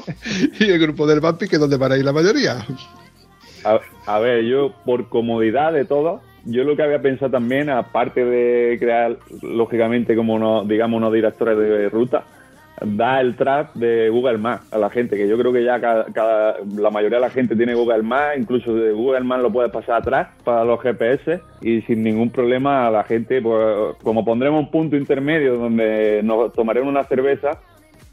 y 0.60 0.64
el 0.64 0.78
grupo 0.78 1.06
del 1.06 1.20
Vampi, 1.20 1.46
que 1.46 1.56
es 1.56 1.60
donde 1.60 1.76
van 1.76 1.92
a 1.92 1.96
ir 1.96 2.04
la 2.04 2.12
mayoría. 2.12 2.66
A, 3.64 3.80
a 4.06 4.18
ver, 4.18 4.44
yo 4.44 4.74
por 4.84 5.08
comodidad 5.08 5.72
de 5.72 5.84
todo, 5.84 6.22
yo 6.44 6.64
lo 6.64 6.76
que 6.76 6.82
había 6.82 7.00
pensado 7.00 7.30
también, 7.30 7.70
aparte 7.70 8.24
de 8.24 8.78
crear, 8.78 9.16
lógicamente, 9.42 10.16
como 10.16 10.34
unos, 10.34 10.66
digamos, 10.68 10.98
unos 10.98 11.12
directores 11.12 11.56
de 11.58 11.88
ruta, 11.88 12.24
da 12.82 13.20
el 13.20 13.36
trap 13.36 13.74
de 13.74 14.08
Google 14.08 14.38
Maps 14.38 14.72
a 14.72 14.78
la 14.78 14.88
gente, 14.88 15.14
que 15.16 15.28
yo 15.28 15.36
creo 15.36 15.52
que 15.52 15.62
ya 15.62 15.78
cada- 15.80 16.56
la 16.78 16.90
mayoría 16.90 17.18
de 17.18 17.24
la 17.26 17.30
gente 17.30 17.54
tiene 17.54 17.74
Google 17.74 18.02
Maps, 18.02 18.38
incluso 18.38 18.74
de 18.74 18.92
Google 18.92 19.20
Maps 19.20 19.42
lo 19.42 19.52
puedes 19.52 19.70
pasar 19.70 19.96
atrás 19.96 20.28
para 20.44 20.64
los 20.64 20.80
GPS 20.80 21.40
y 21.60 21.82
sin 21.82 22.02
ningún 22.02 22.30
problema 22.30 22.86
a 22.86 22.90
la 22.90 23.04
gente, 23.04 23.42
pues 23.42 23.96
como 24.02 24.24
pondremos 24.24 24.60
un 24.60 24.70
punto 24.70 24.96
intermedio 24.96 25.56
donde 25.58 26.22
nos 26.24 26.54
tomaremos 26.54 26.88
una 26.88 27.04
cerveza, 27.04 27.58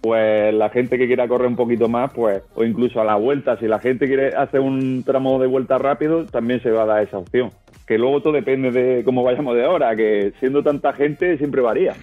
pues 0.01 0.53
la 0.53 0.69
gente 0.69 0.97
que 0.97 1.07
quiera 1.07 1.27
correr 1.27 1.47
un 1.47 1.55
poquito 1.55 1.87
más, 1.87 2.11
pues, 2.11 2.43
o 2.55 2.63
incluso 2.63 2.99
a 2.99 3.05
la 3.05 3.15
vuelta, 3.15 3.57
si 3.57 3.67
la 3.67 3.79
gente 3.79 4.05
quiere 4.05 4.35
hacer 4.35 4.59
un 4.59 5.03
tramo 5.05 5.39
de 5.39 5.47
vuelta 5.47 5.77
rápido, 5.77 6.25
también 6.25 6.61
se 6.61 6.71
va 6.71 6.83
a 6.83 6.85
dar 6.85 7.03
esa 7.03 7.17
opción. 7.17 7.51
Que 7.87 7.97
luego 7.97 8.21
todo 8.21 8.33
depende 8.33 8.69
de 8.71 9.03
cómo 9.03 9.23
vayamos 9.23 9.55
de 9.55 9.65
hora, 9.65 9.95
que 9.95 10.33
siendo 10.39 10.61
tanta 10.61 10.91
gente 10.93 11.37
siempre 11.37 11.61
varía. 11.61 11.95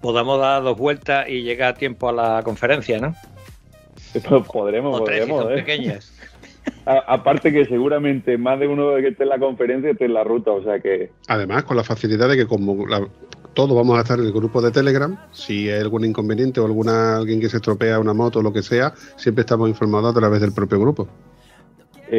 Podamos 0.00 0.38
dar 0.40 0.62
dos 0.62 0.76
vueltas 0.76 1.28
y 1.28 1.42
llegar 1.42 1.74
a 1.74 1.74
tiempo 1.74 2.08
a 2.08 2.12
la 2.12 2.42
conferencia, 2.42 2.98
¿no? 2.98 3.14
Pues 4.12 4.46
podremos, 4.52 5.00
O 5.00 5.04
tres 5.04 5.24
si 5.24 5.30
podremos. 5.30 5.42
son 5.44 5.52
¿eh? 5.52 5.62
pequeñas. 5.62 6.12
A- 6.86 7.04
aparte 7.14 7.52
que 7.52 7.64
seguramente 7.66 8.36
más 8.38 8.58
de 8.58 8.66
uno 8.66 8.94
que 8.96 9.08
esté 9.08 9.22
en 9.24 9.28
la 9.30 9.38
conferencia 9.38 9.90
esté 9.90 10.06
en 10.06 10.14
la 10.14 10.24
ruta, 10.24 10.50
o 10.50 10.62
sea 10.62 10.80
que 10.80 11.10
Además, 11.28 11.64
con 11.64 11.76
la 11.76 11.84
facilidad 11.84 12.28
de 12.28 12.36
que 12.36 12.46
como 12.46 12.86
la- 12.86 13.06
todos 13.54 13.74
vamos 13.76 13.96
a 13.98 14.00
estar 14.00 14.18
en 14.18 14.24
el 14.26 14.32
grupo 14.32 14.60
de 14.62 14.70
Telegram, 14.70 15.16
si 15.30 15.68
hay 15.70 15.80
algún 15.80 16.04
inconveniente 16.04 16.60
o 16.60 16.66
alguna 16.66 17.16
alguien 17.18 17.38
que 17.40 17.48
se 17.48 17.58
estropea 17.58 17.98
una 18.00 18.12
moto 18.14 18.38
o 18.40 18.42
lo 18.42 18.52
que 18.52 18.62
sea, 18.62 18.92
siempre 19.16 19.42
estamos 19.42 19.68
informados 19.68 20.16
a 20.16 20.18
través 20.18 20.40
del 20.40 20.52
propio 20.52 20.80
grupo. 20.80 21.06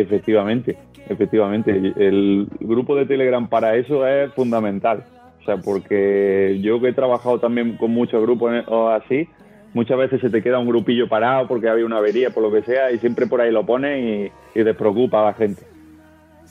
Efectivamente, 0.01 0.77
efectivamente, 1.09 1.71
el 1.71 2.47
grupo 2.59 2.95
de 2.95 3.05
Telegram 3.05 3.47
para 3.47 3.75
eso 3.75 4.07
es 4.07 4.33
fundamental. 4.33 5.03
O 5.41 5.45
sea, 5.45 5.57
porque 5.57 6.59
yo 6.61 6.81
que 6.81 6.89
he 6.89 6.93
trabajado 6.93 7.39
también 7.39 7.77
con 7.77 7.91
muchos 7.91 8.19
grupos 8.21 8.51
o 8.67 8.89
así, 8.89 9.29
muchas 9.73 9.97
veces 9.97 10.19
se 10.19 10.31
te 10.31 10.41
queda 10.41 10.57
un 10.57 10.67
grupillo 10.67 11.07
parado 11.07 11.47
porque 11.47 11.69
había 11.69 11.85
una 11.85 11.97
avería, 11.97 12.31
por 12.31 12.41
lo 12.41 12.51
que 12.51 12.63
sea, 12.63 12.91
y 12.91 12.97
siempre 12.97 13.27
por 13.27 13.41
ahí 13.41 13.51
lo 13.51 13.63
pones 13.63 14.31
y, 14.55 14.59
y 14.59 14.63
despreocupa 14.63 15.21
a 15.21 15.25
la 15.25 15.33
gente. 15.33 15.61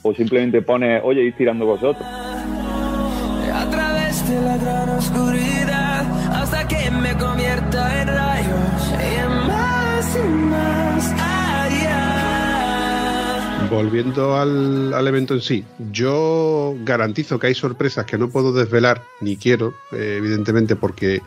O 0.01 0.13
simplemente 0.13 0.61
pones, 0.61 1.01
oye, 1.03 1.23
ir 1.23 1.35
tirando 1.35 1.65
vosotros. 1.65 2.05
A 2.05 3.69
través 3.69 4.29
de 4.29 4.41
la 4.41 4.57
gran 4.57 4.89
oscuridad 4.89 6.05
hasta 6.31 6.67
que 6.67 6.89
me 6.91 7.17
convierta 7.17 8.01
en 8.01 8.07
rayos 8.07 8.93
y 8.93 9.19
en 9.19 9.47
más 9.47 10.15
y 10.15 10.27
más. 10.29 11.44
Volviendo 13.69 14.37
al, 14.37 15.07
evento 15.07 15.33
en 15.33 15.41
sí, 15.41 15.65
yo 15.91 16.75
garantizo 16.83 17.39
que 17.39 17.47
hay 17.47 17.55
sorpresas 17.55 18.05
que 18.05 18.17
no 18.17 18.29
puedo 18.29 18.53
desvelar 18.53 19.01
ni 19.21 19.37
quiero, 19.37 19.73
eh, 19.91 20.15
evidentemente, 20.19 20.75
porque 20.75 21.21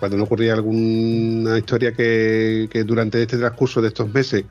para 0.00 0.16
no 0.16 0.24
ocurrir 0.24 0.52
alguna 0.52 1.58
historia 1.58 1.92
que, 1.92 2.84
durante 2.86 3.20
este 3.20 3.36
transcurso 3.36 3.82
de 3.82 3.88
estos 3.88 4.12
meses 4.12 4.44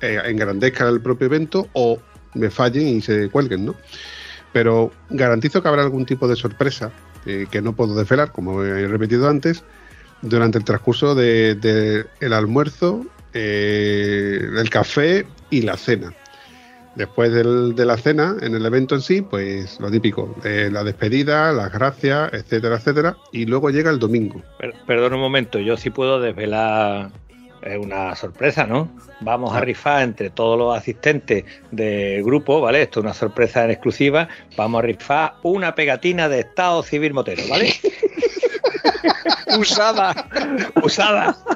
eh, 0.00 0.20
engrandezca 0.26 0.88
el 0.88 1.00
propio 1.00 1.26
evento 1.26 1.68
o 1.72 1.98
me 2.34 2.50
fallen 2.50 2.86
y 2.86 3.00
se 3.00 3.28
cuelguen, 3.30 3.64
¿no? 3.64 3.74
Pero 4.52 4.92
garantizo 5.10 5.62
que 5.62 5.68
habrá 5.68 5.82
algún 5.82 6.04
tipo 6.04 6.28
de 6.28 6.36
sorpresa 6.36 6.92
eh, 7.24 7.46
que 7.50 7.62
no 7.62 7.74
puedo 7.74 7.94
desvelar, 7.94 8.30
como 8.30 8.62
he 8.62 8.86
repetido 8.86 9.28
antes, 9.28 9.64
durante 10.20 10.58
el 10.58 10.64
transcurso 10.64 11.14
de, 11.14 11.54
de 11.54 12.06
el 12.20 12.32
almuerzo, 12.32 13.06
el 13.32 14.68
café 14.70 15.26
y 15.50 15.62
la 15.62 15.76
cena. 15.76 16.12
Después 16.94 17.32
del- 17.32 17.74
de 17.74 17.86
la 17.86 17.96
cena, 17.96 18.36
en 18.42 18.54
el 18.54 18.66
evento 18.66 18.94
en 18.94 19.00
sí, 19.00 19.22
pues 19.22 19.80
lo 19.80 19.90
típico, 19.90 20.34
eh, 20.44 20.68
la 20.70 20.84
despedida, 20.84 21.50
las 21.52 21.72
gracias, 21.72 22.32
etcétera, 22.34 22.76
etcétera, 22.76 23.16
y 23.32 23.46
luego 23.46 23.70
llega 23.70 23.90
el 23.90 23.98
domingo. 23.98 24.42
Per- 24.58 24.74
Perdón 24.86 25.14
un 25.14 25.20
momento, 25.20 25.58
yo 25.58 25.76
sí 25.78 25.88
puedo 25.88 26.20
desvelar 26.20 27.08
eh, 27.62 27.78
una 27.78 28.14
sorpresa, 28.16 28.66
¿no? 28.66 28.90
Vamos 29.20 29.54
a 29.54 29.60
rifar 29.60 30.02
entre 30.02 30.30
todos 30.30 30.58
los 30.58 30.76
asistentes 30.76 31.44
del 31.70 32.22
grupo, 32.24 32.60
¿vale? 32.60 32.82
Esto 32.82 32.98
es 33.00 33.04
una 33.04 33.14
sorpresa 33.14 33.64
en 33.64 33.70
exclusiva. 33.70 34.28
Vamos 34.56 34.80
a 34.80 34.82
rifar 34.82 35.34
una 35.44 35.74
pegatina 35.74 36.28
de 36.28 36.40
Estado 36.40 36.82
Civil 36.82 37.14
Motero, 37.14 37.42
¿vale? 37.48 37.72
Usada. 39.58 40.14
Usada. 40.82 41.36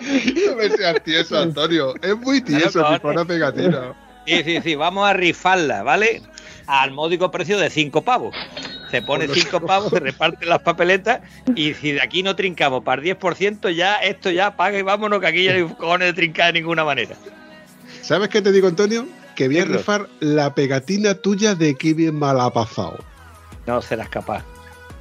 No 0.00 0.56
me 0.56 0.68
seas 0.70 1.02
tieso, 1.04 1.38
Antonio. 1.38 1.94
Es 2.02 2.16
muy 2.18 2.40
tieso 2.42 2.80
Claro, 2.80 2.94
rifar 2.94 3.12
una 3.12 3.24
pegatina. 3.24 3.94
Sí, 4.26 4.42
sí, 4.44 4.60
sí, 4.62 4.74
vamos 4.74 5.06
a 5.08 5.12
rifarla, 5.12 5.82
¿vale? 5.82 6.22
Al 6.66 6.92
módico 6.92 7.30
precio 7.30 7.58
de 7.58 7.68
5 7.70 8.02
pavos. 8.02 8.34
Se 8.90 9.02
pone 9.02 9.26
5 9.28 9.60
pavos, 9.66 9.90
se 9.90 10.00
reparten 10.00 10.48
las 10.48 10.60
papeletas 10.62 11.20
y 11.54 11.74
si 11.74 11.92
de 11.92 12.00
aquí 12.02 12.22
no 12.22 12.34
trincamos 12.36 12.82
para 12.84 13.02
el 13.02 13.18
10%, 13.18 13.70
ya 13.74 13.96
esto 13.96 14.30
ya 14.30 14.56
paga 14.56 14.78
y 14.78 14.82
vámonos, 14.82 15.20
que 15.20 15.26
aquí 15.26 15.44
ya 15.44 15.52
no 15.58 15.66
hay 15.68 15.74
cojones 15.74 16.08
de 16.08 16.12
trincar 16.14 16.52
de 16.52 16.60
ninguna 16.60 16.84
manera. 16.84 17.16
¿Sabes 18.02 18.28
qué 18.28 18.40
te 18.40 18.52
digo, 18.52 18.68
Antonio? 18.68 19.06
Que 19.34 19.48
voy 19.48 19.58
a 19.58 19.64
rifar 19.64 20.08
la 20.20 20.54
pegatina 20.54 21.14
tuya 21.14 21.54
de 21.54 21.74
qué 21.74 21.92
bien 21.92 22.14
mal 22.14 22.40
ha 22.40 22.50
pasado. 22.50 22.98
No 23.66 23.82
serás 23.82 24.08
capaz. 24.08 24.44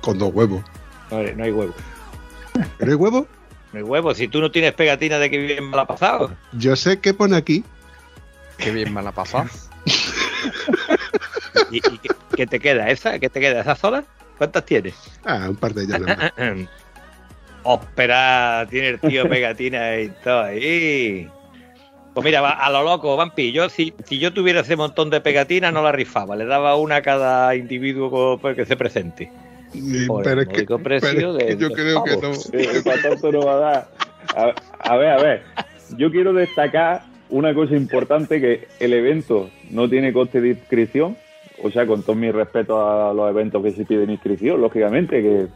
Con 0.01 0.17
dos 0.17 0.33
huevos. 0.33 0.63
No, 1.11 1.17
hay- 1.17 1.35
no 1.35 1.43
hay 1.43 1.51
huevo. 1.51 1.73
¿No 2.79 2.87
hay 2.87 2.93
huevo? 2.95 3.27
No 3.71 3.77
hay 3.79 3.83
huevo. 3.83 4.13
Si 4.15 4.27
tú 4.27 4.39
no 4.41 4.51
tienes 4.51 4.73
pegatina 4.73 5.17
de 5.19 5.29
que 5.29 5.37
bien 5.37 5.65
mal 5.65 5.81
ha 5.81 5.85
pasado. 5.85 6.31
Yo 6.53 6.75
sé 6.75 6.99
qué 6.99 7.13
pone 7.13 7.35
aquí. 7.37 7.63
Qué 8.63 8.71
bien 8.71 8.93
me 8.93 9.01
la 9.01 9.11
pasado. 9.11 9.49
¿Y, 11.71 11.77
y 11.77 11.97
qué, 11.97 12.09
qué 12.35 12.47
te 12.47 12.59
queda? 12.59 12.89
¿Esa? 12.89 13.19
¿Qué 13.19 13.29
te 13.29 13.39
queda? 13.39 13.61
¿Esa 13.61 13.75
sola? 13.75 14.03
¿Cuántas 14.37 14.65
tienes? 14.65 14.95
Ah, 15.25 15.47
un 15.49 15.55
par 15.55 15.73
de 15.73 15.83
ellas. 15.83 16.01
Ópera, 17.63 18.67
tiene 18.69 18.89
el 18.89 18.99
tío 18.99 19.27
pegatina 19.29 19.99
y 19.99 20.09
todo 20.23 20.41
ahí. 20.43 21.29
Pues 22.13 22.23
mira, 22.25 22.47
a 22.47 22.69
lo 22.69 22.83
loco, 22.83 23.17
Vampi, 23.17 23.51
yo 23.51 23.69
si, 23.69 23.93
si 24.05 24.19
yo 24.19 24.33
tuviera 24.33 24.59
ese 24.59 24.75
montón 24.75 25.09
de 25.09 25.19
pegatinas 25.19 25.73
no 25.73 25.81
la 25.81 25.91
rifaba, 25.91 26.35
le 26.35 26.45
daba 26.45 26.75
una 26.75 26.97
a 26.97 27.01
cada 27.01 27.55
individuo 27.55 28.37
pues, 28.37 28.55
que 28.55 28.65
se 28.65 28.75
presente. 28.75 29.31
Por 30.07 30.23
pero 30.23 30.41
el 30.41 30.47
es 30.47 30.53
que, 30.53 30.77
precio 30.77 30.79
pero 30.81 31.37
es 31.37 31.45
que 31.45 31.55
de 31.55 31.57
yo 31.57 31.71
creo 31.71 32.03
que 32.03 32.17
no. 32.17 32.83
para 32.83 33.01
tanto 33.01 33.31
no 33.31 33.45
va 33.45 33.53
a 33.53 33.57
dar. 33.57 33.87
A, 34.35 34.91
a 34.91 34.97
ver, 34.97 35.09
a 35.09 35.17
ver. 35.17 35.43
Yo 35.97 36.11
quiero 36.11 36.33
destacar 36.33 37.03
una 37.33 37.55
cosa 37.55 37.75
importante 37.75 38.39
que 38.39 38.67
el 38.79 38.93
evento 38.93 39.49
no 39.71 39.89
tiene 39.89 40.13
coste 40.13 40.39
de 40.39 40.49
inscripción. 40.49 41.17
O 41.63 41.71
sea, 41.71 41.87
con 41.87 42.03
todo 42.03 42.15
mi 42.15 42.29
respeto 42.29 42.87
a 42.87 43.13
los 43.13 43.29
eventos 43.29 43.63
que 43.63 43.71
se 43.71 43.85
piden 43.85 44.11
inscripción, 44.11 44.61
lógicamente, 44.61 45.21
que 45.21 45.47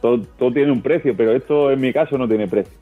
todo, 0.00 0.52
tiene 0.52 0.72
un 0.72 0.82
precio, 0.82 1.14
pero 1.16 1.32
esto 1.32 1.70
en 1.70 1.80
mi 1.80 1.92
caso 1.92 2.18
no 2.18 2.26
tiene 2.26 2.48
precio. 2.48 2.76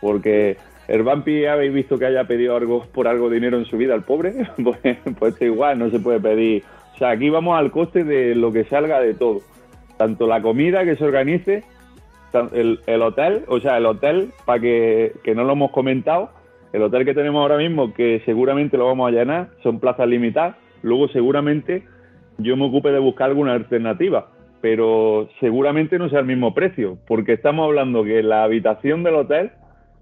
Porque 0.00 0.56
el 0.88 1.04
Vampi 1.04 1.46
habéis 1.46 1.72
visto 1.72 1.96
que 1.96 2.06
haya 2.06 2.24
pedido 2.24 2.56
algo 2.56 2.84
por 2.92 3.06
algo 3.06 3.30
dinero 3.30 3.56
en 3.56 3.66
su 3.66 3.76
vida 3.76 3.94
al 3.94 4.04
pobre, 4.04 4.34
pues, 4.64 4.78
pues 5.18 5.34
esto 5.34 5.44
igual, 5.44 5.78
no 5.78 5.88
se 5.90 6.00
puede 6.00 6.18
pedir. 6.18 6.64
O 6.94 6.98
sea, 6.98 7.10
aquí 7.10 7.30
vamos 7.30 7.56
al 7.56 7.70
coste 7.70 8.02
de 8.02 8.34
lo 8.34 8.52
que 8.52 8.64
salga 8.64 9.00
de 9.00 9.14
todo. 9.14 9.42
Tanto 9.96 10.26
la 10.26 10.42
comida 10.42 10.84
que 10.84 10.96
se 10.96 11.04
organice, 11.04 11.62
el, 12.52 12.80
el 12.86 13.02
hotel, 13.02 13.44
o 13.46 13.60
sea, 13.60 13.76
el 13.76 13.86
hotel, 13.86 14.30
para 14.44 14.60
que, 14.60 15.12
que 15.22 15.36
no 15.36 15.44
lo 15.44 15.52
hemos 15.52 15.70
comentado, 15.70 16.30
el 16.72 16.82
hotel 16.82 17.04
que 17.04 17.14
tenemos 17.14 17.40
ahora 17.40 17.58
mismo, 17.58 17.92
que 17.94 18.22
seguramente 18.24 18.76
lo 18.76 18.86
vamos 18.86 19.08
a 19.08 19.12
llenar, 19.12 19.48
son 19.62 19.80
plazas 19.80 20.08
limitadas, 20.08 20.56
luego 20.82 21.08
seguramente 21.08 21.84
yo 22.38 22.56
me 22.56 22.66
ocupe 22.66 22.90
de 22.90 22.98
buscar 22.98 23.28
alguna 23.28 23.54
alternativa, 23.54 24.28
pero 24.60 25.28
seguramente 25.40 25.98
no 25.98 26.08
sea 26.08 26.20
el 26.20 26.26
mismo 26.26 26.54
precio, 26.54 26.98
porque 27.06 27.34
estamos 27.34 27.64
hablando 27.64 28.04
que 28.04 28.22
la 28.22 28.44
habitación 28.44 29.02
del 29.02 29.14
hotel, 29.14 29.52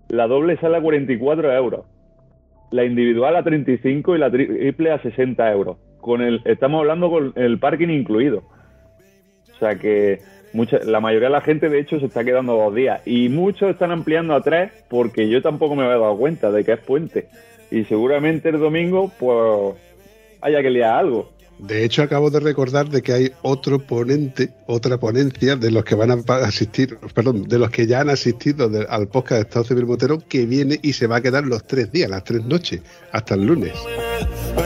la 0.09 0.27
doble 0.27 0.57
sale 0.59 0.77
a 0.77 0.83
44 0.83 1.53
euros, 1.53 1.85
la 2.71 2.85
individual 2.85 3.37
a 3.37 3.45
35 3.45 4.17
y 4.17 4.19
la 4.19 4.31
triple 4.31 4.91
a 4.91 5.01
60 5.01 5.53
euros. 5.53 5.77
Con 6.01 6.21
el, 6.21 6.43
estamos 6.45 6.81
hablando 6.81 7.11
con 7.11 7.33
el 7.37 7.59
parking 7.59 7.89
incluido. 7.89 8.43
O 9.55 9.59
sea 9.59 9.77
que 9.77 10.19
mucha, 10.55 10.79
la 10.79 11.01
mayoría 11.01 11.29
de 11.29 11.33
la 11.35 11.41
gente, 11.43 11.69
de 11.69 11.81
hecho, 11.81 12.01
se 12.01 12.07
está 12.07 12.25
quedando 12.25 12.55
dos 12.57 12.75
días. 12.75 13.03
Y 13.05 13.29
muchos 13.29 13.71
están 13.71 13.91
ampliando 13.91 14.35
a 14.35 14.41
tres 14.41 14.73
porque 14.89 15.29
yo 15.29 15.43
tampoco 15.43 15.75
me 15.75 15.83
había 15.85 15.99
dado 15.99 16.17
cuenta 16.17 16.51
de 16.51 16.65
que 16.65 16.73
es 16.73 16.81
puente. 16.81 17.29
Y 17.71 17.85
seguramente 17.85 18.49
el 18.49 18.59
domingo, 18.59 19.13
pues, 19.19 19.75
haya 20.41 20.63
que 20.63 20.71
liar 20.71 20.95
algo. 20.95 21.31
De 21.59 21.85
hecho, 21.85 22.03
acabo 22.03 22.31
de 22.31 22.41
recordar 22.41 22.89
de 22.89 23.01
que 23.01 23.13
hay 23.13 23.33
otro 23.43 23.79
ponente, 23.79 24.51
otra 24.67 24.99
ponencia 24.99 25.55
de 25.55 25.71
los 25.71 25.85
que 25.85 25.95
van 25.95 26.11
a 26.11 26.17
asistir, 26.45 26.99
perdón, 27.15 27.45
de 27.45 27.59
los 27.61 27.71
que 27.71 27.87
ya 27.87 28.01
han 28.01 28.11
asistido 28.11 28.69
de- 28.69 28.87
al 28.89 29.07
podcast 29.07 29.35
de 29.35 29.41
Estado 29.43 29.65
Civil 29.65 29.87
Motero, 29.87 30.19
que 30.29 30.47
viene 30.47 30.81
y 30.83 30.95
se 30.95 31.07
va 31.07 31.17
a 31.17 31.21
quedar 31.21 31.45
los 31.45 31.65
tres 31.65 31.93
días, 31.93 32.11
las 32.11 32.25
tres 32.25 32.45
noches, 32.45 32.81
hasta 33.13 33.35
el 33.35 33.47
lunes. 33.47 33.73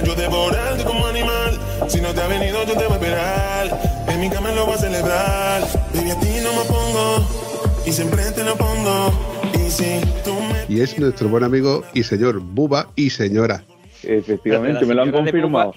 Yo 0.05 0.15
devorarte 0.15 0.83
como 0.85 1.07
animal. 1.07 1.59
Si 1.89 2.01
no 2.01 2.15
te 2.15 2.21
ha 2.23 2.27
venido, 2.27 2.59
yo 2.67 2.73
te 2.73 2.85
voy 2.85 2.93
a 2.93 2.95
esperar. 2.95 3.88
En 4.11 4.21
mi 4.21 4.31
cama 4.31 4.51
lo 4.53 4.67
voy 4.67 4.75
a 4.75 4.79
celebrar. 4.79 5.63
Baby, 5.95 6.11
a 6.11 6.21
ti 6.21 6.29
no 6.43 6.53
me 6.53 6.65
pongo. 6.69 7.29
Y 7.87 7.93
siempre 7.93 8.23
te 8.35 8.45
lo 8.45 8.57
pongo. 8.57 9.13
Y 9.55 9.71
si 9.71 10.01
tú 10.25 10.35
me. 10.35 10.65
Y 10.75 10.81
es 10.81 10.99
nuestro 10.99 11.29
buen 11.29 11.45
amigo 11.45 11.85
y 11.95 12.03
señor 12.03 12.41
Buba 12.41 12.89
y 12.97 13.11
señora. 13.11 13.63
Efectivamente, 14.03 14.87
me 14.87 14.95
lo 14.95 15.03
han 15.03 15.13
la 15.13 15.13
señora 15.13 15.25
de 15.25 15.33
confirmado. 15.33 15.75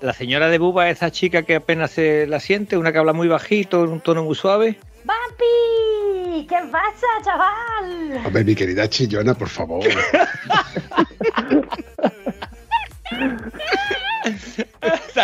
La 0.00 0.12
señora 0.12 0.48
de 0.48 0.58
Buba, 0.58 0.90
esa 0.90 1.10
chica 1.10 1.42
que 1.42 1.56
apenas 1.56 1.90
se 1.92 2.26
la 2.26 2.40
siente, 2.40 2.76
una 2.76 2.92
que 2.92 2.98
habla 2.98 3.12
muy 3.12 3.28
bajito, 3.28 3.84
en 3.84 3.90
un 3.90 4.00
tono 4.00 4.24
muy 4.24 4.34
suave. 4.34 4.78
Javi, 6.34 6.46
¿qué 6.46 6.56
pasa, 6.70 7.06
chaval? 7.24 8.26
Hombre, 8.26 8.44
mi 8.44 8.54
querida 8.54 8.88
chillona, 8.88 9.34
por 9.34 9.48
favor. 9.48 9.84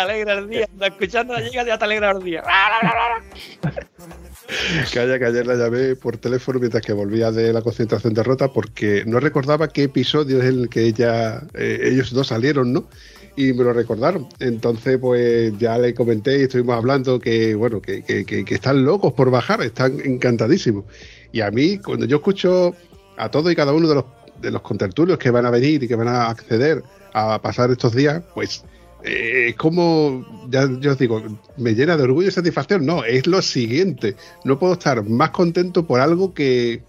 alegra 0.01 0.33
el 0.33 0.49
día. 0.49 0.67
Escuchando 0.79 1.33
la 1.33 1.41
llega 1.41 1.65
ya 1.65 1.77
te 1.77 1.85
el 1.85 2.23
día. 2.23 2.43
Calla, 4.93 5.17
que 5.17 5.25
ayer 5.25 5.47
la 5.47 5.55
llamé 5.55 5.95
por 5.95 6.17
teléfono 6.17 6.59
mientras 6.59 6.83
que 6.83 6.93
volvía 6.93 7.31
de 7.31 7.53
la 7.53 7.61
concentración 7.61 8.13
de 8.13 8.23
Rota 8.23 8.51
porque 8.51 9.03
no 9.05 9.19
recordaba 9.19 9.69
qué 9.69 9.83
episodio 9.83 10.39
es 10.39 10.45
el 10.45 10.69
que 10.69 10.83
ella, 10.83 11.41
eh, 11.53 11.79
ellos 11.83 12.11
dos 12.11 12.27
salieron, 12.27 12.73
¿no? 12.73 12.89
Y 13.37 13.53
me 13.53 13.63
lo 13.63 13.71
recordaron. 13.71 14.27
Entonces, 14.39 14.97
pues 14.97 15.57
ya 15.57 15.77
le 15.77 15.93
comenté 15.93 16.39
y 16.39 16.43
estuvimos 16.43 16.75
hablando 16.75 17.19
que, 17.19 17.55
bueno, 17.55 17.81
que, 17.81 18.03
que, 18.03 18.25
que, 18.25 18.43
que 18.43 18.55
están 18.55 18.83
locos 18.83 19.13
por 19.13 19.31
bajar, 19.31 19.61
están 19.61 19.99
encantadísimos. 20.03 20.83
Y 21.31 21.39
a 21.41 21.49
mí, 21.49 21.77
cuando 21.77 22.05
yo 22.05 22.17
escucho 22.17 22.75
a 23.17 23.29
todos 23.29 23.51
y 23.51 23.55
cada 23.55 23.71
uno 23.71 23.87
de 23.87 23.95
los, 23.95 24.05
de 24.41 24.51
los 24.51 24.61
contertulios 24.61 25.17
que 25.17 25.31
van 25.31 25.45
a 25.45 25.49
venir 25.49 25.81
y 25.83 25.87
que 25.87 25.95
van 25.95 26.09
a 26.09 26.29
acceder 26.29 26.83
a 27.13 27.41
pasar 27.41 27.71
estos 27.71 27.95
días, 27.95 28.21
pues 28.33 28.65
eh, 29.03 29.47
es 29.49 29.55
como, 29.55 30.47
ya 30.49 30.69
yo 30.79 30.91
os 30.91 30.97
digo, 30.97 31.21
me 31.57 31.73
llena 31.73 31.97
de 31.97 32.03
orgullo 32.03 32.27
y 32.27 32.31
satisfacción. 32.31 32.85
No, 32.85 33.03
es 33.03 33.27
lo 33.27 33.41
siguiente. 33.41 34.15
No 34.43 34.59
puedo 34.59 34.73
estar 34.73 35.03
más 35.03 35.31
contento 35.31 35.85
por 35.85 35.99
algo 35.99 36.33
que, 36.33 36.83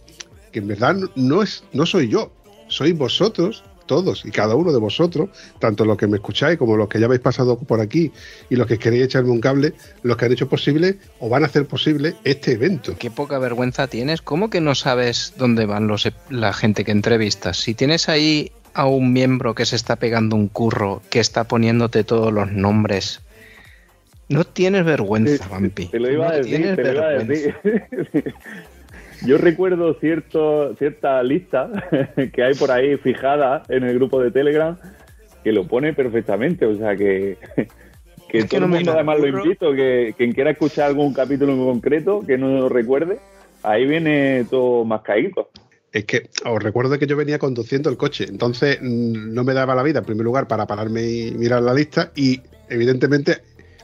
que 0.50 0.58
en 0.58 0.68
verdad 0.68 0.96
no, 1.16 1.42
es, 1.42 1.64
no 1.72 1.86
soy 1.86 2.08
yo, 2.08 2.32
sois 2.68 2.96
vosotros, 2.96 3.64
todos 3.86 4.24
y 4.24 4.30
cada 4.30 4.54
uno 4.54 4.72
de 4.72 4.78
vosotros, 4.78 5.30
tanto 5.58 5.84
los 5.84 5.96
que 5.96 6.06
me 6.06 6.16
escucháis 6.16 6.58
como 6.58 6.76
los 6.76 6.88
que 6.88 6.98
ya 6.98 7.06
habéis 7.06 7.20
pasado 7.20 7.58
por 7.58 7.80
aquí 7.80 8.12
y 8.48 8.56
los 8.56 8.66
que 8.66 8.78
queréis 8.78 9.04
echarme 9.04 9.30
un 9.30 9.40
cable, 9.40 9.74
los 10.02 10.16
que 10.16 10.24
han 10.24 10.32
hecho 10.32 10.48
posible 10.48 10.98
o 11.18 11.28
van 11.28 11.42
a 11.42 11.46
hacer 11.46 11.66
posible 11.66 12.14
este 12.24 12.52
evento. 12.52 12.96
Qué 12.98 13.10
poca 13.10 13.38
vergüenza 13.38 13.88
tienes. 13.88 14.22
¿Cómo 14.22 14.50
que 14.50 14.60
no 14.60 14.74
sabes 14.74 15.34
dónde 15.36 15.66
van 15.66 15.88
los, 15.88 16.08
la 16.30 16.52
gente 16.52 16.84
que 16.84 16.92
entrevistas? 16.92 17.58
Si 17.58 17.74
tienes 17.74 18.08
ahí 18.08 18.52
a 18.74 18.86
un 18.86 19.12
miembro 19.12 19.54
que 19.54 19.66
se 19.66 19.76
está 19.76 19.96
pegando 19.96 20.36
un 20.36 20.48
curro, 20.48 21.02
que 21.10 21.20
está 21.20 21.44
poniéndote 21.44 22.04
todos 22.04 22.32
los 22.32 22.52
nombres. 22.52 23.20
No 24.28 24.44
tienes 24.44 24.84
vergüenza, 24.84 25.46
Vampi. 25.48 25.86
Te 25.86 26.00
lo 26.00 26.10
iba 26.10 26.26
no 26.26 26.32
a 26.32 26.36
decir, 26.36 26.56
tienes 26.56 26.76
te 26.76 26.84
lo 26.84 26.92
iba 26.92 27.02
a 27.02 27.08
vergüenza. 27.08 27.58
decir. 27.64 28.34
Yo 29.26 29.38
recuerdo 29.38 29.94
cierto, 30.00 30.74
cierta 30.76 31.22
lista 31.22 31.70
que 32.32 32.42
hay 32.42 32.54
por 32.54 32.70
ahí 32.70 32.96
fijada 32.96 33.62
en 33.68 33.84
el 33.84 33.94
grupo 33.94 34.20
de 34.20 34.30
Telegram 34.30 34.76
que 35.44 35.52
lo 35.52 35.66
pone 35.66 35.92
perfectamente. 35.92 36.66
O 36.66 36.76
sea 36.76 36.96
que, 36.96 37.38
que 38.28 38.38
Es 38.38 38.44
que 38.46 38.58
todo 38.58 38.60
no 38.60 38.66
el 38.66 38.72
mundo 38.72 38.92
además 38.92 39.20
lo 39.20 39.26
invito, 39.28 39.72
que 39.72 40.14
quien 40.16 40.32
quiera 40.32 40.50
escuchar 40.50 40.86
algún 40.86 41.12
capítulo 41.12 41.52
en 41.52 41.64
concreto 41.64 42.24
que 42.26 42.36
no 42.36 42.48
lo 42.48 42.68
recuerde, 42.68 43.18
ahí 43.62 43.86
viene 43.86 44.44
todo 44.50 44.84
más 44.84 45.02
caído. 45.02 45.50
Es 45.92 46.06
que 46.06 46.30
os 46.44 46.62
recuerdo 46.62 46.98
que 46.98 47.06
yo 47.06 47.16
venía 47.16 47.38
conduciendo 47.38 47.90
el 47.90 47.98
coche, 47.98 48.24
entonces 48.28 48.78
mm, 48.80 49.34
no 49.34 49.44
me 49.44 49.52
daba 49.52 49.74
la 49.74 49.82
vida 49.82 49.98
en 49.98 50.06
primer 50.06 50.24
lugar 50.24 50.48
para 50.48 50.66
pararme 50.66 51.02
y 51.02 51.30
mirar 51.32 51.62
la 51.62 51.74
lista 51.74 52.12
y 52.16 52.40
evidentemente 52.70 53.42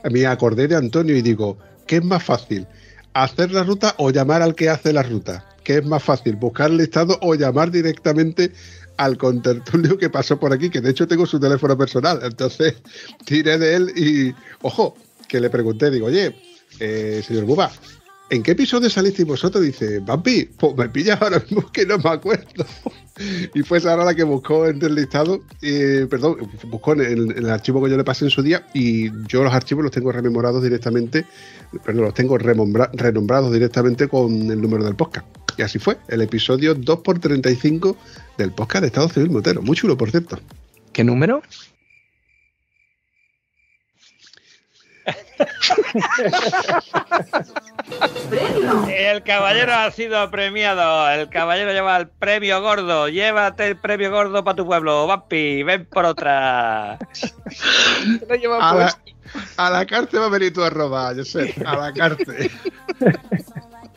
me 0.09 0.25
acordé 0.25 0.67
de 0.67 0.75
Antonio 0.75 1.15
y 1.15 1.21
digo, 1.21 1.57
¿qué 1.85 1.97
es 1.97 2.03
más 2.03 2.23
fácil? 2.23 2.65
¿Hacer 3.13 3.51
la 3.51 3.63
ruta 3.63 3.93
o 3.97 4.09
llamar 4.09 4.41
al 4.41 4.55
que 4.55 4.69
hace 4.69 4.91
la 4.91 5.03
ruta? 5.03 5.45
¿Qué 5.63 5.77
es 5.77 5.85
más 5.85 6.01
fácil? 6.01 6.35
¿Buscar 6.35 6.71
el 6.71 6.77
listado 6.77 7.19
o 7.21 7.35
llamar 7.35 7.69
directamente 7.69 8.51
al 8.97 9.17
contertulio 9.17 9.97
que 9.97 10.09
pasó 10.09 10.39
por 10.39 10.51
aquí? 10.51 10.69
Que 10.71 10.81
de 10.81 10.89
hecho 10.89 11.07
tengo 11.07 11.27
su 11.27 11.39
teléfono 11.39 11.77
personal, 11.77 12.21
entonces 12.23 12.75
tiré 13.25 13.59
de 13.59 13.75
él 13.75 13.91
y, 13.95 14.33
ojo, 14.63 14.95
que 15.27 15.39
le 15.39 15.51
pregunté, 15.51 15.91
digo, 15.91 16.07
oye, 16.07 16.35
eh, 16.79 17.21
señor 17.25 17.45
Buba, 17.45 17.71
¿En 18.31 18.43
qué 18.43 18.51
episodio 18.51 18.89
salisteis 18.89 19.27
vosotros? 19.27 19.63
Dice, 19.63 19.99
Vampi, 19.99 20.47
pues 20.57 20.75
me 20.75 20.87
pillas 20.87 21.19
ahora 21.19 21.39
mismo 21.39 21.71
que 21.71 21.85
no 21.85 21.97
me 21.97 22.09
acuerdo. 22.11 22.65
y 23.55 23.63
fue 23.63 23.79
Sara 23.79 24.05
la 24.05 24.13
que 24.13 24.23
buscó 24.23 24.67
en 24.67 24.81
el 24.83 24.95
listado, 24.95 25.41
eh, 25.63 26.05
perdón, 26.07 26.37
buscó 26.67 26.93
en 26.93 27.01
el, 27.01 27.31
en 27.31 27.37
el 27.39 27.49
archivo 27.49 27.83
que 27.83 27.89
yo 27.89 27.97
le 27.97 28.03
pasé 28.03 28.25
en 28.25 28.31
su 28.31 28.43
día 28.43 28.67
y 28.73 29.09
yo 29.27 29.43
los 29.43 29.51
archivos 29.53 29.83
los 29.83 29.91
tengo 29.91 30.11
rememorados 30.11 30.61
directamente, 30.61 31.25
perdón, 31.83 32.05
los 32.05 32.13
tengo 32.13 32.37
renombrados 32.37 33.51
directamente 33.51 34.07
con 34.07 34.51
el 34.51 34.61
número 34.61 34.83
del 34.83 34.95
podcast. 34.95 35.25
Y 35.57 35.63
así 35.63 35.79
fue, 35.79 35.97
el 36.07 36.21
episodio 36.21 36.75
2x35 36.75 37.95
del 38.37 38.51
podcast 38.51 38.81
de 38.81 38.87
Estado 38.87 39.09
Civil 39.09 39.31
Motero. 39.31 39.61
Muy 39.63 39.75
chulo, 39.75 39.97
por 39.97 40.11
cierto. 40.11 40.39
¿Qué 40.93 41.03
número? 41.03 41.41
El 48.89 49.23
caballero 49.23 49.73
ha 49.73 49.91
sido 49.91 50.29
premiado. 50.29 51.09
El 51.09 51.29
caballero 51.29 51.71
lleva 51.71 51.97
el 51.97 52.07
premio 52.07 52.61
gordo. 52.61 53.07
Llévate 53.07 53.67
el 53.67 53.77
premio 53.77 54.11
gordo 54.11 54.43
para 54.43 54.55
tu 54.55 54.65
pueblo. 54.65 55.07
Vampi, 55.07 55.63
ven 55.63 55.85
por 55.85 56.05
otra. 56.05 56.97
A 58.59 58.75
la, 58.75 58.97
a 59.57 59.69
la 59.69 59.85
cárcel 59.85 60.21
va 60.21 60.25
a 60.25 60.29
venir 60.29 60.51
tú 60.51 60.63
a 60.63 60.71
robar, 60.71 61.15
yo 61.15 61.23
sé, 61.23 61.53
a 61.65 61.77
la 61.77 61.93
cárcel. 61.93 62.51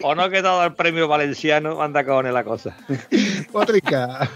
O 0.04 0.16
no 0.16 0.28
que 0.30 0.42
todo 0.42 0.64
el 0.64 0.74
premio 0.74 1.06
valenciano 1.06 1.80
anda 1.80 2.04
con 2.04 2.32
la 2.32 2.42
cosa. 2.42 2.76
Potrica. 3.52 4.28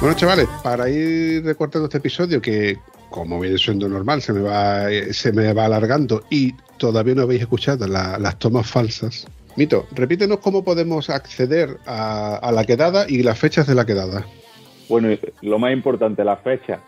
Bueno, 0.00 0.14
chavales, 0.14 0.46
para 0.62 0.88
ir 0.88 1.44
recortando 1.44 1.86
este 1.86 1.98
episodio 1.98 2.40
que, 2.40 2.76
como 3.10 3.40
viene 3.40 3.58
siendo 3.58 3.88
normal, 3.88 4.22
se 4.22 4.32
me 4.32 4.40
va, 4.40 4.90
eh, 4.92 5.12
se 5.12 5.32
me 5.32 5.52
va 5.52 5.64
alargando 5.64 6.22
y 6.30 6.54
todavía 6.78 7.16
no 7.16 7.22
habéis 7.22 7.40
escuchado 7.42 7.86
la- 7.88 8.16
las 8.18 8.38
tomas 8.38 8.70
falsas. 8.70 9.26
Mito, 9.56 9.86
repítenos 9.92 10.38
cómo 10.38 10.62
podemos 10.62 11.10
acceder 11.10 11.78
a, 11.84 12.36
a 12.36 12.52
la 12.52 12.64
quedada 12.64 13.06
y 13.08 13.24
las 13.24 13.38
fechas 13.40 13.66
de 13.66 13.74
la 13.74 13.84
quedada. 13.86 14.24
Bueno, 14.88 15.08
lo 15.42 15.58
más 15.58 15.72
importante, 15.72 16.24
la 16.24 16.36
fecha. 16.36 16.78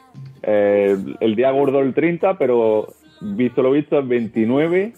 Eh, 0.42 0.96
el 1.20 1.34
día 1.34 1.50
gordo 1.50 1.80
el 1.80 1.92
30, 1.92 2.38
pero 2.38 2.94
visto 3.20 3.60
lo 3.62 3.72
visto, 3.72 3.98
es 3.98 4.06
29, 4.06 4.92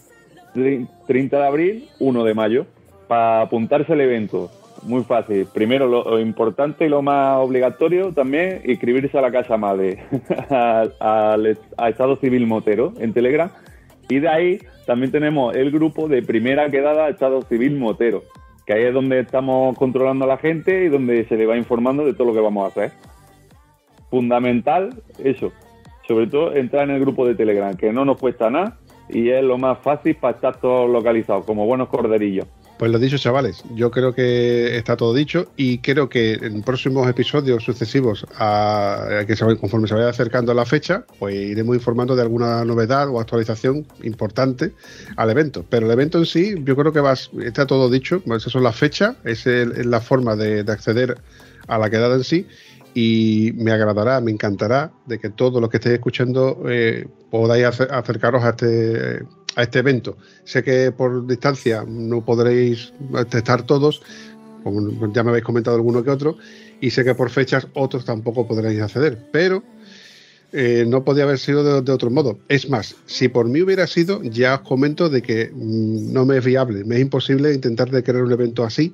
tri- 0.53 0.87
30 1.07 1.37
de 1.39 1.47
abril, 1.47 1.89
1 1.99 2.23
de 2.23 2.33
mayo. 2.35 2.65
Para 3.07 3.41
apuntarse 3.41 3.91
al 3.93 4.01
evento, 4.01 4.51
muy 4.85 5.03
fácil. 5.03 5.47
Primero, 5.53 5.87
lo, 5.87 6.19
importante 6.19 6.85
y 6.85 6.89
lo 6.89 7.01
más 7.01 7.37
obligatorio 7.37 8.11
también, 8.13 8.61
inscribirse 8.65 9.17
a 9.17 9.21
la 9.21 9.31
Casa 9.31 9.57
Madre, 9.57 10.03
a 10.49 11.37
Estado 11.87 12.17
Civil 12.17 12.47
Motero 12.47 12.93
en 12.99 13.13
Telegram. 13.13 13.49
Y 14.09 14.19
de 14.19 14.29
ahí 14.29 14.59
también 14.85 15.11
tenemos 15.11 15.55
el 15.55 15.71
grupo 15.71 16.07
de 16.07 16.21
primera 16.21 16.69
quedada 16.69 17.09
Estado 17.09 17.41
Civil 17.43 17.77
Motero, 17.77 18.23
que 18.65 18.73
ahí 18.73 18.83
es 18.83 18.93
donde 18.93 19.19
estamos 19.19 19.77
controlando 19.77 20.25
a 20.25 20.27
la 20.27 20.37
gente 20.37 20.85
y 20.85 20.89
donde 20.89 21.25
se 21.25 21.37
le 21.37 21.45
va 21.45 21.57
informando 21.57 22.05
de 22.05 22.13
todo 22.13 22.27
lo 22.27 22.33
que 22.33 22.41
vamos 22.41 22.65
a 22.65 22.67
hacer. 22.67 22.91
Fundamental 24.09 25.01
eso, 25.23 25.51
sobre 26.07 26.27
todo 26.27 26.53
entrar 26.55 26.83
en 26.83 26.95
el 26.95 26.99
grupo 26.99 27.25
de 27.25 27.35
Telegram, 27.35 27.75
que 27.75 27.93
no 27.93 28.05
nos 28.05 28.19
cuesta 28.19 28.49
nada 28.49 28.77
y 29.09 29.29
es 29.29 29.43
lo 29.43 29.57
más 29.57 29.79
fácil 29.79 30.15
para 30.15 30.35
estar 30.35 30.59
todos 30.59 30.89
localizados, 30.89 31.45
como 31.45 31.65
buenos 31.65 31.89
corderillos. 31.89 32.47
Pues 32.77 32.91
lo 32.91 32.97
dicho, 32.99 33.17
chavales, 33.17 33.63
yo 33.75 33.91
creo 33.91 34.13
que 34.13 34.75
está 34.77 34.97
todo 34.97 35.13
dicho 35.13 35.47
y 35.55 35.77
creo 35.77 36.09
que 36.09 36.33
en 36.33 36.63
próximos 36.63 37.07
episodios 37.07 37.63
sucesivos, 37.63 38.25
a, 38.35 39.19
a 39.19 39.25
que 39.25 39.35
se, 39.35 39.45
conforme 39.57 39.87
se 39.87 39.93
vaya 39.93 40.09
acercando 40.09 40.53
la 40.53 40.65
fecha, 40.65 41.05
pues 41.19 41.35
iremos 41.35 41.75
informando 41.75 42.15
de 42.15 42.23
alguna 42.23 42.65
novedad 42.65 43.07
o 43.09 43.19
actualización 43.19 43.85
importante 44.01 44.73
al 45.15 45.29
evento. 45.29 45.63
Pero 45.69 45.85
el 45.85 45.91
evento 45.91 46.17
en 46.17 46.25
sí, 46.25 46.55
yo 46.63 46.75
creo 46.75 46.91
que 46.91 46.99
va, 46.99 47.13
está 47.13 47.67
todo 47.67 47.89
dicho, 47.89 48.21
esas 48.25 48.51
son 48.51 48.63
las 48.63 48.75
fechas, 48.75 49.15
esa 49.23 49.51
es, 49.51 49.85
la 49.85 50.01
forma 50.01 50.35
de 50.35 50.59
acceder 50.61 51.17
a 51.67 51.77
la 51.77 51.89
quedada 51.89 52.15
en 52.15 52.23
sí 52.23 52.47
y 52.93 53.53
me 53.55 53.71
agradará, 53.71 54.21
me 54.21 54.31
encantará 54.31 54.91
de 55.05 55.19
que 55.19 55.29
todos 55.29 55.59
los 55.59 55.69
que 55.69 55.77
estéis 55.77 55.95
escuchando 55.95 56.63
eh, 56.67 57.07
podáis 57.31 57.65
acer- 57.65 57.91
acercaros 57.91 58.43
a 58.43 58.49
este, 58.49 59.23
a 59.55 59.63
este 59.63 59.79
evento. 59.79 60.17
Sé 60.43 60.63
que 60.63 60.91
por 60.91 61.25
distancia 61.25 61.83
no 61.87 62.23
podréis 62.23 62.93
estar 63.33 63.63
todos, 63.63 64.01
como 64.63 65.11
ya 65.13 65.23
me 65.23 65.29
habéis 65.31 65.45
comentado 65.45 65.75
alguno 65.75 66.03
que 66.03 66.11
otro, 66.11 66.37
y 66.79 66.89
sé 66.91 67.03
que 67.03 67.15
por 67.15 67.29
fechas 67.29 67.67
otros 67.73 68.05
tampoco 68.05 68.47
podréis 68.47 68.81
acceder, 68.81 69.17
pero 69.31 69.63
eh, 70.51 70.85
no 70.87 71.03
podía 71.03 71.23
haber 71.23 71.39
sido 71.39 71.81
de, 71.81 71.91
otro 71.91 72.11
modo. 72.11 72.37
Es 72.47 72.69
más, 72.69 72.95
si 73.07 73.27
por 73.27 73.47
mí 73.47 73.61
hubiera 73.61 73.87
sido, 73.87 74.21
ya 74.21 74.55
os 74.55 74.61
comento 74.61 75.09
de 75.09 75.23
que 75.23 75.49
mm, 75.51 76.13
no 76.13 76.25
me 76.25 76.37
es 76.37 76.45
viable, 76.45 76.83
me 76.83 76.95
es 76.95 77.01
imposible 77.01 77.53
intentar 77.53 77.89
crear 77.89 78.21
un 78.23 78.31
evento 78.31 78.63
así, 78.63 78.93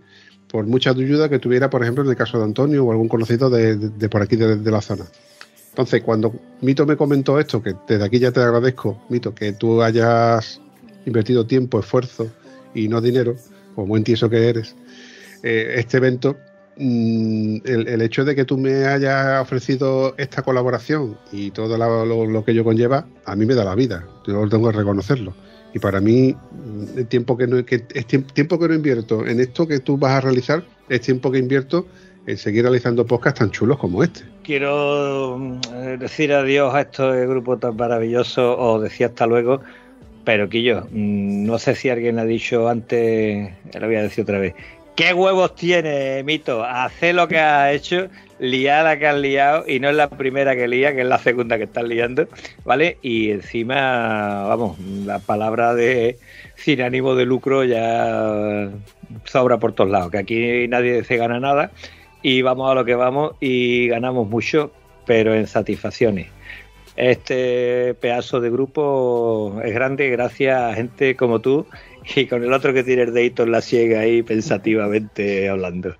por 0.49 0.65
mucha 0.65 0.91
ayuda 0.91 1.29
que 1.29 1.39
tuviera, 1.39 1.69
por 1.69 1.83
ejemplo, 1.83 2.03
en 2.03 2.09
el 2.09 2.15
caso 2.15 2.37
de 2.37 2.43
Antonio 2.43 2.83
o 2.83 2.91
algún 2.91 3.07
conocido 3.07 3.49
de, 3.49 4.09
por 4.09 4.21
aquí, 4.21 4.35
de, 4.35 4.71
la 4.71 4.81
zona. 4.81 5.05
Entonces, 5.69 6.01
cuando 6.03 6.33
Mito 6.61 6.85
me 6.85 6.97
comentó 6.97 7.39
esto, 7.39 7.61
que 7.61 7.75
desde 7.87 8.03
aquí 8.03 8.19
ya 8.19 8.31
te 8.31 8.41
agradezco, 8.41 9.01
Mito, 9.09 9.33
que 9.33 9.53
tú 9.53 9.81
hayas 9.81 10.59
invertido 11.05 11.45
tiempo, 11.45 11.79
esfuerzo 11.79 12.29
y 12.73 12.87
no 12.87 12.99
dinero, 12.99 13.35
como 13.75 13.87
buen 13.87 14.03
tieso 14.03 14.29
que 14.29 14.49
eres, 14.49 14.75
eh, 15.43 15.75
este 15.77 15.97
evento, 15.97 16.37
mm, 16.77 17.57
el, 17.63 18.01
hecho 18.01 18.25
de 18.25 18.35
que 18.35 18.43
tú 18.43 18.57
me 18.57 18.85
hayas 18.85 19.41
ofrecido 19.41 20.15
esta 20.17 20.41
colaboración 20.41 21.17
y 21.31 21.51
todo 21.51 21.77
la- 21.77 22.05
lo, 22.05 22.25
lo 22.25 22.43
que 22.43 22.51
ello 22.51 22.63
conlleva, 22.63 23.05
a 23.23 23.35
mí 23.35 23.45
me 23.45 23.53
da 23.53 23.63
la 23.63 23.75
vida. 23.75 24.05
Yo 24.25 24.49
tengo 24.49 24.71
que 24.71 24.77
reconocerlo. 24.77 25.33
Y 25.73 25.79
para 25.79 25.99
mí, 25.99 26.35
el 26.95 27.05
tiempo 27.07 27.37
que 27.37 27.47
no, 27.47 27.57
es 27.57 27.65
tiemp- 27.67 28.31
tiempo 28.33 28.57
que 28.59 28.67
no 28.67 28.73
invierto 28.73 29.25
en 29.25 29.39
esto 29.39 29.67
que 29.67 29.79
tú 29.79 29.97
vas 29.97 30.13
a 30.13 30.21
realizar, 30.21 30.63
es 30.89 31.01
tiempo 31.01 31.31
que 31.31 31.37
invierto 31.37 31.85
en 32.25 32.37
seguir 32.37 32.63
realizando 32.63 33.05
podcasts 33.05 33.39
tan 33.39 33.51
chulos 33.51 33.77
como 33.77 34.03
este. 34.03 34.21
Quiero 34.43 35.37
mm, 35.37 35.59
eh, 35.73 35.97
decir 35.99 36.33
adiós 36.33 36.73
a 36.73 36.81
este 36.81 37.25
grupo 37.27 37.57
tan 37.57 37.75
maravilloso 37.75 38.57
o 38.57 38.79
decir 38.79 39.07
hasta 39.07 39.27
luego, 39.27 39.61
pero 40.25 40.49
Quillo, 40.49 40.87
mm, 40.91 41.45
no 41.45 41.59
sé 41.59 41.75
si 41.75 41.89
alguien 41.89 42.19
ha 42.19 42.25
dicho 42.25 42.67
antes, 42.67 43.51
lo 43.79 43.85
voy 43.87 43.95
a 43.95 44.03
decir 44.03 44.23
otra 44.23 44.39
vez. 44.39 44.53
¿Qué 44.99 45.13
huevos 45.13 45.55
tiene, 45.55 46.23
Mito? 46.23 46.61
Hacer 46.61 47.15
lo 47.15 47.29
que 47.29 47.39
has 47.39 47.73
hecho, 47.73 48.09
liar 48.37 48.83
la 48.83 48.99
que 48.99 49.07
has 49.07 49.17
liado, 49.17 49.63
y 49.65 49.79
no 49.79 49.87
es 49.87 49.95
la 49.95 50.09
primera 50.09 50.57
que 50.57 50.67
lía, 50.67 50.93
que 50.93 51.03
es 51.03 51.07
la 51.07 51.19
segunda 51.19 51.57
que 51.57 51.63
estás 51.63 51.85
liando, 51.85 52.27
¿vale? 52.65 52.97
Y 53.01 53.31
encima, 53.31 54.43
vamos, 54.43 54.77
la 55.05 55.19
palabra 55.19 55.73
de 55.73 56.19
sin 56.57 56.81
ánimo 56.81 57.15
de 57.15 57.23
lucro 57.23 57.63
ya 57.63 58.71
sobra 59.23 59.57
por 59.57 59.71
todos 59.71 59.89
lados, 59.89 60.11
que 60.11 60.17
aquí 60.17 60.67
nadie 60.67 61.05
se 61.05 61.15
gana 61.15 61.39
nada 61.39 61.71
y 62.21 62.41
vamos 62.41 62.69
a 62.69 62.75
lo 62.75 62.83
que 62.83 62.95
vamos 62.95 63.35
y 63.39 63.87
ganamos 63.87 64.27
mucho, 64.27 64.73
pero 65.05 65.33
en 65.33 65.47
satisfacciones. 65.47 66.27
Este 66.97 67.93
pedazo 67.93 68.41
de 68.41 68.49
grupo 68.49 69.61
es 69.63 69.73
grande 69.73 70.09
gracias 70.09 70.61
a 70.61 70.73
gente 70.73 71.15
como 71.15 71.39
tú 71.39 71.65
y 72.15 72.25
con 72.27 72.43
el 72.43 72.53
otro 72.53 72.73
que 72.73 72.83
tiene 72.83 73.03
el 73.03 73.13
dedito 73.13 73.43
en 73.43 73.51
la 73.51 73.61
ciega 73.61 74.01
ahí 74.01 74.23
pensativamente 74.23 75.49
hablando. 75.49 75.95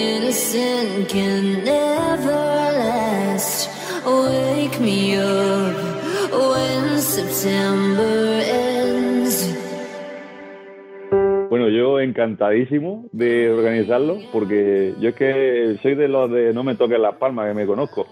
Bueno, 11.50 11.68
yo 11.68 12.00
encantadísimo 12.00 13.04
de 13.12 13.50
organizarlo, 13.50 14.16
porque 14.32 14.94
yo 14.98 15.10
es 15.10 15.14
que 15.14 15.76
soy 15.82 15.94
de 15.94 16.08
los 16.08 16.30
de 16.30 16.54
no 16.54 16.64
me 16.64 16.74
toquen 16.74 17.02
las 17.02 17.16
palmas, 17.16 17.48
que 17.48 17.54
me 17.54 17.66
conozco. 17.66 18.06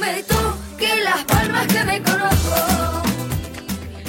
Me 0.00 0.24
toque 0.24 0.35
las 1.16 1.24
palmas 1.24 1.66
que. 1.66 1.76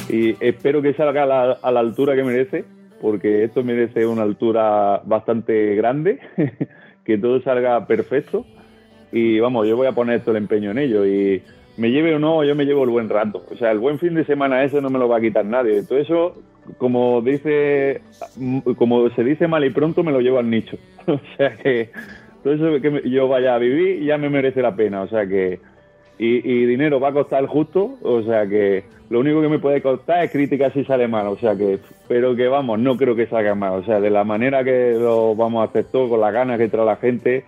Y 0.09 0.37
espero 0.39 0.81
que 0.81 0.93
salga 0.93 1.23
a 1.23 1.25
la, 1.25 1.51
a 1.61 1.71
la 1.71 1.79
altura 1.81 2.15
que 2.15 2.23
merece, 2.23 2.63
porque 3.01 3.43
esto 3.43 3.63
merece 3.63 4.05
una 4.05 4.23
altura 4.23 5.01
bastante 5.03 5.75
grande, 5.75 6.19
que 7.03 7.17
todo 7.17 7.41
salga 7.41 7.85
perfecto. 7.87 8.45
Y 9.11 9.39
vamos, 9.39 9.67
yo 9.67 9.75
voy 9.75 9.87
a 9.87 9.91
poner 9.93 10.21
todo 10.21 10.31
el 10.31 10.43
empeño 10.43 10.71
en 10.71 10.77
ello. 10.79 11.05
Y 11.05 11.41
me 11.77 11.91
lleve 11.91 12.15
o 12.15 12.19
no, 12.19 12.43
yo 12.43 12.55
me 12.55 12.65
llevo 12.65 12.83
el 12.83 12.89
buen 12.89 13.09
rato. 13.09 13.43
O 13.51 13.55
sea, 13.57 13.71
el 13.71 13.79
buen 13.79 13.99
fin 13.99 14.15
de 14.15 14.25
semana 14.25 14.63
ese 14.63 14.81
no 14.81 14.89
me 14.89 14.99
lo 14.99 15.07
va 15.07 15.17
a 15.17 15.21
quitar 15.21 15.45
nadie. 15.45 15.83
Todo 15.83 15.99
eso, 15.99 16.35
como 16.77 17.21
dice, 17.21 18.01
como 18.77 19.09
se 19.09 19.23
dice 19.23 19.47
mal 19.47 19.63
y 19.65 19.69
pronto, 19.69 20.03
me 20.03 20.11
lo 20.11 20.21
llevo 20.21 20.39
al 20.39 20.49
nicho. 20.49 20.77
O 21.07 21.19
sea 21.37 21.55
que 21.55 21.89
todo 22.43 22.53
eso 22.53 22.81
que 22.81 23.09
yo 23.09 23.29
vaya 23.29 23.55
a 23.55 23.59
vivir 23.59 24.03
ya 24.03 24.17
me 24.17 24.29
merece 24.29 24.61
la 24.61 24.75
pena. 24.75 25.01
O 25.03 25.07
sea 25.07 25.25
que 25.25 25.59
y, 26.19 26.37
y 26.37 26.65
dinero 26.65 26.99
va 26.99 27.09
a 27.09 27.13
costar 27.13 27.45
justo, 27.45 27.97
o 28.01 28.23
sea 28.23 28.47
que 28.47 28.83
lo 29.09 29.19
único 29.19 29.41
que 29.41 29.47
me 29.47 29.59
puede 29.59 29.81
costar 29.81 30.23
es 30.23 30.31
crítica 30.31 30.71
si 30.71 30.83
sale 30.83 31.07
mal, 31.07 31.27
o 31.27 31.37
sea 31.37 31.55
que, 31.55 31.79
pero 32.07 32.35
que 32.35 32.47
vamos, 32.47 32.79
no 32.79 32.97
creo 32.97 33.15
que 33.15 33.27
salga 33.27 33.55
mal, 33.55 33.73
o 33.73 33.85
sea, 33.85 33.99
de 33.99 34.09
la 34.09 34.23
manera 34.23 34.63
que 34.63 34.95
lo 34.97 35.35
vamos 35.35 35.61
a 35.61 35.69
hacer 35.69 35.85
todo, 35.85 36.09
con 36.09 36.21
las 36.21 36.33
ganas 36.33 36.57
que 36.57 36.67
trae 36.67 36.85
la 36.85 36.97
gente, 36.97 37.45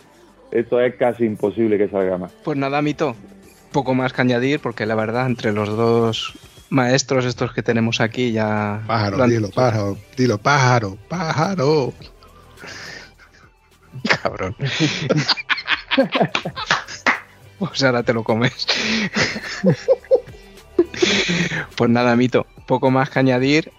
esto 0.51 0.80
es 0.80 0.95
casi 0.95 1.26
imposible 1.26 1.78
que 1.78 1.89
salga 1.89 2.17
mal. 2.17 2.30
Pues 2.43 2.57
nada, 2.57 2.82
Mito, 2.82 3.15
poco 3.72 3.93
más 3.93 4.13
que 4.13 4.22
añadir, 4.22 4.59
porque 4.59 4.86
la 4.86 4.95
verdad, 4.95 5.28
entre 5.28 5.51
los 5.51 5.70
dos 5.70 6.34
maestros 6.70 7.26
estos 7.26 7.53
que 7.53 7.63
tenemos 7.63 7.99
aquí 7.99 8.32
ya... 8.32 8.82
Pájaro, 8.88 9.22
han 9.22 9.30
dilo, 9.30 9.49
pájaro, 9.49 9.97
dilo, 10.15 10.38
pájaro, 10.38 10.97
pájaro. 11.09 11.93
Cabrón. 14.22 14.55
Pues 17.70 17.84
ahora 17.84 18.03
te 18.03 18.14
lo 18.14 18.24
comes. 18.24 18.68
Pues 21.76 21.89
nada, 21.89 22.16
Mito, 22.16 22.45
poco 22.66 22.91
más 22.91 23.10
que 23.10 23.20
añadir 23.20 23.72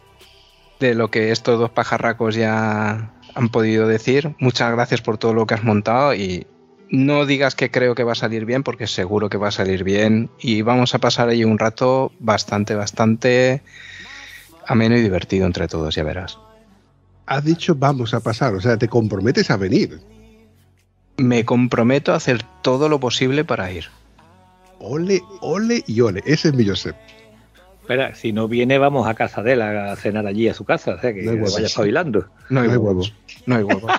de 0.79 0.95
lo 0.95 1.11
que 1.11 1.33
estos 1.33 1.59
dos 1.59 1.71
pajarracos 1.71 2.35
ya 2.35 3.13
han 3.35 3.49
podido 3.51 3.87
decir. 3.87 4.35
Muchas 4.39 4.73
gracias 4.73 5.03
por 5.03 5.19
todo 5.19 5.35
lo 5.35 5.47
que 5.47 5.55
has 5.55 5.65
montado 5.65 6.15
y 6.15 6.47
no 6.89 7.27
digas 7.27 7.55
que 7.55 7.71
creo 7.71 7.95
que 7.95 8.05
va 8.05 8.13
a 8.13 8.17
salir 8.17 8.45
bien, 8.45 8.63
porque 8.63 8.87
seguro 8.87 9.29
que 9.29 9.39
va 9.39 9.49
a 9.49 9.53
salir 9.53 9.85
bien 9.85 10.31
y 10.41 10.63
vamos 10.63 10.95
a 10.95 10.99
pasar 10.99 11.29
ahí 11.29 11.45
un 11.45 11.59
rato 11.59 12.13
bastante, 12.19 12.75
bastante 12.75 13.63
ameno 14.67 14.97
y 14.97 15.03
divertido 15.03 15.47
entre 15.47 15.69
todos, 15.69 15.95
ya 15.95 16.03
verás. 16.03 16.39
Has 17.27 17.45
dicho 17.45 17.75
vamos 17.75 18.15
a 18.15 18.21
pasar, 18.21 18.55
o 18.55 18.61
sea, 18.61 18.77
te 18.77 18.89
comprometes 18.89 19.51
a 19.51 19.57
venir. 19.57 20.01
Me 21.21 21.45
comprometo 21.45 22.13
a 22.13 22.17
hacer 22.17 22.43
todo 22.63 22.89
lo 22.89 22.99
posible 22.99 23.45
para 23.45 23.71
ir. 23.71 23.85
Ole, 24.79 25.21
ole 25.43 25.85
y 25.87 26.01
ole. 26.01 26.23
Ese 26.25 26.49
es 26.49 26.55
mi 26.55 26.67
Josep. 26.67 26.97
Espera, 27.83 28.15
si 28.15 28.33
no 28.33 28.49
viene, 28.49 28.79
vamos 28.79 29.07
a 29.07 29.13
casa 29.13 29.43
de 29.43 29.53
él 29.53 29.61
a 29.61 29.95
cenar 29.97 30.27
allí 30.27 30.49
a 30.49 30.55
su 30.55 30.65
casa, 30.65 30.95
o 30.95 31.01
sea 31.01 31.13
que 31.13 31.23
No 31.23 31.37
vaya 31.37 31.67
espabilando. 31.67 32.27
No 32.49 32.61
hay, 32.61 32.69
No 32.69 32.73
hay 32.73 32.79
huevos. 32.79 33.15
No 33.45 33.57
hay 33.57 33.63
huevos. 33.65 33.93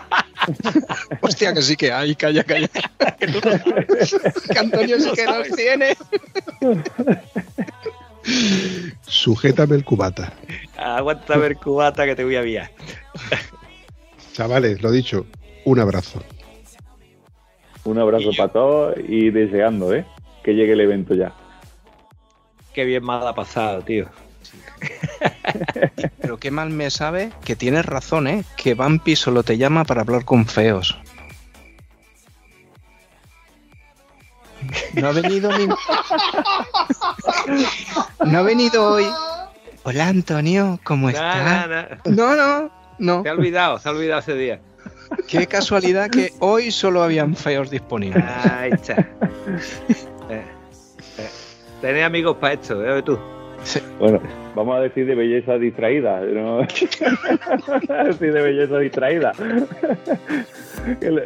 Hostia, 1.22 1.54
que 1.54 1.62
sí 1.62 1.76
que 1.76 1.92
hay, 1.92 2.16
calla, 2.16 2.44
calla. 2.44 2.68
que 3.20 4.60
Antonio 4.60 5.00
sí 5.00 5.12
que 5.12 5.26
los 5.26 5.48
tiene. 5.50 5.96
Sujétame 9.02 9.76
el 9.76 9.86
cubata. 9.86 10.34
Aguanta 10.76 11.38
ver 11.38 11.58
cubata 11.58 12.06
que 12.06 12.16
te 12.16 12.24
voy 12.24 12.38
a 12.38 12.42
viar. 12.42 12.72
Chavales, 14.34 14.82
lo 14.82 14.90
dicho, 14.90 15.28
un 15.66 15.80
abrazo. 15.80 16.24
Un 17.84 17.98
abrazo 17.98 18.30
para 18.38 18.52
todos 18.52 18.96
y 19.08 19.30
deseando, 19.32 19.94
¿eh? 19.94 20.06
Que 20.44 20.54
llegue 20.54 20.74
el 20.74 20.82
evento 20.82 21.16
ya. 21.16 21.34
Qué 22.74 22.86
bien 22.86 23.04
mal 23.04 23.28
ha 23.28 23.34
pasado, 23.34 23.82
tío. 23.82 24.08
Pero 26.22 26.38
qué 26.38 26.52
mal 26.52 26.70
me 26.70 26.90
sabe 26.90 27.32
que 27.44 27.56
tienes 27.56 27.86
razón, 27.86 28.28
¿eh? 28.28 28.44
Que 28.56 28.74
Vampi 28.76 29.16
solo 29.16 29.44
te 29.44 29.58
llama 29.58 29.84
para 29.84 30.02
hablar 30.02 30.26
con 30.26 30.46
feos. 30.46 30.98
No 34.94 35.08
ha 35.08 35.12
venido 35.12 35.52
ni... 35.58 35.68
No 38.32 38.40
ha 38.40 38.42
venido 38.44 38.94
hoy. 38.94 39.08
Hola, 39.84 40.08
Antonio, 40.10 40.80
¿cómo 40.84 41.08
Nah, 41.10 41.14
estás? 41.14 41.44
nah, 41.44 41.68
nah. 41.68 41.86
No, 42.06 42.36
no, 42.36 42.72
no. 43.00 43.24
Se 43.24 43.30
ha 43.30 43.32
olvidado, 43.34 43.80
se 43.80 43.90
ha 43.90 43.92
olvidado 43.92 44.20
ese 44.20 44.36
día. 44.36 44.62
Qué 45.28 45.48
casualidad 45.48 46.10
que 46.10 46.34
hoy 46.40 46.72
solo 46.72 47.04
habían 47.04 47.36
feos 47.36 47.70
disponibles. 47.70 48.24
Ahí 48.26 48.72
está. 48.72 49.08
Eh, 50.30 50.44
eh. 51.18 51.30
Tenés 51.82 52.06
amigos 52.06 52.38
para 52.38 52.54
esto, 52.54 52.86
¿eh? 52.86 53.04
tú. 53.04 53.20
Bueno, 54.00 54.22
vamos 54.56 54.78
a 54.78 54.80
decir 54.80 55.06
de 55.06 55.14
belleza 55.14 55.58
distraída, 55.58 56.22
¿no? 56.22 56.60
decir 58.06 58.34
de 58.34 58.42
belleza 58.42 58.80
distraída. 58.80 59.34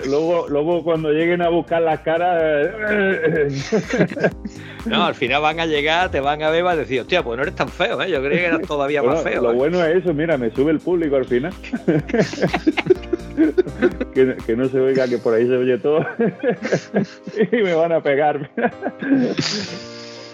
Luego, 0.05 0.47
luego 0.49 0.83
cuando 0.83 1.11
lleguen 1.11 1.41
a 1.41 1.49
buscar 1.49 1.81
las 1.81 2.01
caras... 2.01 2.41
eh, 2.89 3.47
No, 4.85 5.05
al 5.05 5.15
final 5.15 5.41
van 5.41 5.59
a 5.59 5.65
llegar, 5.65 6.11
te 6.11 6.19
van 6.19 6.43
a 6.43 6.49
ver 6.49 6.59
y 6.59 6.63
van 6.63 6.73
a 6.73 6.81
decir, 6.81 7.01
hostia, 7.01 7.23
pues 7.23 7.37
no 7.37 7.43
eres 7.43 7.55
tan 7.55 7.69
feo, 7.69 8.01
¿eh? 8.01 8.11
Yo 8.11 8.21
creía 8.21 8.41
que 8.41 8.47
eras 8.47 8.61
todavía 8.61 9.01
Bueno, 9.01 9.15
más 9.15 9.23
feo. 9.23 9.41
Lo 9.41 9.51
¿eh? 9.51 9.55
bueno 9.55 9.83
es 9.83 10.03
eso, 10.03 10.13
mira, 10.13 10.37
me 10.37 10.51
sube 10.51 10.71
el 10.71 10.79
público 10.79 11.15
al 11.15 11.25
final. 11.25 11.53
que, 14.13 14.35
que 14.45 14.55
no 14.55 14.67
se 14.69 14.79
oiga, 14.79 15.07
que 15.07 15.17
por 15.17 15.33
ahí 15.33 15.47
se 15.47 15.57
oye 15.57 15.77
todo. 15.77 16.05
y 17.51 17.55
me 17.57 17.73
van 17.73 17.91
a 17.91 18.01
pegar. 18.01 18.49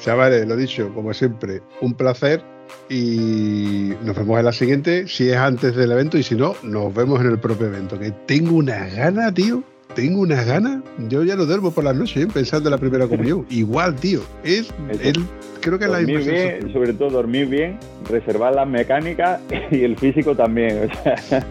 Chavales, 0.02 0.48
lo 0.48 0.56
dicho, 0.56 0.92
como 0.94 1.14
siempre, 1.14 1.62
un 1.82 1.94
placer 1.94 2.42
y 2.90 3.94
nos 4.04 4.16
vemos 4.16 4.40
en 4.40 4.46
la 4.46 4.52
siguiente, 4.52 5.08
si 5.08 5.30
es 5.30 5.38
antes 5.38 5.76
del 5.76 5.92
evento 5.92 6.18
y 6.18 6.24
si 6.24 6.36
no, 6.36 6.56
nos 6.64 6.94
vemos 6.94 7.22
en 7.22 7.28
el 7.28 7.40
propio 7.40 7.68
evento. 7.68 7.98
Que 7.98 8.12
tengo 8.26 8.56
una 8.56 8.88
gana, 8.88 9.34
tío, 9.34 9.64
tengo 9.96 10.22
una 10.22 10.44
gana. 10.44 10.82
Yo 11.08 11.24
ya 11.24 11.36
no 11.36 11.46
duermo 11.46 11.72
por 11.72 11.84
las 11.84 11.96
noches 11.96 12.24
¿eh? 12.24 12.28
pensando 12.34 12.70
en 12.70 12.72
la 12.72 12.78
primera 12.78 13.08
comunión. 13.08 13.46
Igual, 13.50 13.96
tío, 13.96 14.22
es, 14.44 14.74
el, 15.02 15.26
creo 15.62 15.80
que 15.80 15.86
es 15.86 15.92
la 15.92 16.00
dormir 16.00 16.18
misma 16.18 16.34
bien, 16.34 16.74
sobre 16.74 16.94
todo 16.94 17.10
dormir 17.10 17.48
bien, 17.48 17.78
reservar 18.10 18.56
las 18.56 18.68
mecánicas 18.68 19.40
y 19.72 19.84
el 19.84 19.98
físico 19.98 20.36
también. 20.36 20.90
O 20.90 21.04
sea, 21.04 21.46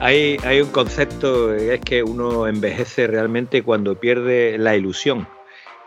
Hay, 0.00 0.36
hay 0.44 0.60
un 0.60 0.70
concepto, 0.70 1.54
es 1.54 1.80
que 1.80 2.02
uno 2.02 2.46
envejece 2.46 3.06
realmente 3.06 3.62
cuando 3.62 3.98
pierde 3.98 4.58
la 4.58 4.76
ilusión. 4.76 5.26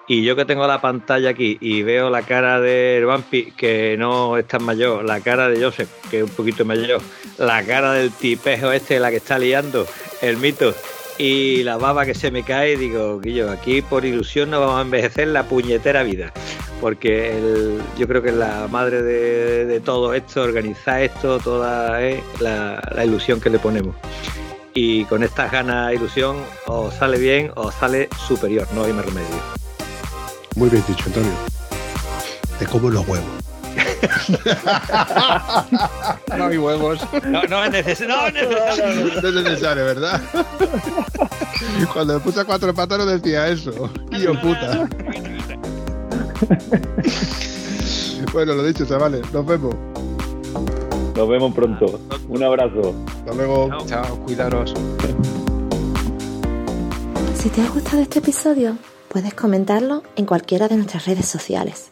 Y 0.10 0.24
yo 0.24 0.38
que 0.38 0.46
tengo 0.46 0.66
la 0.66 0.80
pantalla 0.80 1.32
aquí 1.32 1.58
y 1.60 1.84
veo 1.84 2.10
la 2.10 2.22
cara 2.22 2.62
de 2.62 3.04
Vampi, 3.06 3.52
que 3.52 3.98
no 4.00 4.38
es 4.38 4.48
tan 4.48 4.64
mayor, 4.64 5.04
la 5.04 5.20
cara 5.20 5.50
de 5.50 5.62
Joseph, 5.62 5.90
que 6.10 6.20
es 6.20 6.24
un 6.24 6.30
poquito 6.30 6.64
mayor, 6.64 7.02
la 7.38 7.62
cara 7.64 7.92
del 7.92 8.12
tipejo 8.12 8.72
este, 8.72 9.02
la 9.02 9.10
que 9.10 9.18
está 9.18 9.38
liando, 9.38 9.86
el 10.22 10.38
mito, 10.38 10.74
y 11.18 11.64
la 11.64 11.78
baba 11.78 12.06
que 12.06 12.14
se 12.14 12.30
me 12.32 12.44
cae, 12.44 12.78
digo, 12.78 13.20
Guillo, 13.20 13.50
aquí 13.50 13.82
por 13.82 14.06
ilusión 14.06 14.52
no 14.52 14.60
vamos 14.60 14.78
a 14.78 14.82
envejecer 14.82 15.28
la 15.30 15.44
puñetera 15.44 16.04
vida. 16.04 16.32
Porque 16.80 17.34
yo 17.98 18.08
creo 18.08 18.22
que 18.22 18.32
la 18.32 18.68
madre 18.70 19.02
de, 19.02 19.80
todo 19.80 20.14
esto, 20.14 20.44
organizar 20.44 21.02
esto, 21.02 21.40
toda 21.40 22.02
es 22.04 22.22
la, 22.40 22.80
ilusión 23.04 23.42
que 23.42 23.50
le 23.50 23.58
ponemos. 23.58 23.96
Y 24.76 25.06
con 25.06 25.24
estas 25.24 25.52
ganas 25.52 25.94
ilusión, 25.94 26.38
o 26.68 26.92
sale 26.92 27.18
bien 27.18 27.52
o 27.56 27.72
sale 27.72 28.10
superior, 28.28 28.68
no 28.76 28.84
hay 28.84 28.94
más 28.94 29.06
remedio. 29.06 29.28
Muy 30.56 30.70
bien 30.70 30.84
dicho, 30.88 31.04
Antonio. 31.08 31.34
Te 32.60 32.66
como 32.68 32.92
los 32.92 33.08
huevos. 33.08 33.47
No 36.38 36.46
hay 36.46 36.58
huevos. 36.58 37.00
No, 37.26 37.44
no 37.44 37.64
es 37.64 37.72
necesario. 37.72 38.16
No 38.16 38.28
es 38.28 38.34
necesario. 38.34 39.22
No 39.22 39.28
es 39.28 39.34
necesario, 39.46 39.86
¿verdad? 39.86 40.22
Cuando 41.94 42.16
me 42.16 42.20
puse 42.20 42.42
a 42.42 42.46
cuatro 42.46 42.74
patas 42.74 43.00
no 43.00 43.06
decía 43.06 43.48
eso. 43.48 43.72
Yo 44.12 44.40
puta. 44.42 44.88
Bueno, 48.34 48.54
lo 48.54 48.64
dicho, 48.64 48.86
chavales. 48.86 49.22
Nos 49.34 49.46
vemos. 49.46 49.76
Nos 51.16 51.30
vemos 51.30 51.54
pronto. 51.54 52.00
Un 52.28 52.44
abrazo. 52.44 52.94
Hasta 53.20 53.34
luego. 53.34 53.70
Chao, 53.88 54.18
cuidaros. 54.26 54.74
Si 57.36 57.50
te 57.50 57.62
ha 57.62 57.70
gustado 57.70 58.02
este 58.02 58.20
episodio, 58.20 58.78
puedes 59.10 59.34
comentarlo 59.34 60.04
en 60.16 60.26
cualquiera 60.26 60.68
de 60.68 60.76
nuestras 60.76 61.06
redes 61.06 61.26
sociales. 61.26 61.92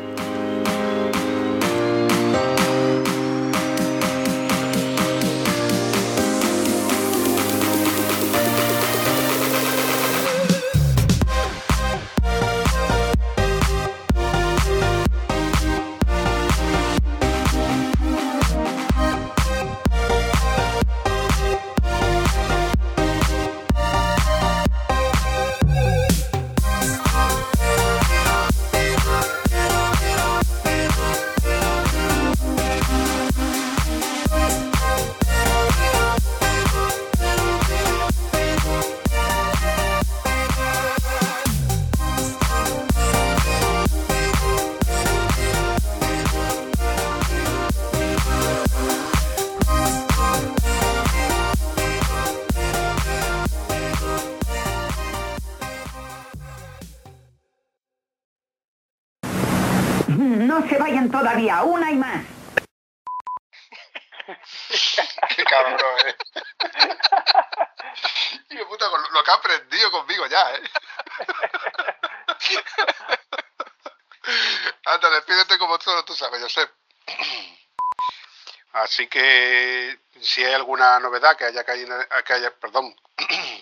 Así 78.91 79.07
que 79.07 79.99
si 80.19 80.43
hay 80.43 80.53
alguna 80.53 80.99
novedad 80.99 81.37
que 81.37 81.45
haya 81.45 81.63
caído, 81.63 81.97
que 82.25 82.33
haya, 82.33 82.53
perdón, 82.59 82.93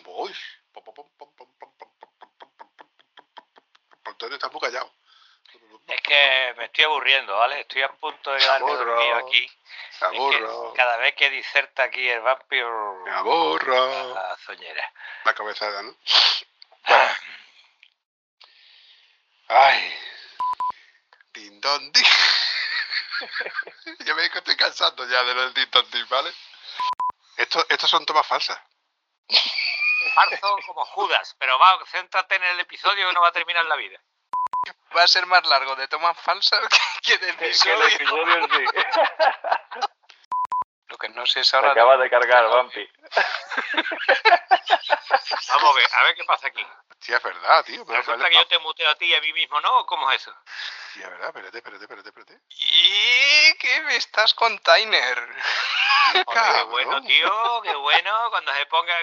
voy. 0.04 0.36
Antonio 4.06 4.36
está 4.36 4.50
muy 4.50 4.60
callado. 4.60 4.92
Es 5.86 6.02
que 6.02 6.56
me 6.58 6.66
estoy 6.66 6.86
aburriendo, 6.86 7.38
¿vale? 7.38 7.60
Estoy 7.60 7.84
a 7.84 7.90
punto 7.90 8.32
de 8.32 8.40
quedarme 8.40 8.74
dormido 8.74 9.16
aquí. 9.18 9.52
Me 10.02 10.08
aburro. 10.08 10.74
Cada 10.74 10.98
vez 10.98 11.14
que 11.14 11.30
diserta 11.30 11.84
aquí 11.84 12.10
el 12.10 12.22
vampiro. 12.22 13.04
Me 13.06 13.12
aburro. 13.12 14.16
La 14.16 14.36
soñera. 14.44 14.92
La 15.26 15.36
cabezada, 15.36 15.84
¿no? 15.84 15.96
Ay. 19.48 19.94
Dindón, 21.34 21.92
din. 21.92 22.04
Yo 24.06 24.16
me 24.16 24.30
que 24.30 24.38
estoy 24.40 24.56
cansando 24.56 25.06
ya 25.08 25.24
de 25.24 25.34
los 25.34 25.54
din, 25.54 25.70
¿vale? 26.10 26.34
Esto, 27.38 27.66
estos 27.70 27.90
son 27.90 28.06
tomas 28.06 28.28
falsas. 28.28 28.60
Marzo 30.16 30.58
como 30.66 30.86
Judas, 30.86 31.36
pero 31.40 31.60
va, 31.60 31.78
céntrate 31.86 32.36
en 32.36 32.44
el 32.44 32.60
episodio 32.62 33.08
que 33.08 33.14
no 33.14 33.22
va 33.22 33.30
a 33.30 33.34
terminar 33.34 33.66
la 33.66 33.76
vida. 33.76 34.00
Va 34.96 35.04
a 35.04 35.08
ser 35.08 35.26
más 35.26 35.46
largo 35.46 35.76
de 35.76 35.88
tomas 35.88 36.18
falsas 36.20 36.60
que 37.04 37.18
del 37.18 37.36
Que 37.38 37.46
el 37.46 37.50
episodio. 37.52 37.88
episodio 37.88 38.36
en 38.36 38.50
sí. 38.50 38.66
Lo 40.88 40.98
que 40.98 41.10
no 41.10 41.26
sé 41.28 41.42
es 41.42 41.54
ahora. 41.54 41.72
acaba 41.72 41.98
de 41.98 42.10
cargar, 42.10 42.50
Vampi. 42.50 42.90
Vamos 45.50 45.72
a 45.72 45.74
ver, 45.76 45.88
a 45.94 46.04
ver 46.04 46.16
qué 46.16 46.24
pasa 46.24 46.48
aquí. 46.48 46.66
Sí, 47.02 47.14
es 47.14 47.24
verdad, 47.24 47.64
tío. 47.66 47.86
Me 47.86 47.96
Resulta 47.98 48.30
que 48.30 48.36
yo 48.36 48.48
te 48.48 48.60
muteo 48.60 48.90
a 48.90 48.96
ti 48.96 49.06
y 49.06 49.16
a 49.16 49.22
mí 49.22 49.32
mismo, 49.34 49.60
¿no? 49.62 49.80
¿O 49.80 49.86
¿Cómo 49.86 50.12
es 50.12 50.22
eso? 50.22 50.36
Sí, 50.94 51.02
es 51.02 51.10
verdad, 51.10 51.28
espérate, 51.28 51.58
espérate, 51.58 51.84
espérate, 51.86 52.10
espérate. 52.10 52.42
¿Y 52.50 53.54
qué 53.58 53.82
me 53.82 53.96
estás 53.96 54.34
container? 54.34 55.18
Joder, 56.26 56.26
qué 56.56 56.64
bueno, 56.64 57.02
tío, 57.04 57.62
qué 57.64 57.76
bueno. 57.76 58.30
Cuando 58.32 58.54
se 58.54 58.66
ponga... 58.66 58.94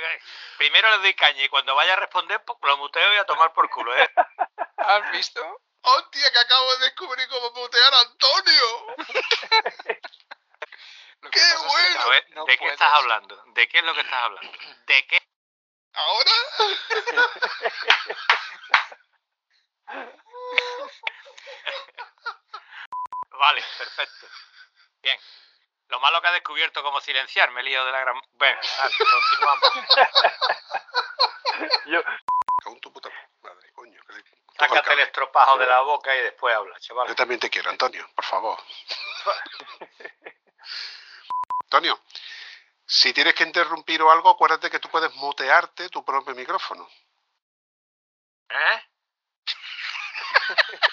Primero 0.59 0.91
le 0.91 0.99
doy 0.99 1.15
caña 1.15 1.45
y 1.45 1.49
cuando 1.49 1.75
vaya 1.75 1.95
a 1.95 1.97
responder, 1.97 2.43
pues, 2.45 2.59
lo 2.63 2.77
muteo 2.77 3.15
y 3.15 3.17
a 3.17 3.25
tomar 3.25 3.53
por 3.55 3.71
culo, 3.71 3.97
¿eh? 3.97 4.11
¿Has 4.77 5.11
visto? 5.13 5.63
¡Hostia, 5.83 6.33
que 6.33 6.39
acabo 6.39 6.77
de 6.77 6.85
descubrir 6.87 7.29
cómo 7.29 7.53
putear 7.55 7.95
a 7.95 8.01
Antonio! 8.01 8.97
¡Qué 11.31 11.55
bueno! 11.67 12.09
Ver, 12.11 12.27
no 12.31 12.45
¿de 12.45 12.53
qué 12.53 12.59
puedes. 12.59 12.73
estás 12.75 12.93
hablando? 12.93 13.43
¿De 13.55 13.69
qué 13.69 13.79
es 13.79 13.85
lo 13.85 13.95
que 13.95 14.01
estás 14.01 14.23
hablando? 14.23 14.53
¿De 14.87 15.07
qué? 15.07 15.26
¿Ahora? 15.97 16.33
Vale, 23.39 23.63
perfecto. 23.79 24.27
Bien. 25.03 25.19
Lo 25.89 26.01
malo 26.01 26.21
que 26.21 26.27
ha 26.29 26.33
descubierto 26.33 26.83
cómo 26.83 27.01
silenciar, 27.01 27.51
me 27.53 27.61
he 27.61 27.65
lío 27.65 27.85
de 27.85 27.93
la 27.93 28.01
gran... 28.01 28.21
Bueno, 28.33 28.59
vale, 28.79 28.95
continuamos. 28.99 29.71
Yo, 31.87 32.03
Cago 32.03 32.75
en 32.75 32.81
tu 32.81 32.93
puta 32.93 33.09
madre, 33.43 33.71
coño. 33.73 34.01
que 34.07 34.13
le- 34.15 34.25
Sácate 34.59 34.93
el 34.95 35.01
estropajo 35.01 35.59
de 35.59 35.67
la 35.67 35.81
boca 35.83 36.17
y 36.17 36.23
después 36.23 36.57
habla, 36.57 36.77
chaval. 36.81 37.07
Yo 37.09 37.15
también 37.15 37.39
te 37.39 37.51
quiero, 37.51 37.69
Antonio, 37.71 38.09
por 38.17 38.25
favor. 38.25 38.59
Antonio, 41.65 42.01
si 42.87 43.13
tienes 43.13 43.35
que 43.35 43.43
interrumpir 43.45 44.01
o 44.03 44.11
algo, 44.11 44.31
acuérdate 44.31 44.71
que 44.71 44.79
tú 44.79 44.89
puedes 44.89 45.13
mutearte 45.15 45.89
tu 45.89 46.05
propio 46.05 46.35
micrófono. 46.35 46.89
¿Eh? 48.49 48.83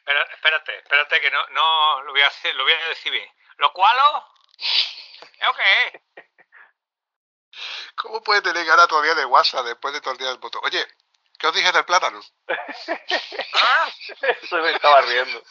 Espera- 0.00 0.28
espérate, 0.34 0.76
espérate 0.78 1.20
que 1.20 1.30
no, 1.30 1.46
no 1.48 2.02
lo 2.02 2.12
voy 2.12 2.22
a 2.22 2.26
hacer, 2.26 2.54
lo 2.56 2.64
voy 2.64 2.72
a 2.72 2.88
decir 2.88 3.12
bien. 3.12 3.30
¿Lo 3.58 3.72
cualo? 3.72 4.26
¿Eso? 4.58 5.54
¿Cómo 7.96 8.22
puedes 8.22 8.42
tener 8.42 8.64
ganas 8.64 8.88
todavía 8.88 9.14
de 9.14 9.24
WhatsApp 9.24 9.66
después 9.66 9.92
de 9.94 10.00
todo 10.00 10.12
el 10.12 10.18
día 10.18 10.28
del 10.28 10.38
voto? 10.38 10.58
Oye, 10.64 10.84
¿qué 11.38 11.46
os 11.46 11.54
dije 11.54 11.70
del 11.70 11.84
plátano? 11.84 12.20
¿Ah? 12.48 13.90
se 14.48 14.56
me 14.56 14.72
estaba 14.72 15.00
riendo. 15.02 15.42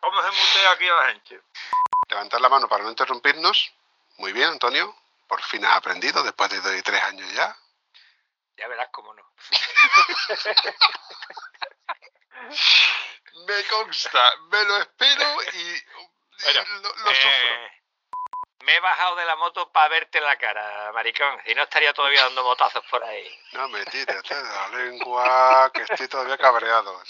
¿Cómo 0.00 0.22
se 0.22 0.30
mutea 0.30 0.70
aquí 0.72 0.88
a 0.88 0.94
la 0.94 1.06
gente? 1.08 1.40
Levantar 2.16 2.40
la 2.40 2.48
mano 2.48 2.66
para 2.66 2.82
no 2.82 2.88
interrumpirnos. 2.88 3.74
Muy 4.16 4.32
bien, 4.32 4.48
Antonio. 4.48 4.96
Por 5.28 5.42
fin 5.42 5.62
has 5.66 5.76
aprendido 5.76 6.22
después 6.22 6.48
de 6.48 6.62
dos 6.62 6.74
y 6.74 6.80
tres 6.80 7.02
años 7.02 7.30
ya. 7.34 7.54
Ya 8.56 8.66
verás. 8.68 8.88
cómo 8.90 9.12
no. 9.12 9.22
Me 13.46 13.64
consta, 13.64 14.32
me 14.50 14.64
lo 14.64 14.78
espero 14.78 15.42
y, 15.52 15.58
y 15.58 15.82
Bueno, 16.42 16.64
lo, 16.82 16.88
lo 16.88 16.94
sufro. 17.14 17.30
eh, 17.30 17.70
me 18.60 18.74
he 18.76 18.80
bajado 18.80 19.16
de 19.16 19.24
la 19.26 19.36
moto 19.36 19.70
para 19.70 19.88
verte 19.88 20.20
la 20.20 20.38
cara, 20.38 20.90
maricón. 20.92 21.38
Y 21.44 21.54
no 21.54 21.64
estaría 21.64 21.92
todavía 21.92 22.22
dando 22.22 22.42
motazos 22.44 22.82
por 22.90 23.04
ahí. 23.04 23.28
No 23.52 23.68
me 23.68 23.84
tires 23.86 24.30
la 24.30 24.68
lengua, 24.68 25.70
que 25.74 25.82
estoy 25.82 26.08
todavía 26.08 26.38
cabreado. 26.38 27.02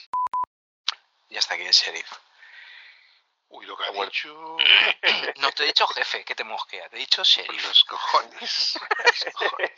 Y 1.29 1.37
hasta 1.37 1.55
aquí 1.55 1.65
el 1.65 1.73
sheriff. 1.73 2.11
Uy, 3.49 3.67
lo 3.67 3.77
que 3.77 3.85
ha 3.85 3.93
dicho. 4.05 4.57
No 5.41 5.53
te 5.53 5.65
he 5.65 5.67
dicho 5.67 5.87
jefe, 5.89 6.25
que 6.25 6.35
te 6.35 6.45
mosquea. 6.45 6.89
Te 6.89 6.97
he 6.97 7.01
dicho 7.01 7.23
sheriff. 7.23 7.63
Los 7.67 7.85
cojones. 7.85 8.79
Los 9.05 9.35
cojones. 9.35 9.71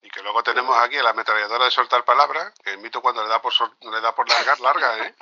Y 0.00 0.10
que 0.10 0.22
luego 0.22 0.42
tenemos 0.42 0.76
aquí 0.78 0.96
a 0.96 1.02
la 1.02 1.10
ametralladora 1.10 1.66
de 1.66 1.70
soltar 1.70 2.04
palabras, 2.04 2.52
que 2.64 2.70
el 2.70 2.78
mito 2.78 3.02
cuando 3.02 3.22
le 3.22 3.28
da 3.28 3.42
por 3.42 3.52
sol- 3.52 3.76
le 3.80 4.00
da 4.00 4.14
por 4.14 4.28
largar, 4.28 4.58
larga, 4.60 4.96
¿eh? 5.06 5.14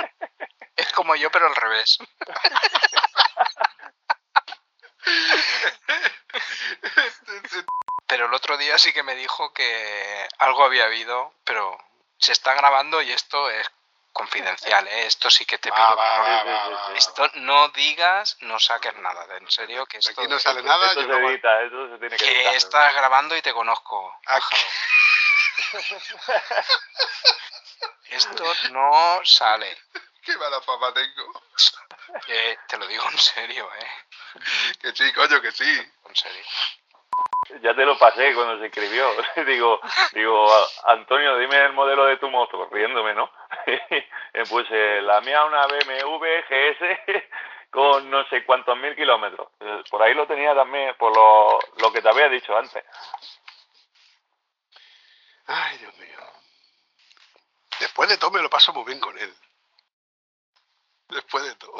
Es 0.76 0.92
como 0.92 1.16
yo, 1.16 1.30
pero 1.30 1.46
al 1.46 1.56
revés. 1.56 1.98
Pero 8.06 8.26
el 8.26 8.34
otro 8.34 8.56
día 8.56 8.78
sí 8.78 8.92
que 8.92 9.02
me 9.02 9.14
dijo 9.14 9.52
que 9.52 10.28
algo 10.38 10.64
había 10.64 10.84
habido, 10.84 11.32
pero 11.44 11.76
se 12.18 12.32
está 12.32 12.54
grabando 12.54 13.00
y 13.02 13.12
esto 13.12 13.50
es 13.50 13.70
confidencial, 14.12 14.86
¿eh? 14.88 15.06
Esto 15.06 15.28
sí 15.30 15.44
que 15.44 15.58
te 15.58 15.70
pido. 15.70 15.84
va, 15.84 15.94
que 15.94 16.00
va, 16.00 16.44
no- 16.44 16.50
va, 16.50 16.68
va, 16.68 16.88
va. 16.88 16.94
Esto 16.96 17.30
no 17.34 17.68
digas, 17.68 18.36
no 18.40 18.58
saques 18.58 18.96
nada, 18.96 19.26
de- 19.26 19.36
en 19.36 19.50
serio, 19.50 19.84
que 19.86 19.98
esto, 19.98 20.12
Aquí 20.22 20.30
no 20.30 20.38
sale 20.38 20.62
nada, 20.62 20.86
Esto 20.88 21.02
se 21.02 21.06
no 21.08 21.28
edita, 21.28 21.62
eso 21.62 21.88
se 21.90 21.98
tiene 21.98 22.16
que 22.16 22.24
que 22.24 22.36
editar. 22.36 22.54
estás 22.54 22.94
grabando 22.94 23.36
y 23.36 23.42
te 23.42 23.52
conozco. 23.52 24.18
Aquí- 24.26 24.56
Esto 28.10 28.44
no 28.70 29.20
sale. 29.24 29.76
Qué 30.22 30.36
mala 30.36 30.60
fama 30.62 30.92
tengo. 30.94 31.42
Eh, 32.28 32.58
te 32.68 32.78
lo 32.78 32.86
digo 32.86 33.04
en 33.10 33.18
serio, 33.18 33.70
¿eh? 33.78 33.90
Que 34.80 34.92
sí, 34.94 35.12
coño, 35.12 35.40
que 35.40 35.52
sí. 35.52 35.92
En 36.08 36.16
serio. 36.16 36.44
Ya 37.62 37.74
te 37.74 37.84
lo 37.84 37.98
pasé 37.98 38.34
cuando 38.34 38.58
se 38.58 38.66
escribió. 38.66 39.08
digo, 39.46 39.80
digo, 40.12 40.52
"A- 40.52 40.92
Antonio, 40.92 41.36
dime 41.38 41.56
el 41.64 41.72
modelo 41.72 42.04
de 42.06 42.16
tu 42.18 42.28
moto, 42.30 42.68
riéndome, 42.70 43.14
¿no? 43.14 43.30
Puse, 44.48 45.02
la 45.02 45.20
mía 45.22 45.44
una 45.44 45.66
BMW 45.66 46.24
GS 46.48 47.24
con 47.70 48.10
no 48.10 48.24
sé 48.28 48.44
cuántos 48.44 48.76
mil 48.78 48.94
kilómetros. 48.94 49.48
Por 49.90 50.02
ahí 50.02 50.14
lo 50.14 50.26
tenía 50.26 50.54
también, 50.54 50.94
por 50.96 51.14
lo, 51.14 51.58
lo 51.78 51.92
que 51.92 52.02
te 52.02 52.08
había 52.08 52.28
dicho 52.28 52.56
antes. 52.56 52.84
Ay, 55.46 55.78
Dios 55.78 55.96
mío. 55.98 56.18
Después 57.80 58.08
de 58.08 58.16
todo 58.18 58.30
me 58.32 58.42
lo 58.42 58.50
paso 58.50 58.72
muy 58.72 58.84
bien 58.84 59.00
con 59.00 59.16
él. 59.18 59.34
Después 61.08 61.44
de 61.44 61.54
todo. 61.56 61.74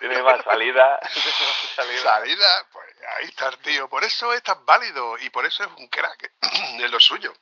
Tiene 0.00 0.22
más 0.22 0.42
salida. 0.44 0.98
tiene 1.00 1.32
más 1.46 1.74
salida. 1.74 2.02
Salida, 2.02 2.66
pues 2.72 2.91
ahí 3.18 3.26
está 3.26 3.50
tío. 3.58 3.88
Por 3.88 4.04
eso 4.04 4.32
es 4.32 4.42
tan 4.42 4.64
válido 4.64 5.18
y 5.18 5.30
por 5.30 5.44
eso 5.46 5.64
es 5.64 5.70
un 5.76 5.88
crack 5.88 6.32
en 6.40 6.90
lo 6.90 7.00
suyo. 7.00 7.32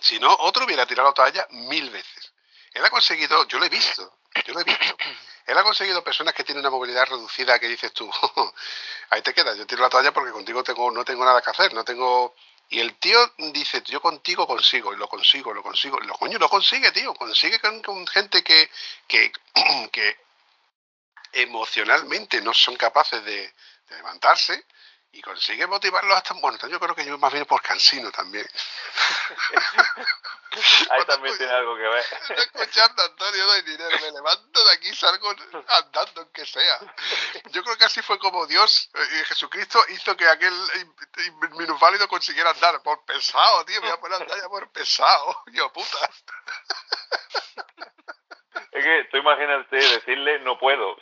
Si 0.00 0.18
no, 0.18 0.34
otro 0.40 0.64
hubiera 0.64 0.86
tirado 0.86 1.08
la 1.08 1.14
toalla 1.14 1.46
mil 1.50 1.90
veces. 1.90 2.32
Él 2.72 2.84
ha 2.84 2.90
conseguido, 2.90 3.46
yo 3.48 3.58
lo 3.58 3.66
he 3.66 3.68
visto, 3.68 4.18
yo 4.46 4.54
lo 4.54 4.60
he 4.60 4.64
visto. 4.64 4.96
Él 5.46 5.58
ha 5.58 5.62
conseguido 5.64 6.04
personas 6.04 6.32
que 6.34 6.44
tienen 6.44 6.60
una 6.60 6.70
movilidad 6.70 7.06
reducida 7.06 7.58
que 7.58 7.66
dices 7.68 7.92
tú, 7.92 8.08
ahí 9.10 9.20
te 9.22 9.34
quedas, 9.34 9.56
yo 9.58 9.66
tiro 9.66 9.82
la 9.82 9.88
toalla 9.88 10.12
porque 10.12 10.30
contigo 10.30 10.62
tengo, 10.62 10.90
no 10.90 11.04
tengo 11.04 11.24
nada 11.24 11.42
que 11.42 11.50
hacer, 11.50 11.74
no 11.74 11.84
tengo... 11.84 12.34
Y 12.72 12.78
el 12.78 12.94
tío 13.00 13.18
dice, 13.52 13.82
yo 13.84 14.00
contigo 14.00 14.46
consigo, 14.46 14.94
y 14.94 14.96
lo 14.96 15.08
consigo, 15.08 15.52
lo 15.52 15.60
consigo. 15.60 15.98
Lo 15.98 16.14
coño, 16.14 16.38
lo 16.38 16.48
consigue, 16.48 16.92
tío. 16.92 17.12
Consigue 17.14 17.58
con, 17.58 17.82
con 17.82 18.06
gente 18.06 18.44
que, 18.44 18.70
que, 19.08 19.32
que 19.92 20.16
emocionalmente 21.32 22.40
no 22.42 22.54
son 22.54 22.76
capaces 22.76 23.24
de, 23.24 23.52
de 23.90 23.96
levantarse 23.96 24.64
y 25.12 25.20
consigue 25.20 25.66
motivarlos 25.66 26.16
hasta... 26.16 26.34
Bueno, 26.34 26.56
yo 26.68 26.78
creo 26.78 26.94
que 26.94 27.04
yo 27.04 27.18
más 27.18 27.32
bien 27.32 27.44
por 27.44 27.60
cansino 27.62 28.10
también. 28.12 28.48
Ahí 30.90 31.04
también 31.04 31.36
tiene 31.36 31.52
algo 31.52 31.76
que 31.76 31.82
ver. 31.82 32.04
Estoy 32.22 32.36
escuchando 32.38 33.02
Antonio, 33.04 33.46
doy 33.46 33.62
dinero, 33.62 33.96
me 34.00 34.10
levanto 34.12 34.64
de 34.64 34.72
aquí, 34.72 34.94
salgo 34.94 35.30
andando, 35.68 36.22
aunque 36.22 36.46
sea. 36.46 36.78
Yo 37.50 37.62
creo 37.62 37.76
que 37.76 37.84
así 37.84 38.02
fue 38.02 38.18
como 38.18 38.46
Dios, 38.46 38.90
eh, 38.94 39.24
Jesucristo, 39.26 39.80
hizo 39.90 40.16
que 40.16 40.28
aquel 40.28 40.52
in- 40.76 40.94
in- 41.26 41.56
minusválido 41.56 42.08
consiguiera 42.08 42.50
andar. 42.50 42.82
Por 42.82 43.04
pesado, 43.04 43.64
tío, 43.64 43.80
me 43.80 43.88
voy 43.88 43.96
a 43.96 44.00
poner 44.00 44.18
a 44.20 44.22
andar 44.22 44.40
ya 44.40 44.48
por 44.48 44.70
pesado. 44.72 45.42
Yo, 45.52 45.72
puta. 45.72 46.10
Es 48.72 48.84
que 48.84 49.04
tú 49.10 49.16
imagínate 49.16 49.76
decirle 49.76 50.38
no 50.40 50.58
puedo. 50.58 50.96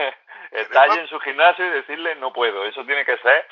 Está 0.50 0.82
allí 0.82 0.98
en 1.00 1.08
su 1.08 1.18
gimnasio 1.20 1.66
y 1.66 1.70
decirle 1.70 2.14
no 2.16 2.32
puedo. 2.32 2.64
Eso 2.64 2.84
tiene 2.84 3.04
que 3.04 3.18
ser. 3.18 3.48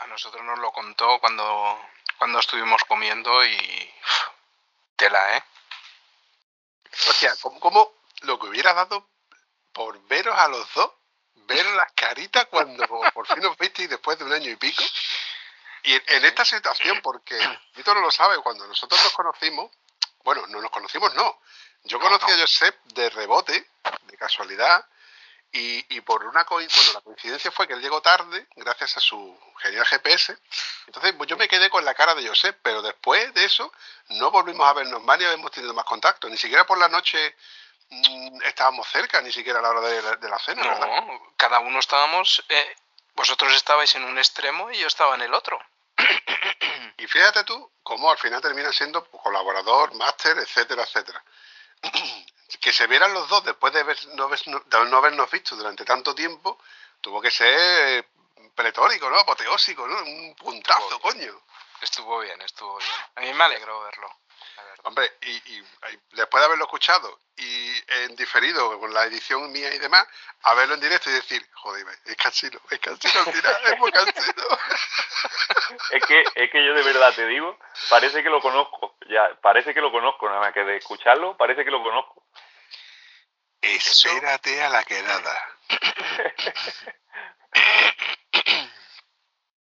A 0.00 0.06
nosotros 0.06 0.42
nos 0.44 0.58
lo 0.58 0.70
contó 0.72 1.18
cuando, 1.20 1.80
cuando 2.18 2.38
estuvimos 2.38 2.82
comiendo 2.84 3.44
y... 3.44 3.94
Tela, 4.96 5.36
¿eh? 5.36 5.42
Hostia, 7.08 7.32
¿cómo, 7.42 7.60
cómo 7.60 7.94
lo 8.22 8.38
que 8.38 8.46
hubiera 8.46 8.74
dado 8.74 9.08
por 9.72 10.00
veros 10.08 10.36
a 10.36 10.48
los 10.48 10.72
dos? 10.74 10.92
Ver 11.34 11.64
las 11.64 11.92
caritas 11.92 12.46
cuando 12.46 12.86
por 13.14 13.26
fin 13.26 13.44
os 13.46 13.56
visteis 13.56 13.88
después 13.88 14.18
de 14.18 14.24
un 14.24 14.32
año 14.32 14.50
y 14.50 14.56
pico. 14.56 14.82
Y 15.84 15.94
en, 15.94 16.24
esta 16.24 16.44
situación, 16.44 17.00
porque 17.02 17.38
Vito 17.74 17.94
no 17.94 18.00
lo 18.00 18.10
sabe, 18.10 18.38
cuando 18.38 18.66
nosotros 18.66 19.02
nos 19.02 19.12
conocimos, 19.12 19.70
bueno, 20.28 20.46
no 20.48 20.60
nos 20.60 20.70
conocimos, 20.70 21.14
no. 21.14 21.40
Yo 21.84 21.98
conocí 21.98 22.30
a 22.30 22.38
Josep 22.38 22.76
de 22.84 23.08
rebote, 23.08 23.66
de 24.02 24.16
casualidad, 24.18 24.86
y, 25.52 25.96
y 25.96 26.00
por 26.02 26.22
una 26.26 26.44
coi- 26.44 26.68
bueno, 26.74 26.92
la 26.92 27.00
coincidencia 27.00 27.50
fue 27.50 27.66
que 27.66 27.72
él 27.72 27.80
llegó 27.80 28.02
tarde, 28.02 28.46
gracias 28.56 28.98
a 28.98 29.00
su 29.00 29.18
genial 29.62 29.86
GPS. 29.86 30.36
Entonces, 30.86 31.14
pues 31.16 31.30
yo 31.30 31.38
me 31.38 31.48
quedé 31.48 31.70
con 31.70 31.82
la 31.82 31.94
cara 31.94 32.14
de 32.14 32.28
Josep, 32.28 32.58
pero 32.62 32.82
después 32.82 33.32
de 33.32 33.46
eso 33.46 33.72
no 34.10 34.30
volvimos 34.30 34.68
a 34.68 34.74
vernos 34.74 35.02
más 35.02 35.18
ni 35.18 35.24
habíamos 35.24 35.50
tenido 35.50 35.72
más 35.72 35.86
contacto. 35.86 36.28
Ni 36.28 36.36
siquiera 36.36 36.66
por 36.66 36.76
la 36.76 36.88
noche 36.88 37.34
mm, 37.88 38.42
estábamos 38.42 38.86
cerca, 38.88 39.22
ni 39.22 39.32
siquiera 39.32 39.60
a 39.60 39.62
la 39.62 39.70
hora 39.70 39.80
de, 39.80 40.02
la- 40.02 40.16
de 40.16 40.28
la 40.28 40.38
cena, 40.40 40.62
¿verdad? 40.62 41.02
No, 41.06 41.32
cada 41.38 41.60
uno 41.60 41.78
estábamos... 41.78 42.44
eh, 42.50 42.76
vosotros 43.14 43.54
estabais 43.54 43.94
en 43.94 44.04
un 44.04 44.18
extremo 44.18 44.70
y 44.70 44.76
yo 44.78 44.86
estaba 44.86 45.14
en 45.14 45.22
el 45.22 45.32
otro. 45.32 45.58
Y 46.98 47.06
fíjate 47.06 47.44
tú 47.44 47.72
cómo 47.82 48.10
al 48.10 48.18
final 48.18 48.40
termina 48.40 48.72
siendo 48.72 49.04
pues, 49.04 49.22
colaborador, 49.22 49.94
máster, 49.94 50.36
etcétera, 50.38 50.82
etcétera. 50.82 51.24
que 52.60 52.72
se 52.72 52.86
vieran 52.86 53.14
los 53.14 53.28
dos 53.28 53.44
después 53.44 53.72
de, 53.72 53.82
ver- 53.84 54.06
no, 54.14 54.24
haber- 54.24 54.40
de 54.64 54.84
no 54.86 54.96
habernos 54.98 55.30
visto 55.30 55.54
durante 55.56 55.84
tanto 55.84 56.14
tiempo, 56.14 56.58
tuvo 57.00 57.20
que 57.20 57.30
ser 57.30 58.08
pletórico, 58.54 59.08
¿no? 59.08 59.18
Apoteósico, 59.18 59.86
¿no? 59.86 59.96
Un 60.02 60.34
puntazo, 60.34 60.98
coño. 61.00 61.40
Estuvo 61.80 62.18
bien, 62.20 62.40
estuvo 62.42 62.76
bien. 62.78 62.90
A 63.14 63.20
mí 63.20 63.32
me 63.32 63.44
alegró 63.44 63.80
verlo. 63.82 64.10
Hombre, 64.84 65.18
y, 65.22 65.30
y- 65.30 65.58
y 65.92 65.98
después 66.12 66.40
de 66.40 66.46
haberlo 66.46 66.64
escuchado 66.64 67.20
y 67.36 67.67
en 67.88 68.16
diferido 68.16 68.78
con 68.78 68.92
la 68.92 69.04
edición 69.04 69.50
mía 69.50 69.74
y 69.74 69.78
demás, 69.78 70.06
a 70.42 70.54
verlo 70.54 70.74
en 70.74 70.80
directo 70.80 71.10
y 71.10 71.14
decir, 71.14 71.46
joder, 71.54 71.86
es 72.04 72.16
cansino, 72.16 72.60
es 72.70 72.78
cansino 72.78 73.20
al 73.20 73.32
final, 73.32 73.56
es 73.64 73.78
muy 73.78 73.92
cansino. 73.92 74.42
Es 75.90 76.04
que, 76.04 76.24
es 76.34 76.50
que 76.50 76.64
yo 76.64 76.74
de 76.74 76.82
verdad 76.82 77.14
te 77.14 77.26
digo, 77.26 77.58
parece 77.90 78.22
que 78.22 78.30
lo 78.30 78.40
conozco. 78.40 78.96
Ya, 79.08 79.34
parece 79.40 79.74
que 79.74 79.80
lo 79.80 79.90
conozco, 79.90 80.26
nada 80.28 80.40
más 80.40 80.52
que 80.54 80.64
de 80.64 80.76
escucharlo, 80.76 81.36
parece 81.36 81.64
que 81.64 81.70
lo 81.70 81.82
conozco. 81.82 82.24
Espérate 83.60 84.62
a 84.62 84.68
la 84.68 84.84
quedada. 84.84 85.58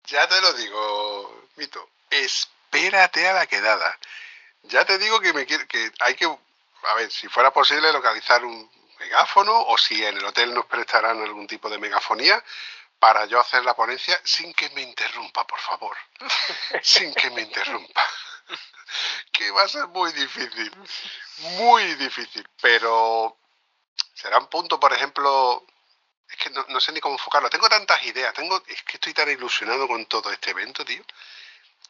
ya 0.04 0.28
te 0.28 0.40
lo 0.40 0.52
digo, 0.54 1.48
Mito. 1.56 1.90
Espérate 2.10 3.28
a 3.28 3.32
la 3.32 3.46
quedada. 3.46 3.98
Ya 4.62 4.84
te 4.84 4.98
digo 4.98 5.20
que 5.20 5.32
me 5.32 5.46
quiero, 5.46 5.66
que 5.66 5.90
hay 6.00 6.14
que, 6.14 6.28
a 6.88 6.94
ver, 6.94 7.10
si 7.10 7.28
fuera 7.28 7.52
posible 7.52 7.92
localizar 7.92 8.44
un 8.44 8.70
megáfono 8.98 9.58
o 9.58 9.78
si 9.78 10.04
en 10.04 10.16
el 10.16 10.24
hotel 10.24 10.54
nos 10.54 10.66
prestarán 10.66 11.20
algún 11.20 11.46
tipo 11.46 11.68
de 11.68 11.78
megafonía 11.78 12.42
para 12.98 13.24
yo 13.24 13.40
hacer 13.40 13.64
la 13.64 13.74
ponencia 13.74 14.20
sin 14.24 14.52
que 14.52 14.68
me 14.70 14.82
interrumpa, 14.82 15.46
por 15.46 15.58
favor. 15.58 15.96
sin 16.82 17.14
que 17.14 17.30
me 17.30 17.42
interrumpa. 17.42 18.04
que 19.32 19.50
va 19.50 19.62
a 19.62 19.68
ser 19.68 19.86
muy 19.88 20.12
difícil. 20.12 20.70
Muy 21.58 21.94
difícil. 21.94 22.46
Pero 22.60 23.38
será 24.12 24.38
un 24.38 24.48
punto, 24.48 24.78
por 24.78 24.92
ejemplo, 24.92 25.64
es 26.28 26.36
que 26.36 26.50
no, 26.50 26.64
no 26.68 26.78
sé 26.78 26.92
ni 26.92 27.00
cómo 27.00 27.14
enfocarlo. 27.14 27.48
Tengo 27.48 27.68
tantas 27.68 28.04
ideas, 28.04 28.34
tengo, 28.34 28.62
es 28.66 28.82
que 28.82 28.98
estoy 28.98 29.14
tan 29.14 29.30
ilusionado 29.30 29.88
con 29.88 30.04
todo 30.06 30.30
este 30.30 30.50
evento, 30.50 30.84
tío, 30.84 31.02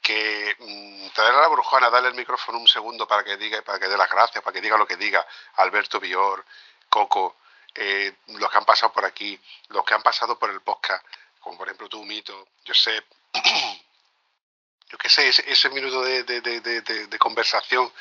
que 0.01 0.57
mm, 0.59 1.09
traer 1.15 1.35
a 1.35 1.41
la 1.43 1.49
brujana, 1.49 1.91
darle 1.91 2.09
el 2.09 2.15
micrófono 2.15 2.59
un 2.59 2.69
segundo 2.69 3.07
para 3.07 3.23
que 3.25 3.37
diga, 3.37 3.63
para 3.63 3.79
que 3.79 3.89
dé 3.89 3.97
las 3.97 4.11
gracias, 4.11 4.43
para 4.43 4.55
que 4.55 4.61
diga 4.61 4.77
lo 4.77 4.87
que 4.87 4.97
diga, 4.97 5.27
Alberto 5.57 6.01
Bior, 6.01 6.45
Coco, 6.89 7.37
eh, 7.75 8.15
los 8.29 8.51
que 8.51 8.59
han 8.59 8.65
pasado 8.65 8.93
por 8.93 9.05
aquí, 9.05 9.39
los 9.69 9.85
que 9.85 9.95
han 9.95 10.03
pasado 10.03 10.39
por 10.39 10.51
el 10.51 10.61
podcast, 10.61 11.05
como 11.41 11.57
por 11.59 11.69
ejemplo 11.69 11.89
tú, 11.89 12.05
Mito, 12.05 12.49
Josep, 12.67 13.05
yo 14.89 14.99
qué 14.99 15.09
sé, 15.09 15.29
ese, 15.29 15.45
ese 15.51 15.69
minuto 15.71 16.03
de, 16.03 16.25
de- 16.25 16.41
de- 16.41 17.19
conversación 17.19 17.93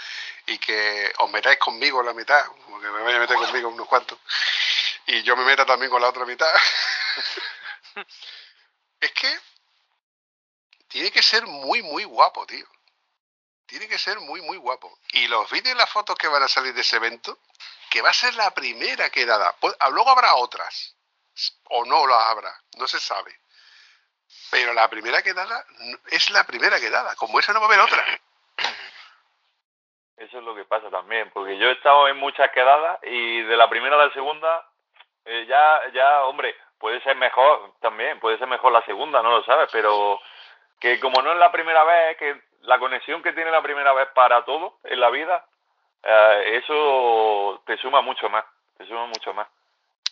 y 0.48 0.58
que 0.58 1.14
os 1.20 1.30
metáis 1.30 1.60
conmigo 1.60 2.02
la 2.02 2.14
mitad, 2.14 2.46
como 2.66 2.80
que 2.80 2.88
me 2.88 3.02
vaya 3.04 3.18
a 3.18 3.20
meter 3.20 3.36
conmigo 3.38 3.70
unos 3.70 3.88
cuantos, 3.88 4.18
y 5.06 5.22
yo 5.24 5.36
me 5.36 5.44
meta 5.44 5.66
también 5.66 5.92
con 5.92 6.02
la 6.02 6.08
otra 6.10 6.26
mitad. 6.26 6.48
es 9.02 9.12
que 9.12 9.40
tiene 10.90 11.12
que 11.12 11.22
ser 11.22 11.46
muy, 11.48 11.82
muy 11.82 12.04
guapo, 12.04 12.46
tío. 12.46 12.66
Tiene 13.66 13.88
que 13.88 13.98
ser 13.98 14.20
muy, 14.20 14.42
muy 14.42 14.58
guapo. 14.58 15.00
Y 15.14 15.28
los 15.28 15.50
vídeos 15.52 15.76
y 15.76 15.78
las 15.78 15.90
fotos 15.90 16.18
que 16.18 16.28
van 16.28 16.44
a 16.44 16.48
salir 16.48 16.74
de 16.74 16.82
ese 16.82 16.98
evento, 16.98 17.38
que 17.90 18.02
va 18.02 18.10
a 18.10 18.14
ser 18.14 18.34
la 18.36 18.52
primera 18.52 19.10
quedada. 19.10 19.56
Pu- 19.60 19.76
ah, 19.80 19.90
Luego 19.90 20.10
habrá 20.10 20.36
otras. 20.36 20.96
O 21.70 21.86
no 21.86 22.06
las 22.08 22.20
habrá. 22.30 22.54
No 22.78 22.88
se 22.88 23.00
sabe. 23.00 23.40
Pero 24.52 24.74
la 24.74 24.90
primera 24.90 25.22
quedada 25.22 25.64
es 26.08 26.30
la 26.32 26.44
primera 26.46 26.80
quedada. 26.80 27.16
Como 27.16 27.40
esa 27.40 27.54
no 27.54 27.60
va 27.62 27.68
a 27.68 27.70
haber 27.70 27.80
otra. 27.82 28.04
Eso 30.18 30.38
es 30.40 30.44
lo 30.44 30.54
que 30.54 30.66
pasa 30.66 30.90
también, 30.90 31.30
porque 31.32 31.58
yo 31.58 31.70
he 31.70 31.72
estado 31.74 32.08
en 32.10 32.18
muchas 32.18 32.52
quedadas 32.52 33.00
y 33.04 33.42
de 33.44 33.56
la 33.56 33.70
primera 33.70 33.96
a 33.96 34.08
la 34.08 34.14
segunda, 34.14 34.68
eh, 35.24 35.46
ya, 35.48 35.82
ya, 35.94 36.24
hombre, 36.26 36.54
puede 36.78 37.02
ser 37.04 37.16
mejor 37.16 37.76
también, 37.80 38.20
puede 38.20 38.38
ser 38.38 38.48
mejor 38.48 38.74
la 38.74 38.84
segunda, 38.86 39.22
no 39.24 39.30
lo 39.30 39.44
sabes, 39.46 39.70
pero 39.72 40.20
que 40.80 41.00
como 41.00 41.22
no 41.22 41.32
es 41.32 41.38
la 41.38 41.52
primera 41.52 41.84
vez, 41.84 42.18
que 42.18 42.42
la 42.62 42.80
conexión 42.80 43.22
que 43.24 43.34
tiene 43.34 43.52
la 43.52 43.62
primera 43.62 43.94
vez 43.94 44.10
para 44.14 44.44
todo 44.46 44.80
en 44.84 45.00
la 45.00 45.10
vida, 45.10 45.46
eh, 46.04 46.62
eso 46.64 47.62
te 47.66 47.78
suma 47.78 48.02
mucho 48.02 48.30
más, 48.30 48.46
te 48.78 48.86
suma 48.86 49.06
mucho 49.08 49.34
más 49.34 49.48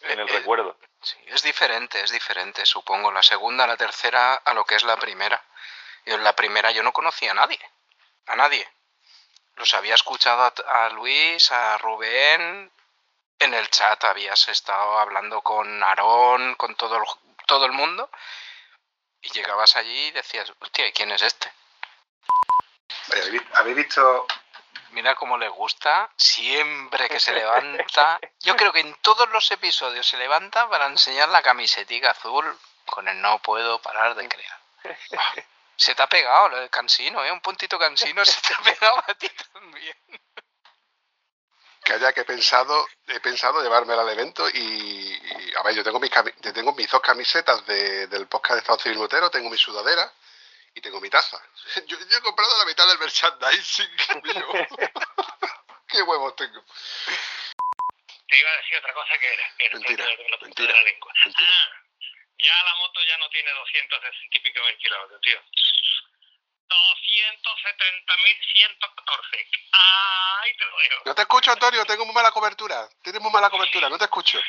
en 0.04 0.20
el 0.20 0.28
recuerdo. 0.28 0.78
Sí, 1.02 1.18
es 1.28 1.44
diferente, 1.44 2.02
es 2.02 2.12
diferente, 2.12 2.66
supongo, 2.66 3.12
la 3.12 3.24
segunda, 3.24 3.68
la 3.68 3.78
tercera 3.78 4.36
a 4.36 4.54
lo 4.54 4.66
que 4.66 4.76
es 4.76 4.84
la 4.84 4.98
primera. 4.98 5.42
Y 6.06 6.12
en 6.12 6.24
la 6.24 6.34
primera 6.36 6.72
yo 6.72 6.84
no 6.84 6.94
conocía 6.94 7.32
a 7.32 7.36
nadie, 7.36 7.60
a 8.28 8.36
nadie. 8.36 8.68
Los 9.56 9.74
había 9.74 9.96
escuchado 9.96 10.44
a, 10.44 10.86
a 10.86 10.90
Luis, 10.90 11.52
a 11.52 11.78
Rubén, 11.80 12.72
en 13.40 13.54
el 13.54 13.70
chat 13.70 14.04
habías 14.04 14.48
estado 14.50 15.00
hablando 15.00 15.42
con 15.42 15.84
Aarón, 15.84 16.56
con 16.56 16.76
todo 16.76 16.98
el, 16.98 17.04
todo 17.46 17.66
el 17.66 17.72
mundo, 17.72 18.10
y 19.28 19.34
llegabas 19.34 19.76
allí 19.76 20.08
y 20.08 20.12
decías, 20.12 20.52
hostia, 20.60 20.88
¿y 20.88 20.92
quién 20.94 21.12
es 21.12 21.22
este? 21.22 21.52
¿habéis 23.12 23.32
vi- 23.32 23.48
¿Habéis 23.56 23.76
visto 23.78 24.26
Mira 24.92 25.16
cómo 25.16 25.38
le 25.38 25.50
gusta, 25.50 26.10
siempre 26.16 27.10
que 27.10 27.20
se 27.20 27.34
levanta. 27.34 28.20
Yo 28.40 28.56
creo 28.56 28.72
que 28.72 28.80
en 28.80 28.96
todos 29.02 29.30
los 29.30 29.52
episodios 29.52 30.08
se 30.08 30.18
levanta 30.18 30.68
para 30.70 30.88
enseñar 30.88 31.30
la 31.30 31.42
camisetica 31.44 32.12
azul 32.12 32.58
con 32.86 33.08
el 33.08 33.22
no 33.22 33.40
puedo 33.40 33.80
parar 33.82 34.16
de 34.16 34.28
crear. 34.30 34.60
Se 35.76 35.94
te 35.94 36.02
ha 36.02 36.08
pegado 36.08 36.50
lo 36.50 36.58
del 36.60 36.70
cansino, 36.70 37.24
¿eh? 37.24 37.32
Un 37.32 37.42
puntito 37.42 37.78
cansino 37.78 38.24
se 38.26 38.42
te 38.42 38.54
ha 38.54 38.64
pegado 38.64 39.04
a 39.08 39.14
ti 39.14 39.30
también. 39.54 39.96
Que 41.88 41.94
haya 41.94 42.12
que 42.12 42.20
he 42.22 42.26
pensado, 42.26 42.86
he 43.08 43.20
pensado 43.22 43.64
llevármela 43.64 44.02
al 44.02 44.10
evento 44.10 44.50
y, 44.50 44.58
y, 44.60 45.54
a 45.56 45.64
ver, 45.64 45.74
yo 45.74 45.84
tengo 45.86 46.02
mis, 46.02 46.12
yo 46.42 46.52
tengo 46.54 46.74
mis 46.74 46.90
dos 46.92 47.00
camisetas 47.02 47.66
de- 47.66 48.08
del 48.08 48.28
podcast 48.28 48.56
de 48.56 48.60
Estado 48.60 48.80
Civil 48.80 48.98
Motero, 48.98 49.30
tengo 49.32 49.50
mi 49.50 49.58
sudadera 49.58 50.12
y 50.76 50.82
tengo 50.82 51.00
mi 51.00 51.10
taza. 51.10 51.42
Yo, 51.88 51.98
yo 51.98 52.18
he 52.18 52.22
comprado 52.22 52.58
la 52.58 52.66
mitad 52.66 52.86
del 52.88 53.00
merchandising 53.00 53.90
mío. 54.24 54.48
Qué 55.88 56.02
huevos 56.02 56.36
tengo. 56.36 56.62
Te 58.28 58.38
iba 58.38 58.50
a 58.52 58.58
decir 58.58 58.78
otra 58.78 58.94
cosa 58.94 59.18
que 59.18 59.34
era. 59.34 59.44
que 59.58 59.66
era 59.66 59.74
Mentira, 59.80 60.06
mentira, 60.42 60.68
de 60.68 60.74
la 60.74 60.84
lengua. 60.84 61.14
mentira. 61.24 61.50
Ah, 61.50 61.70
ya 62.40 62.64
la 62.64 62.76
moto 62.76 63.00
ya 63.08 63.18
no 63.18 63.30
tiene 63.30 63.50
260 63.52 64.38
y 64.38 64.40
pico 64.42 64.60
mil 64.66 64.78
kilómetros, 64.78 65.22
tío. 65.22 65.40
270.114. 66.68 69.48
Ay, 69.72 70.52
te 70.58 70.66
lo 70.66 70.78
dejo. 70.78 71.02
No 71.06 71.16
te 71.16 71.22
escucho, 71.22 71.52
Antonio, 71.52 71.86
tengo 71.86 72.06
muy 72.06 72.14
mala 72.14 72.32
cobertura. 72.32 72.90
Tienes 73.02 73.22
muy 73.22 73.32
mala 73.32 73.50
cobertura, 73.50 73.88
no 73.90 73.98
te 73.98 74.04
escucho. 74.06 74.40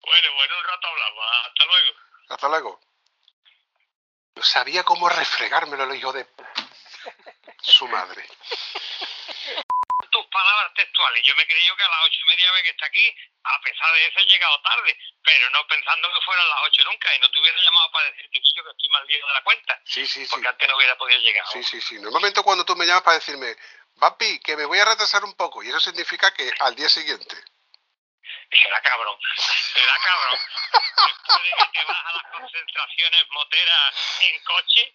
Bueno, 0.00 0.32
bueno, 0.34 0.58
un 0.58 0.64
rato 0.64 0.88
hablamos. 0.88 1.24
Hasta 1.46 1.64
luego. 1.64 1.98
Hasta 2.28 2.48
luego. 2.48 2.80
No 4.36 4.42
sabía 4.42 4.84
cómo 4.84 5.08
refregármelo 5.08 5.84
el 5.84 5.96
hijo 5.96 6.12
de 6.12 6.26
su 7.62 7.88
madre. 7.88 8.28
Palabras 10.38 10.72
textuales. 10.74 11.24
Yo 11.26 11.34
me 11.34 11.46
creí 11.48 11.66
yo 11.66 11.74
que 11.76 11.82
a 11.82 11.88
las 11.88 12.06
ocho 12.06 12.18
y 12.22 12.28
media 12.28 12.52
vez 12.52 12.62
que 12.62 12.70
está 12.70 12.86
aquí, 12.86 13.14
a 13.42 13.60
pesar 13.60 13.92
de 13.92 14.06
eso 14.06 14.20
he 14.20 14.24
llegado 14.26 14.62
tarde, 14.62 14.96
pero 15.24 15.50
no 15.50 15.66
pensando 15.66 16.08
que 16.12 16.20
fueran 16.24 16.48
las 16.48 16.58
ocho 16.62 16.84
nunca 16.84 17.12
y 17.12 17.18
no 17.18 17.28
te 17.28 17.40
hubiera 17.40 17.58
llamado 17.58 17.90
para 17.90 18.10
decirte 18.10 18.38
que 18.38 18.48
yo 18.54 18.62
que 18.62 18.70
estoy 18.70 18.88
mal 18.90 19.06
viejo 19.06 19.26
de 19.26 19.32
la 19.34 19.42
cuenta, 19.42 19.80
Sí, 19.84 20.06
sí, 20.06 20.24
sí. 20.24 20.30
porque 20.30 20.46
antes 20.46 20.68
no 20.68 20.76
hubiera 20.76 20.96
podido 20.96 21.18
llegar. 21.20 21.44
Sí, 21.52 21.62
sí, 21.64 21.80
sí. 21.80 21.98
Normalmente 21.98 22.40
cuando 22.42 22.64
tú 22.64 22.76
me 22.76 22.86
llamas 22.86 23.02
para 23.02 23.18
decirme, 23.18 23.56
Papi, 23.98 24.38
que 24.38 24.56
me 24.56 24.64
voy 24.64 24.78
a 24.78 24.84
retrasar 24.84 25.24
un 25.24 25.34
poco, 25.34 25.60
y 25.64 25.70
eso 25.70 25.80
significa 25.80 26.32
que 26.32 26.48
al 26.60 26.76
día 26.76 26.88
siguiente. 26.88 27.34
Será 28.50 28.80
cabrón, 28.80 29.18
será 29.36 29.94
cabrón. 30.02 30.38
Después 31.06 31.42
de 31.44 31.50
que 31.72 31.78
te 31.78 31.84
vas 31.84 32.04
a 32.06 32.12
las 32.12 32.22
concentraciones 32.32 33.24
moteras 33.30 34.20
en 34.22 34.42
coche, 34.44 34.92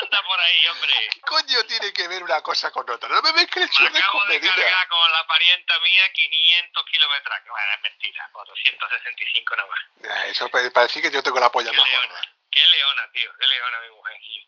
anda 0.00 0.22
por 0.22 0.40
ahí, 0.40 0.66
hombre. 0.68 0.92
¿Qué 1.12 1.20
coño 1.22 1.64
tiene 1.66 1.92
que 1.92 2.06
ver 2.08 2.22
una 2.22 2.40
cosa 2.42 2.70
con 2.70 2.88
otra? 2.88 3.08
No 3.08 3.20
me 3.22 3.32
mezcles 3.32 3.68
Me 3.80 3.98
acabo 3.98 4.20
con 4.20 4.28
de 4.28 4.38
medida. 4.38 4.54
cargar 4.54 4.88
con 4.88 5.12
la 5.12 5.26
parienta 5.26 5.78
mía 5.80 6.12
500 6.12 6.84
kilómetros. 6.86 7.38
Bueno, 7.48 7.72
es 7.74 7.82
mentira, 7.82 8.28
465 8.32 9.56
nada 9.56 9.68
más. 9.68 9.80
Ah, 10.10 10.26
Eso 10.28 10.48
pa- 10.48 10.70
para 10.70 10.86
decir 10.86 11.02
que 11.02 11.10
yo 11.10 11.22
tengo 11.22 11.40
la 11.40 11.50
polla 11.50 11.72
más 11.72 11.90
gorda. 11.90 12.20
Qué 12.50 12.64
leona, 12.64 13.10
tío, 13.12 13.30
qué 13.40 13.46
leona 13.48 13.80
mi 13.80 13.88
mujer. 13.90 14.16
tío. 14.20 14.44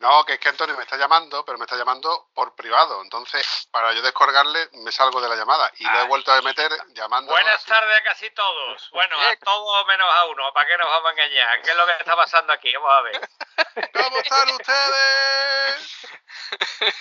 No, 0.00 0.24
que 0.24 0.32
es 0.32 0.40
que 0.40 0.48
Antonio 0.48 0.74
me 0.76 0.84
está 0.84 0.96
llamando, 0.96 1.44
pero 1.44 1.58
me 1.58 1.64
está 1.66 1.76
llamando 1.76 2.30
por 2.34 2.54
privado. 2.54 3.02
Entonces, 3.02 3.68
para 3.70 3.92
yo 3.92 4.00
descolgarle, 4.00 4.70
me 4.72 4.90
salgo 4.90 5.20
de 5.20 5.28
la 5.28 5.36
llamada. 5.36 5.70
Y 5.76 5.84
lo 5.84 6.00
he 6.00 6.06
vuelto 6.06 6.32
a 6.32 6.40
meter 6.40 6.72
llamando. 6.94 7.30
Buenas 7.30 7.62
tardes 7.66 8.00
a 8.00 8.02
casi 8.02 8.30
todos. 8.30 8.90
Bueno, 8.92 9.20
a 9.20 9.36
todos 9.44 9.86
menos 9.86 10.08
a 10.10 10.24
uno. 10.24 10.52
¿Para 10.54 10.66
qué 10.66 10.78
nos 10.78 10.88
vamos 10.88 11.06
a 11.06 11.12
engañar? 11.12 11.60
¿Qué 11.60 11.70
es 11.70 11.76
lo 11.76 11.84
que 11.84 11.92
está 11.92 12.16
pasando 12.16 12.50
aquí? 12.50 12.72
Vamos 12.72 12.92
a 12.92 13.00
ver. 13.02 13.20
¿Cómo 13.92 14.16
están 14.18 14.48
ustedes? 14.50 16.08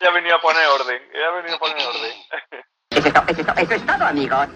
Ya 0.00 0.08
ha 0.08 0.12
venido 0.12 0.36
a 0.36 0.40
poner 0.40 0.66
orden, 0.68 1.10
ya 1.14 1.26
ha 1.26 1.30
venido 1.30 1.56
a 1.56 1.58
poner 1.58 1.86
orden. 1.86 2.26
Eso 2.90 3.08
es, 3.08 3.38
eso 3.38 3.74
es 3.74 3.86
todo, 3.86 4.04
amigos. 4.04 4.48